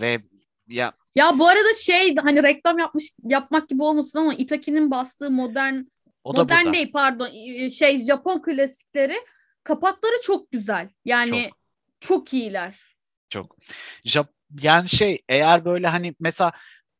ve 0.00 0.22
ya 0.68 0.92
ya 1.14 1.38
bu 1.38 1.48
arada 1.48 1.74
şey 1.82 2.16
hani 2.16 2.42
reklam 2.42 2.78
yapmış 2.78 3.04
yapmak 3.24 3.68
gibi 3.68 3.82
olmasın 3.82 4.18
ama 4.18 4.34
Itaki'nin 4.34 4.90
bastığı 4.90 5.30
modern 5.30 5.74
o 6.24 6.32
modern 6.32 6.64
burada. 6.64 6.72
değil 6.72 6.92
pardon 6.92 7.28
şey 7.68 7.98
Japon 7.98 8.42
klasikleri 8.42 9.16
kapakları 9.64 10.14
çok 10.22 10.50
güzel. 10.50 10.88
Yani 11.04 11.42
çok, 11.42 11.58
çok 12.00 12.34
iyiler. 12.34 12.89
Çok. 13.30 13.56
Yani 14.62 14.88
şey 14.88 15.22
eğer 15.28 15.64
böyle 15.64 15.86
hani 15.86 16.14
mesela 16.20 16.52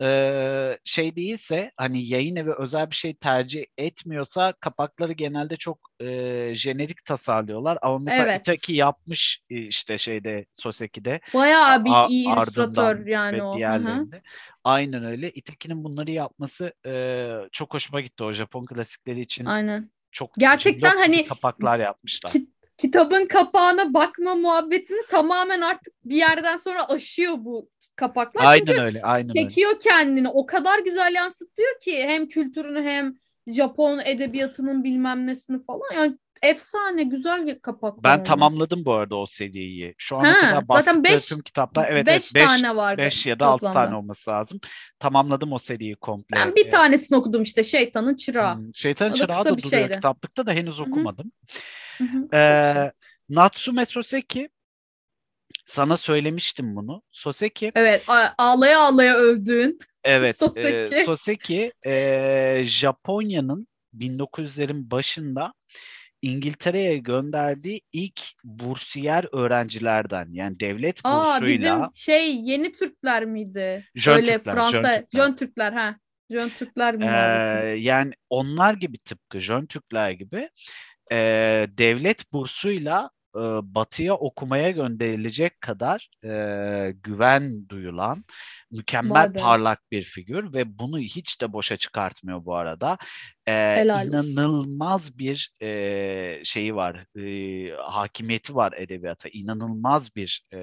e, 0.02 0.78
şey 0.84 1.16
değilse 1.16 1.72
hani 1.76 2.06
yayın 2.06 2.36
evi 2.36 2.52
özel 2.52 2.90
bir 2.90 2.94
şey 2.94 3.14
tercih 3.14 3.64
etmiyorsa 3.78 4.52
kapakları 4.60 5.12
genelde 5.12 5.56
çok 5.56 5.78
e, 6.00 6.06
jenerik 6.54 7.04
tasarlıyorlar 7.04 7.78
ama 7.82 7.98
mesela 7.98 8.32
evet. 8.32 8.40
Itaki 8.40 8.72
yapmış 8.72 9.40
işte 9.48 9.98
şeyde 9.98 10.46
Soseki'de 10.52 11.20
bayağı 11.34 11.84
bir 11.84 12.10
iyi 12.10 12.26
illüstratör 12.26 13.06
yani 13.06 13.42
o. 13.42 13.56
diğerlerinde. 13.56 14.16
Hı-hı. 14.16 14.22
Aynen 14.64 15.04
öyle. 15.04 15.30
Itaki'nin 15.30 15.84
bunları 15.84 16.10
yapması 16.10 16.72
e, 16.86 17.28
çok 17.52 17.74
hoşuma 17.74 18.00
gitti 18.00 18.24
o 18.24 18.32
Japon 18.32 18.66
klasikleri 18.66 19.20
için. 19.20 19.44
Aynen. 19.44 19.90
Çok 20.12 20.34
gerçekten 20.38 20.96
hani 20.96 21.24
kapaklar 21.24 21.78
yapmışlar. 21.78 22.32
Ki, 22.32 22.46
kitabın 22.80 23.26
kapağına 23.26 23.94
bakma 23.94 24.34
muhabbetini 24.34 25.06
tamamen 25.08 25.60
artık 25.60 25.94
bir 26.04 26.16
yerden 26.16 26.56
sonra 26.56 26.88
aşıyor 26.88 27.34
bu 27.38 27.68
kapaklar. 27.96 28.44
Aynen 28.44 28.66
Çünkü 28.66 28.80
öyle, 28.80 29.02
aynen 29.02 29.32
çekiyor 29.32 29.70
öyle. 29.70 29.78
kendini. 29.78 30.28
O 30.28 30.46
kadar 30.46 30.78
güzel 30.78 31.14
yansıtıyor 31.14 31.80
ki 31.80 32.02
hem 32.02 32.28
kültürünü 32.28 32.82
hem 32.82 33.14
Japon 33.50 34.00
edebiyatının 34.04 34.84
bilmem 34.84 35.26
nesini 35.26 35.64
falan. 35.64 35.94
Yani 35.94 36.18
efsane 36.42 37.02
güzel 37.02 37.58
kapaklar. 37.62 38.04
Ben 38.04 38.22
tamamladım 38.22 38.84
bu 38.84 38.92
arada 38.92 39.16
o 39.16 39.26
seriyi. 39.26 39.94
Şu 39.98 40.16
ana 40.16 40.28
ha, 40.28 40.40
kadar 40.40 40.68
bastıkları 40.68 41.04
beş, 41.04 41.28
tüm 41.28 41.40
kitaplar 41.40 41.88
evet 41.90 42.06
beş, 42.06 42.14
evet, 42.14 42.34
beş 42.34 42.44
tane 42.44 42.76
var. 42.76 42.98
Beş 42.98 43.26
ya 43.26 43.40
da 43.40 43.52
toplamda. 43.52 43.68
altı 43.68 43.74
tane 43.74 43.96
olması 43.96 44.30
lazım. 44.30 44.60
Tamamladım 44.98 45.52
o 45.52 45.58
seriyi 45.58 45.96
komple. 45.96 46.36
Ben 46.36 46.54
bir 46.56 46.70
tanesini 46.70 47.18
okudum 47.18 47.42
işte 47.42 47.64
Şeytanın 47.64 48.16
Çırağı. 48.16 48.56
Hmm, 48.56 48.74
Şeytanın 48.74 49.14
Çırağı 49.14 49.44
da 49.44 49.58
duruyor 49.58 49.70
şeydi. 49.70 49.94
kitaplıkta 49.94 50.46
da 50.46 50.52
henüz 50.52 50.80
okumadım. 50.80 51.32
Hı-hı. 51.98 52.36
Ee, 52.36 52.92
Natsume 53.28 53.86
Soseki 53.86 54.48
sana 55.64 55.96
söylemiştim 55.96 56.76
bunu. 56.76 57.02
Soseki. 57.10 57.72
Evet 57.74 58.04
ağlaya 58.38 58.80
ağlaya 58.80 59.14
övdüğün. 59.14 59.78
Evet. 60.04 60.36
Soseki. 60.38 60.94
E, 60.94 61.04
Soseki 61.04 61.72
e, 61.86 62.62
Japonya'nın 62.64 63.66
1900'lerin 63.94 64.90
başında 64.90 65.52
İngiltere'ye 66.22 66.98
gönderdiği 66.98 67.82
ilk 67.92 68.20
bursiyer 68.44 69.26
öğrencilerden 69.32 70.28
yani 70.32 70.60
devlet 70.60 71.04
bursuyla. 71.04 71.36
Aa, 71.36 71.46
bizim 71.46 71.94
şey 71.94 72.36
yeni 72.36 72.72
Türkler 72.72 73.24
miydi? 73.24 73.84
Jön 73.94 74.16
Öyle 74.16 74.36
Türkler, 74.36 74.54
Fransa 74.54 74.70
Jön 74.72 75.02
Türkler. 75.02 75.26
Jön 75.26 75.36
Türkler 75.36 75.72
ha. 75.72 75.96
Jön 76.30 76.48
Türkler? 76.48 76.94
Ee, 76.94 77.78
yani 77.78 78.12
onlar 78.30 78.74
gibi 78.74 78.98
tıpkı 78.98 79.40
Jön 79.40 79.66
Türkler 79.66 80.10
gibi 80.10 80.50
e, 81.12 81.16
devlet 81.78 82.32
bursuyla 82.32 83.10
e, 83.36 83.40
batıya 83.62 84.14
okumaya 84.14 84.70
gönderilecek 84.70 85.60
kadar 85.60 86.08
e, 86.24 86.92
güven 87.02 87.68
duyulan 87.68 88.24
mükemmel 88.70 89.32
parlak 89.32 89.90
bir 89.90 90.02
figür 90.02 90.54
ve 90.54 90.78
bunu 90.78 90.98
hiç 90.98 91.40
de 91.40 91.52
boşa 91.52 91.76
çıkartmıyor 91.76 92.44
bu 92.44 92.56
arada. 92.56 92.98
E, 93.46 93.84
inanılmaz 93.84 95.18
bir 95.18 95.52
e, 95.62 96.40
şeyi 96.44 96.74
var, 96.74 97.18
e, 97.18 97.76
hakimiyeti 97.76 98.54
var 98.54 98.72
edebiyata. 98.76 99.28
İnanılmaz 99.28 100.16
bir 100.16 100.44
e, 100.52 100.58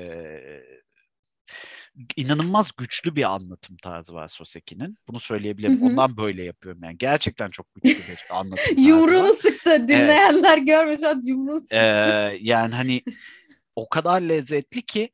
inanılmaz 2.16 2.72
güçlü 2.78 3.16
bir 3.16 3.24
anlatım 3.24 3.78
tarzı 3.78 4.14
var 4.14 4.28
Soseki'nin. 4.28 4.98
Bunu 5.08 5.20
söyleyebilirim. 5.20 5.82
Hı 5.82 5.86
hı. 5.86 5.90
Ondan 5.90 6.18
böyle 6.18 6.44
yapıyorum 6.44 6.84
yani. 6.84 6.98
Gerçekten 6.98 7.50
çok 7.50 7.68
güçlü 7.74 8.14
bir 8.14 8.20
anlatım 8.30 8.66
tarzı 8.66 8.82
Yumruğunu 8.82 9.34
sıktı. 9.34 9.88
Dinleyenler 9.88 10.58
evet. 10.58 10.68
görmüş. 10.68 11.28
Yumruğunu 11.28 11.60
sıktı. 11.60 11.76
Ee, 11.76 12.38
yani 12.42 12.76
hani 12.76 13.04
o 13.76 13.90
kadar 13.90 14.22
lezzetli 14.22 14.82
ki 14.82 15.10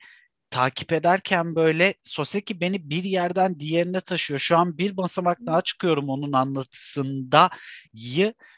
takip 0.54 0.93
ederken 0.93 1.56
böyle 1.56 1.93
Soseki 2.04 2.62
beni 2.62 2.89
bir 2.89 3.04
yerden 3.04 3.60
diğerine 3.60 4.01
taşıyor. 4.01 4.39
Şu 4.39 4.58
an 4.58 4.78
bir 4.78 4.97
basamak 4.97 5.38
daha 5.45 5.62
çıkıyorum 5.62 6.10
onun 6.10 6.34
anlatısında 6.34 7.49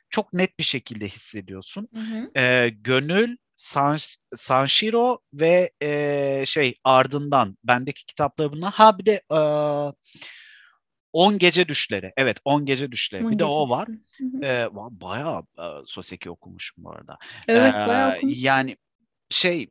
çok 0.09 0.33
net 0.33 0.59
bir 0.59 0.63
şekilde 0.63 1.07
hissediyorsun. 1.07 1.87
Hı 1.93 1.99
hı. 1.99 2.39
Ee, 2.39 2.69
gönül 2.69 3.37
San, 3.55 3.97
Sanshiro 4.35 5.19
ve 5.33 5.71
e, 5.81 6.43
şey 6.45 6.75
ardından 6.83 7.57
bendeki 7.63 8.05
kitapları 8.05 8.51
bunlar. 8.51 8.73
Ha 8.73 8.97
bir 8.97 9.05
de 9.05 9.21
e, 9.31 9.39
10 11.13 11.37
Gece 11.37 11.67
Düşleri. 11.67 12.13
Evet 12.17 12.37
10 12.45 12.65
Gece 12.65 12.91
Düşleri. 12.91 13.25
On 13.25 13.31
bir 13.31 13.39
de 13.39 13.45
o 13.45 13.69
var. 13.69 13.87
E, 14.43 14.67
bayağı 14.73 15.43
e, 15.57 15.65
Soseki 15.85 16.29
okumuşum 16.29 16.83
bu 16.83 16.91
arada. 16.91 17.17
Evet 17.47 17.73
e, 17.73 17.87
bayağı 17.87 18.17
okumuşum. 18.17 18.43
Yani 18.43 18.77
şey 19.29 19.69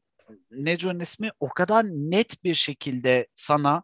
Neco'nun 0.51 1.01
ismi 1.01 1.31
o 1.41 1.49
kadar 1.49 1.85
net 1.85 2.45
bir 2.45 2.55
şekilde 2.55 3.27
sana 3.35 3.83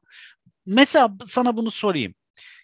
mesela 0.67 1.17
sana 1.25 1.57
bunu 1.57 1.71
sorayım. 1.71 2.15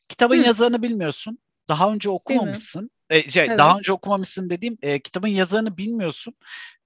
Kitabın 0.08 0.36
Hı. 0.36 0.46
yazarını 0.46 0.82
bilmiyorsun. 0.82 1.38
Daha 1.68 1.92
önce 1.92 2.10
okumamışsın. 2.10 2.90
E, 3.10 3.30
şey, 3.30 3.44
evet. 3.44 3.58
Daha 3.58 3.78
önce 3.78 3.92
okumamışsın 3.92 4.50
dediğim 4.50 4.78
e, 4.82 5.00
kitabın 5.00 5.28
yazarını 5.28 5.76
bilmiyorsun. 5.76 6.34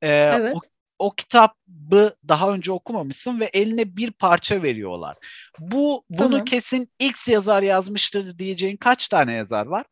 E, 0.02 0.08
evet. 0.08 0.56
o, 0.56 0.60
o 0.98 1.14
kitabı 1.14 2.16
daha 2.28 2.52
önce 2.52 2.72
okumamışsın 2.72 3.40
ve 3.40 3.44
eline 3.44 3.96
bir 3.96 4.10
parça 4.10 4.62
veriyorlar. 4.62 5.16
Bu 5.58 6.04
bunu 6.10 6.30
tamam. 6.30 6.44
kesin 6.44 6.92
X 6.98 7.28
yazar 7.28 7.62
yazmıştır 7.62 8.38
diyeceğin 8.38 8.76
kaç 8.76 9.08
tane 9.08 9.32
yazar 9.32 9.66
var? 9.66 9.86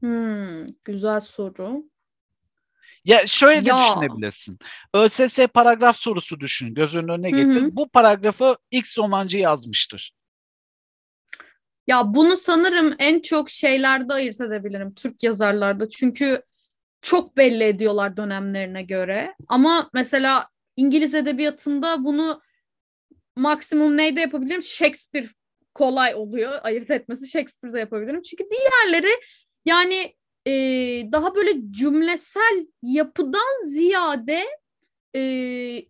Hmm, 0.00 0.66
güzel 0.84 1.20
soru. 1.20 1.84
Ya 3.04 3.26
şöyle 3.26 3.68
ya. 3.68 3.76
de 3.76 3.82
düşünebilirsin. 3.82 4.58
ÖSS 4.94 5.38
paragraf 5.54 5.96
sorusu 5.96 6.40
düşün. 6.40 6.74
Göz 6.74 6.96
önüne 6.96 7.30
getir. 7.30 7.62
Hı 7.62 7.64
hı. 7.64 7.76
Bu 7.76 7.88
paragrafı 7.88 8.56
X 8.70 8.98
romancı 8.98 9.38
yazmıştır. 9.38 10.12
Ya 11.86 12.14
bunu 12.14 12.36
sanırım 12.36 12.94
en 12.98 13.20
çok 13.20 13.50
şeylerde 13.50 14.12
ayırt 14.12 14.40
edebilirim. 14.40 14.94
Türk 14.94 15.22
yazarlarda. 15.22 15.88
Çünkü 15.88 16.42
çok 17.02 17.36
belli 17.36 17.64
ediyorlar 17.64 18.16
dönemlerine 18.16 18.82
göre. 18.82 19.34
Ama 19.48 19.90
mesela 19.94 20.48
İngiliz 20.76 21.14
edebiyatında 21.14 22.04
bunu 22.04 22.40
maksimum 23.36 23.96
neyde 23.96 24.20
yapabilirim? 24.20 24.62
Shakespeare 24.62 25.28
kolay 25.74 26.14
oluyor. 26.14 26.52
Ayırt 26.62 26.90
etmesi 26.90 27.28
Shakespeare'de 27.28 27.80
yapabilirim. 27.80 28.20
Çünkü 28.20 28.44
diğerleri 28.50 29.10
yani 29.64 30.14
e, 30.46 30.52
daha 31.12 31.34
böyle 31.34 31.50
cümlesel 31.70 32.66
yapıdan 32.82 33.68
ziyade 33.68 34.44
e, 35.16 35.22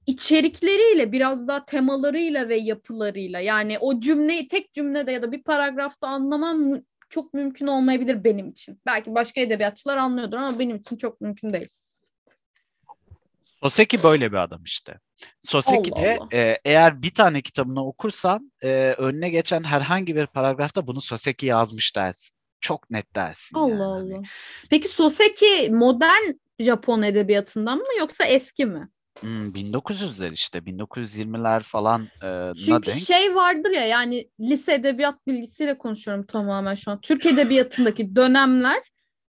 içerikleriyle 0.06 1.12
biraz 1.12 1.48
daha 1.48 1.64
temalarıyla 1.64 2.48
ve 2.48 2.56
yapılarıyla 2.56 3.40
yani 3.40 3.78
o 3.78 4.00
cümleyi 4.00 4.48
tek 4.48 4.72
cümlede 4.72 5.12
ya 5.12 5.22
da 5.22 5.32
bir 5.32 5.42
paragrafta 5.42 6.08
anlamam 6.08 6.82
çok 7.08 7.34
mümkün 7.34 7.66
olmayabilir 7.66 8.24
benim 8.24 8.48
için. 8.48 8.80
Belki 8.86 9.14
başka 9.14 9.40
edebiyatçılar 9.40 9.96
anlıyordur 9.96 10.36
ama 10.36 10.58
benim 10.58 10.76
için 10.76 10.96
çok 10.96 11.20
mümkün 11.20 11.52
değil. 11.52 11.68
Soseki 13.62 14.02
böyle 14.02 14.32
bir 14.32 14.36
adam 14.36 14.64
işte. 14.64 14.98
Soseki 15.40 15.92
de 15.92 16.18
e, 16.32 16.58
eğer 16.64 17.02
bir 17.02 17.14
tane 17.14 17.42
kitabını 17.42 17.86
okursan 17.86 18.52
e, 18.62 18.68
önüne 18.98 19.28
geçen 19.28 19.62
herhangi 19.64 20.16
bir 20.16 20.26
paragrafta 20.26 20.86
bunu 20.86 21.00
Soseki 21.00 21.46
yazmış 21.46 21.96
dersin. 21.96 22.36
Çok 22.64 22.90
net 22.90 23.16
dersin. 23.16 23.56
Allah 23.56 23.98
yani. 23.98 24.14
Allah. 24.14 24.22
Peki 24.70 24.88
Soseki 24.88 25.70
modern 25.70 26.32
Japon 26.60 27.02
edebiyatından 27.02 27.78
mı 27.78 27.98
yoksa 27.98 28.24
eski 28.24 28.66
mi? 28.66 28.88
Hmm, 29.20 29.48
1900'ler 29.52 30.32
işte 30.32 30.58
1920'ler 30.58 31.60
falan 31.62 32.08
e, 32.22 32.52
Çünkü 32.66 32.86
denk. 32.86 32.96
şey 32.98 33.34
vardır 33.34 33.70
ya 33.70 33.86
yani 33.86 34.28
lise 34.40 34.74
edebiyat 34.74 35.26
bilgisiyle 35.26 35.78
konuşuyorum 35.78 36.26
tamamen 36.26 36.74
şu 36.74 36.90
an. 36.90 37.00
Türk 37.00 37.26
edebiyatındaki 37.26 38.16
dönemler 38.16 38.82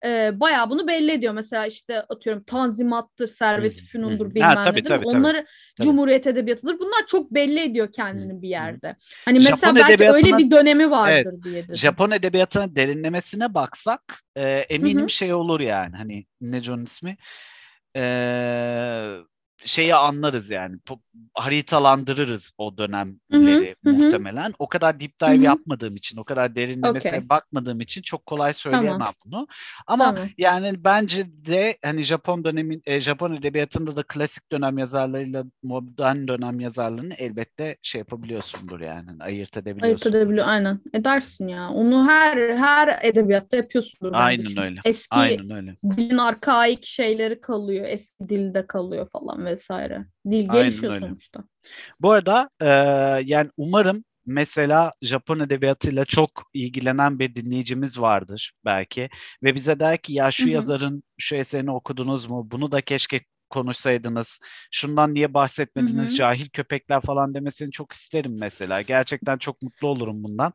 e, 0.04 0.40
bayağı 0.40 0.70
bunu 0.70 0.88
belli 0.88 1.12
ediyor. 1.12 1.34
Mesela 1.34 1.66
işte 1.66 2.02
atıyorum 2.02 2.42
Tanzimat'tır, 2.42 3.28
Servet-i 3.28 3.84
Fünun'dur 3.84 4.34
bilmem 4.34 4.48
ha, 4.48 4.62
tabii, 4.62 4.78
nedir. 4.78 4.88
Tabii, 4.88 5.06
Onları 5.06 5.46
tabii. 5.76 5.86
Cumhuriyet 5.86 6.26
Edebiyatı'dır. 6.26 6.78
Bunlar 6.78 7.06
çok 7.06 7.34
belli 7.34 7.60
ediyor 7.60 7.92
kendini 7.92 8.42
bir 8.42 8.48
yerde. 8.48 8.96
Hani 9.24 9.38
mesela 9.38 9.56
Japon 9.56 9.76
belki 9.76 10.10
öyle 10.10 10.38
bir 10.38 10.50
dönemi 10.50 10.90
vardır 10.90 11.30
evet, 11.32 11.44
diye 11.44 11.64
dedim. 11.64 11.76
Japon 11.76 12.10
edebiyatının 12.10 12.76
derinlemesine 12.76 13.54
baksak 13.54 14.22
e, 14.36 14.48
eminim 14.48 15.00
Hı-hı. 15.00 15.10
şey 15.10 15.34
olur 15.34 15.60
yani. 15.60 15.96
Hani 15.96 16.26
ne 16.40 16.62
John 16.62 16.80
ismi? 16.80 17.16
Eee 17.96 19.18
şeyi 19.64 19.94
anlarız 19.94 20.50
yani. 20.50 20.76
Haritalandırırız 21.34 22.52
o 22.58 22.78
dönemleri 22.78 23.76
hı 23.84 23.90
hı, 23.90 23.94
muhtemelen. 23.94 24.48
Hı. 24.48 24.54
O 24.58 24.68
kadar 24.68 25.00
deep 25.00 25.20
dive 25.20 25.28
hı 25.28 25.38
hı. 25.38 25.42
yapmadığım 25.42 25.96
için, 25.96 26.16
o 26.16 26.24
kadar 26.24 26.54
derinlemesine 26.54 27.10
okay. 27.10 27.28
bakmadığım 27.28 27.80
için 27.80 28.02
çok 28.02 28.26
kolay 28.26 28.52
söyleyemem 28.52 28.92
tamam. 28.92 29.14
bunu. 29.24 29.46
Ama 29.86 30.04
tamam. 30.04 30.28
yani 30.38 30.84
bence 30.84 31.26
de 31.46 31.78
hani 31.84 32.02
Japon 32.02 32.44
dönemin 32.44 32.82
e, 32.86 33.00
Japon 33.00 33.34
edebiyatında 33.34 33.96
da 33.96 34.02
klasik 34.02 34.52
dönem 34.52 34.78
yazarlarıyla 34.78 35.44
modern 35.62 36.28
dönem 36.28 36.60
yazarlarını 36.60 37.14
elbette 37.14 37.76
şey 37.82 37.98
yapabiliyorsundur 37.98 38.80
yani. 38.80 39.10
Ayırt 39.20 39.56
edebiliyorsun. 39.56 40.06
Ayırt 40.06 40.06
edebiliyor 40.06 40.46
aynen. 40.48 40.80
Edersin 40.92 41.48
ya. 41.48 41.70
Onu 41.70 42.08
her 42.08 42.56
her 42.56 42.98
edebiyatta 43.02 43.56
yapıyorsundur. 43.56 44.12
Aynen 44.14 44.58
öyle. 44.58 44.80
Eski 44.84 45.16
aynen 45.16 45.50
öyle. 45.50 45.76
dilin 45.96 46.18
arkaik 46.18 46.84
şeyleri 46.84 47.40
kalıyor. 47.40 47.84
Eski 47.88 48.28
dilde 48.28 48.66
kalıyor 48.66 49.08
falan 49.12 49.47
vesaire. 49.48 50.06
Dil 50.30 50.50
gelişiyor 50.50 50.94
öyle. 50.94 51.06
sonuçta. 51.06 51.44
Bu 52.00 52.10
arada 52.12 52.50
e, 52.60 52.66
yani 53.24 53.50
umarım 53.56 54.04
mesela 54.26 54.92
Japon 55.02 55.40
edebiyatıyla 55.40 56.04
çok 56.04 56.30
ilgilenen 56.54 57.18
bir 57.18 57.34
dinleyicimiz 57.34 58.00
vardır 58.00 58.52
belki 58.64 59.08
ve 59.42 59.54
bize 59.54 59.80
der 59.80 59.98
ki 59.98 60.12
ya 60.12 60.30
şu 60.30 60.42
Hı-hı. 60.44 60.50
yazarın 60.52 61.02
şu 61.18 61.36
eserini 61.36 61.70
okudunuz 61.70 62.30
mu? 62.30 62.48
Bunu 62.50 62.72
da 62.72 62.80
keşke 62.80 63.20
konuşsaydınız. 63.50 64.38
Şundan 64.70 65.14
niye 65.14 65.34
bahsetmediniz? 65.34 66.08
Hı-hı. 66.08 66.16
Cahil 66.16 66.48
köpekler 66.48 67.00
falan 67.00 67.34
demesini 67.34 67.70
çok 67.70 67.92
isterim 67.92 68.36
mesela. 68.40 68.82
Gerçekten 68.82 69.38
çok 69.38 69.62
mutlu 69.62 69.88
olurum 69.88 70.22
bundan. 70.24 70.52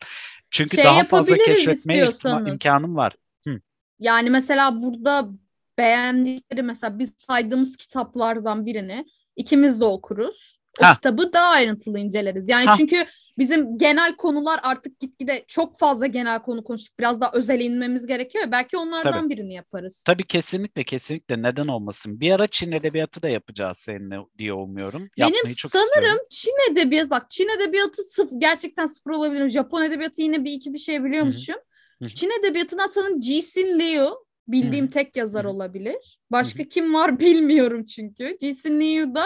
Çünkü 0.51 0.75
şey 0.75 0.85
daha 0.85 1.03
fazla 1.03 1.37
keşfetmeye 1.37 2.05
ihtima- 2.05 2.49
imkanım 2.49 2.95
var. 2.95 3.13
Hı. 3.47 3.59
Yani 3.99 4.29
mesela 4.29 4.81
burada 4.81 5.29
beğendikleri 5.77 6.63
mesela 6.63 6.99
biz 6.99 7.13
saydığımız 7.17 7.77
kitaplardan 7.77 8.65
birini 8.65 9.05
ikimiz 9.35 9.81
de 9.81 9.85
okuruz. 9.85 10.59
O 10.81 10.83
ha. 10.85 10.93
kitabı 10.93 11.33
daha 11.33 11.47
ayrıntılı 11.47 11.99
inceleriz. 11.99 12.49
Yani 12.49 12.65
ha. 12.65 12.75
çünkü 12.77 13.05
bizim 13.37 13.77
genel 13.77 14.15
konular 14.15 14.59
artık 14.63 14.99
gitgide 14.99 15.45
çok 15.47 15.79
fazla 15.79 16.07
genel 16.07 16.41
konu 16.41 16.63
konuştuk. 16.63 16.99
Biraz 16.99 17.21
daha 17.21 17.31
özel 17.33 17.59
inmemiz 17.59 18.07
gerekiyor. 18.07 18.45
Belki 18.51 18.77
onlardan 18.77 19.11
Tabii. 19.11 19.29
birini 19.29 19.53
yaparız. 19.53 20.03
Tabii 20.05 20.23
kesinlikle 20.23 20.83
kesinlikle 20.83 21.41
neden 21.41 21.67
olmasın. 21.67 22.19
Bir 22.19 22.31
ara 22.31 22.47
Çin 22.47 22.71
edebiyatı 22.71 23.21
da 23.21 23.29
yapacağız 23.29 23.77
seninle 23.77 24.17
diye 24.37 24.53
umuyorum. 24.53 25.09
Yapmayı 25.17 25.43
Benim 25.45 25.55
çok 25.55 25.71
sanırım 25.71 25.89
istiyorum. 25.93 26.19
Çin 26.29 26.71
edebiyatı 26.71 27.09
bak 27.09 27.31
Çin 27.31 27.49
edebiyatı 27.57 28.03
sıfır, 28.03 28.39
gerçekten 28.39 28.87
sıfır 28.87 29.11
olabilir. 29.11 29.49
Japon 29.49 29.81
edebiyatı 29.81 30.21
yine 30.21 30.43
bir 30.43 30.51
iki 30.51 30.73
bir 30.73 30.79
şey 30.79 31.03
biliyormuşum. 31.03 31.55
Hı-hı. 32.01 32.09
Çin 32.09 32.31
edebiyatından 32.39 32.87
sanırım 32.87 33.21
Jisin 33.21 33.79
Liu 33.79 34.25
bildiğim 34.47 34.85
Hı-hı. 34.85 34.93
tek 34.93 35.15
yazar 35.15 35.43
Hı-hı. 35.43 35.53
olabilir. 35.53 36.19
Başka 36.31 36.59
Hı-hı. 36.59 36.69
kim 36.69 36.93
var 36.93 37.19
bilmiyorum 37.19 37.85
çünkü. 37.85 38.37
Jisin 38.41 38.81
Liu'da 38.81 39.25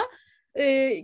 e, 0.58 0.94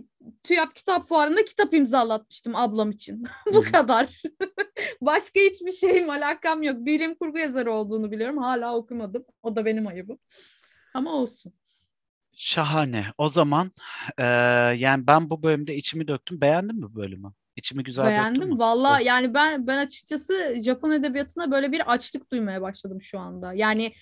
TÜYAP 0.43 0.75
kitap 0.75 1.07
fuarında 1.07 1.45
kitap 1.45 1.73
imzalatmıştım 1.73 2.55
ablam 2.55 2.91
için. 2.91 3.23
Bu 3.53 3.63
kadar. 3.63 4.21
Başka 5.01 5.39
hiçbir 5.39 5.71
şeyim 5.71 6.09
alakam 6.09 6.63
yok. 6.63 6.75
Bilim 6.85 7.15
kurgu 7.15 7.37
yazarı 7.37 7.73
olduğunu 7.73 8.11
biliyorum. 8.11 8.37
Hala 8.37 8.75
okumadım. 8.75 9.25
O 9.43 9.55
da 9.55 9.65
benim 9.65 9.87
ayıbım. 9.87 10.19
Ama 10.93 11.13
olsun. 11.13 11.53
Şahane. 12.31 13.05
O 13.17 13.29
zaman 13.29 13.71
e, 14.17 14.23
yani 14.77 15.07
ben 15.07 15.29
bu 15.29 15.43
bölümde 15.43 15.75
içimi 15.75 16.07
döktüm. 16.07 16.41
Beğendin 16.41 16.79
mi 16.79 16.95
bölümü? 16.95 17.33
İçimi 17.55 17.83
güzel 17.83 18.05
Beğendim. 18.05 18.59
Valla 18.59 18.99
yani 18.99 19.33
ben 19.33 19.67
ben 19.67 19.77
açıkçası 19.77 20.55
Japon 20.65 20.91
edebiyatına 20.91 21.51
böyle 21.51 21.71
bir 21.71 21.93
açlık 21.93 22.31
duymaya 22.31 22.61
başladım 22.61 23.01
şu 23.01 23.19
anda. 23.19 23.53
Yani 23.53 23.93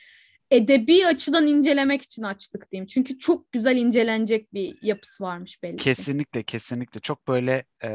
edebi 0.52 1.06
açıdan 1.06 1.48
incelemek 1.48 2.02
için 2.02 2.24
açtık 2.24 2.72
diyeyim. 2.72 2.86
Çünkü 2.86 3.20
çok 3.20 3.52
güzel 3.52 3.78
incelenecek 3.78 4.54
bir 4.54 4.78
yapısı 4.82 5.24
varmış 5.24 5.64
belli 5.64 5.78
Kesinlikle 5.78 6.44
kesinlikle. 6.44 7.00
Çok 7.00 7.28
böyle 7.28 7.64
e, 7.84 7.90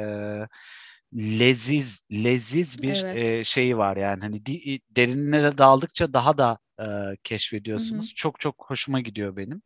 leziz 1.15 2.01
leziz 2.13 2.83
bir 2.83 3.05
evet. 3.05 3.41
e, 3.41 3.45
şeyi 3.45 3.77
var 3.77 3.97
yani. 3.97 4.21
Hani 4.21 4.47
di, 4.47 4.81
derinlere 4.91 5.59
daldıkça 5.59 6.13
daha 6.13 6.39
da 6.39 6.59
e, 6.81 7.16
keşfediyorsunuz. 7.24 8.07
Hı 8.07 8.11
hı. 8.11 8.14
Çok 8.14 8.41
çok 8.41 8.64
hoşuma 8.68 9.01
gidiyor 9.01 9.37
benim. 9.37 9.62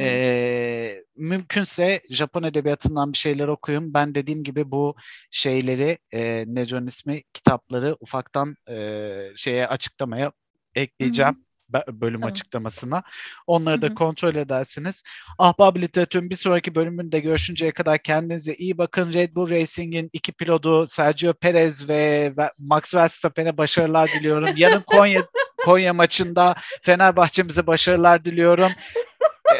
E, 0.00 1.02
mümkünse 1.16 2.02
Japon 2.10 2.42
edebiyatından 2.42 3.12
bir 3.12 3.18
şeyler 3.18 3.48
okuyun. 3.48 3.94
Ben 3.94 4.14
dediğim 4.14 4.44
gibi 4.44 4.70
bu 4.70 4.96
şeyleri 5.30 5.98
e, 6.12 6.44
Neco'nun 6.46 6.86
ismi 6.86 7.22
kitapları 7.32 7.96
ufaktan 8.00 8.56
e, 8.68 9.32
şeye 9.36 9.68
açıklamaya 9.68 10.32
ekleyeceğim. 10.74 11.34
Hı 11.34 11.38
hı 11.38 11.46
bölüm 11.88 12.20
tamam. 12.20 12.32
açıklamasına. 12.32 13.02
Onları 13.46 13.82
da 13.82 13.94
kontrol 13.94 14.34
edersiniz. 14.34 15.02
Ahbab 15.38 15.76
Literatür'ün 15.76 16.30
bir 16.30 16.36
sonraki 16.36 16.74
bölümünde 16.74 17.20
görüşünceye 17.20 17.72
kadar 17.72 18.02
kendinize 18.02 18.54
iyi 18.54 18.78
bakın. 18.78 19.12
Red 19.12 19.34
Bull 19.34 19.50
Racing'in 19.50 20.10
iki 20.12 20.32
pilotu 20.32 20.86
Sergio 20.86 21.32
Perez 21.32 21.88
ve 21.88 22.34
Max 22.58 22.94
Verstappen'e 22.94 23.56
başarılar 23.56 24.08
diliyorum. 24.08 24.48
Yarın 24.56 24.82
Konya 24.82 25.26
Konya 25.66 25.94
maçında 25.94 26.54
Fenerbahçe'mize 26.82 27.66
başarılar 27.66 28.24
diliyorum. 28.24 28.72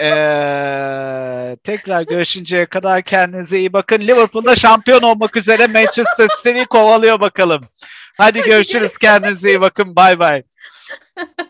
Ee, 0.00 1.56
tekrar 1.64 2.02
görüşünceye 2.02 2.66
kadar 2.66 3.02
kendinize 3.02 3.58
iyi 3.58 3.72
bakın. 3.72 4.00
Liverpool'da 4.00 4.56
şampiyon 4.56 5.02
olmak 5.02 5.36
üzere 5.36 5.66
Manchester 5.66 6.28
City 6.42 6.62
kovalıyor 6.62 7.20
bakalım. 7.20 7.60
Hadi 8.18 8.42
görüşürüz. 8.42 8.98
Kendinize 8.98 9.48
iyi 9.48 9.60
bakın. 9.60 9.96
Bay 9.96 10.18
bay. 10.18 10.42